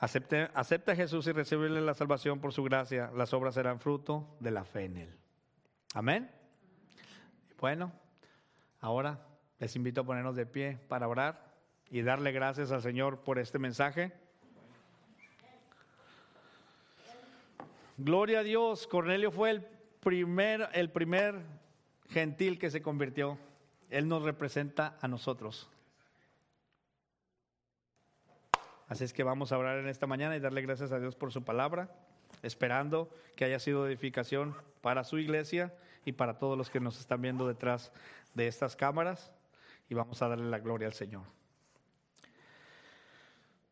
Acepte, 0.03 0.49
acepta 0.53 0.91
a 0.91 0.95
Jesús 0.97 1.27
y 1.27 1.31
recibirle 1.31 1.79
la 1.79 1.93
salvación 1.93 2.41
por 2.41 2.51
su 2.51 2.61
gracia. 2.61 3.09
Las 3.15 3.33
obras 3.33 3.53
serán 3.53 3.79
fruto 3.79 4.35
de 4.41 4.51
la 4.51 4.65
fe 4.65 4.83
en 4.83 4.97
Él. 4.97 5.15
Amén. 5.93 6.29
Bueno, 7.57 7.93
ahora 8.81 9.25
les 9.59 9.73
invito 9.77 10.01
a 10.01 10.03
ponernos 10.03 10.35
de 10.35 10.45
pie 10.45 10.77
para 10.89 11.07
orar 11.07 11.53
y 11.89 12.01
darle 12.01 12.33
gracias 12.33 12.73
al 12.73 12.81
Señor 12.81 13.21
por 13.21 13.39
este 13.39 13.59
mensaje. 13.59 14.11
Gloria 17.95 18.39
a 18.39 18.43
Dios, 18.43 18.87
Cornelio 18.87 19.31
fue 19.31 19.51
el 19.51 19.65
primer, 20.01 20.67
el 20.73 20.91
primer 20.91 21.39
gentil 22.09 22.59
que 22.59 22.69
se 22.71 22.81
convirtió. 22.81 23.37
Él 23.89 24.09
nos 24.09 24.23
representa 24.23 24.97
a 24.99 25.07
nosotros. 25.07 25.69
Así 28.93 29.05
es 29.05 29.11
que 29.11 29.23
vamos 29.23 29.51
a 29.51 29.57
orar 29.57 29.79
en 29.79 29.87
esta 29.87 30.05
mañana 30.05 30.35
y 30.35 30.39
darle 30.39 30.61
gracias 30.61 30.91
a 30.91 30.99
Dios 30.99 31.15
por 31.15 31.33
su 31.33 31.43
palabra, 31.43 31.89
esperando 32.43 33.09
que 33.35 33.43
haya 33.43 33.57
sido 33.57 33.87
edificación 33.87 34.55
para 34.81 35.03
su 35.03 35.17
iglesia 35.17 35.73
y 36.05 36.11
para 36.11 36.37
todos 36.37 36.55
los 36.55 36.69
que 36.69 36.79
nos 36.79 36.99
están 36.99 37.19
viendo 37.19 37.47
detrás 37.47 37.91
de 38.35 38.45
estas 38.45 38.75
cámaras. 38.75 39.31
Y 39.89 39.95
vamos 39.95 40.21
a 40.21 40.27
darle 40.27 40.47
la 40.47 40.59
gloria 40.59 40.85
al 40.85 40.93
Señor. 40.93 41.23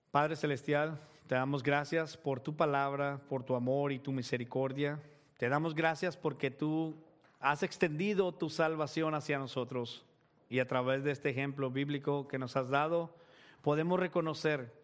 Padre 0.09 0.35
Celestial, 0.35 0.99
te 1.27 1.35
damos 1.35 1.61
gracias 1.61 2.17
por 2.17 2.39
tu 2.39 2.55
palabra, 2.55 3.21
por 3.29 3.43
tu 3.43 3.53
amor 3.53 3.91
y 3.91 3.99
tu 3.99 4.11
misericordia. 4.11 4.97
Te 5.37 5.49
damos 5.49 5.75
gracias 5.75 6.17
porque 6.17 6.49
tú 6.49 6.95
has 7.39 7.61
extendido 7.61 8.31
tu 8.31 8.49
salvación 8.49 9.13
hacia 9.13 9.37
nosotros 9.37 10.03
y 10.49 10.57
a 10.57 10.67
través 10.67 11.03
de 11.03 11.11
este 11.11 11.29
ejemplo 11.29 11.69
bíblico 11.69 12.27
que 12.27 12.39
nos 12.39 12.57
has 12.57 12.69
dado, 12.69 13.15
podemos 13.61 13.99
reconocer 13.99 14.80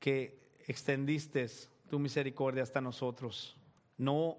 que 0.00 0.40
extendiste 0.66 1.46
tu 1.88 1.98
misericordia 1.98 2.62
hasta 2.62 2.80
nosotros. 2.80 3.56
No, 3.98 4.38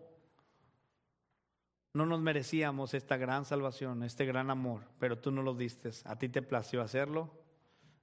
no 1.93 2.05
nos 2.05 2.19
merecíamos 2.19 2.93
esta 2.93 3.15
gran 3.15 3.45
salvación, 3.45 4.03
este 4.03 4.25
gran 4.25 4.49
amor, 4.49 4.81
pero 4.99 5.19
tú 5.19 5.31
nos 5.31 5.45
lo 5.45 5.53
diste. 5.53 5.91
A 6.05 6.17
ti 6.17 6.27
te 6.27 6.41
plació 6.41 6.81
hacerlo 6.81 7.29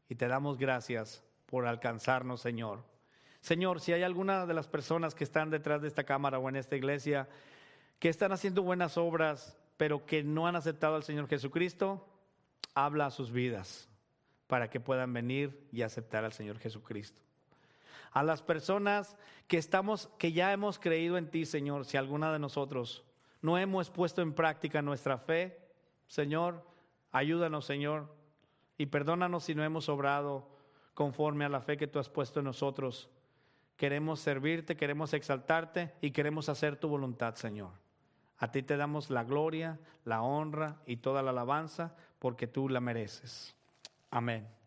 y 0.09 0.14
te 0.14 0.28
damos 0.28 0.56
gracias 0.56 1.24
por 1.46 1.66
alcanzarnos, 1.66 2.40
Señor. 2.40 2.84
Señor, 3.40 3.80
si 3.80 3.92
hay 3.92 4.02
alguna 4.02 4.46
de 4.46 4.54
las 4.54 4.68
personas 4.68 5.14
que 5.14 5.24
están 5.24 5.50
detrás 5.50 5.82
de 5.82 5.88
esta 5.88 6.04
cámara 6.04 6.38
o 6.38 6.48
en 6.48 6.56
esta 6.56 6.76
iglesia 6.76 7.28
que 7.98 8.09
están 8.09 8.32
haciendo 8.32 8.62
buenas 8.62 8.96
obras, 8.96 9.59
pero 9.76 10.06
que 10.06 10.22
no 10.22 10.46
han 10.46 10.56
aceptado 10.56 10.94
al 10.94 11.02
Señor 11.02 11.28
Jesucristo, 11.28 12.06
habla 12.74 13.06
a 13.06 13.11
sus 13.11 13.32
vidas 13.32 13.88
para 14.46 14.70
que 14.70 14.80
puedan 14.80 15.12
venir 15.12 15.66
y 15.72 15.82
aceptar 15.82 16.24
al 16.24 16.32
Señor 16.32 16.59
Jesucristo 16.59 17.28
a 18.18 18.24
las 18.24 18.42
personas 18.42 19.16
que 19.46 19.58
estamos, 19.58 20.10
que 20.18 20.32
ya 20.32 20.52
hemos 20.52 20.80
creído 20.80 21.18
en 21.18 21.30
ti, 21.30 21.46
Señor, 21.46 21.84
si 21.84 21.96
alguna 21.96 22.32
de 22.32 22.40
nosotros 22.40 23.04
no 23.42 23.58
hemos 23.58 23.90
puesto 23.90 24.22
en 24.22 24.32
práctica 24.32 24.82
nuestra 24.82 25.18
fe, 25.18 25.56
Señor, 26.08 26.64
ayúdanos, 27.12 27.64
Señor, 27.64 28.12
y 28.76 28.86
perdónanos 28.86 29.44
si 29.44 29.54
no 29.54 29.62
hemos 29.62 29.88
obrado 29.88 30.48
conforme 30.94 31.44
a 31.44 31.48
la 31.48 31.60
fe 31.60 31.76
que 31.76 31.86
tú 31.86 32.00
has 32.00 32.08
puesto 32.08 32.40
en 32.40 32.46
nosotros. 32.46 33.08
Queremos 33.76 34.18
servirte, 34.18 34.76
queremos 34.76 35.14
exaltarte 35.14 35.94
y 36.00 36.10
queremos 36.10 36.48
hacer 36.48 36.74
tu 36.74 36.88
voluntad, 36.88 37.36
Señor. 37.36 37.70
A 38.38 38.50
ti 38.50 38.64
te 38.64 38.76
damos 38.76 39.10
la 39.10 39.22
gloria, 39.22 39.78
la 40.04 40.22
honra 40.22 40.82
y 40.86 40.96
toda 40.96 41.22
la 41.22 41.30
alabanza 41.30 41.94
porque 42.18 42.48
tú 42.48 42.68
la 42.68 42.80
mereces. 42.80 43.54
Amén. 44.10 44.57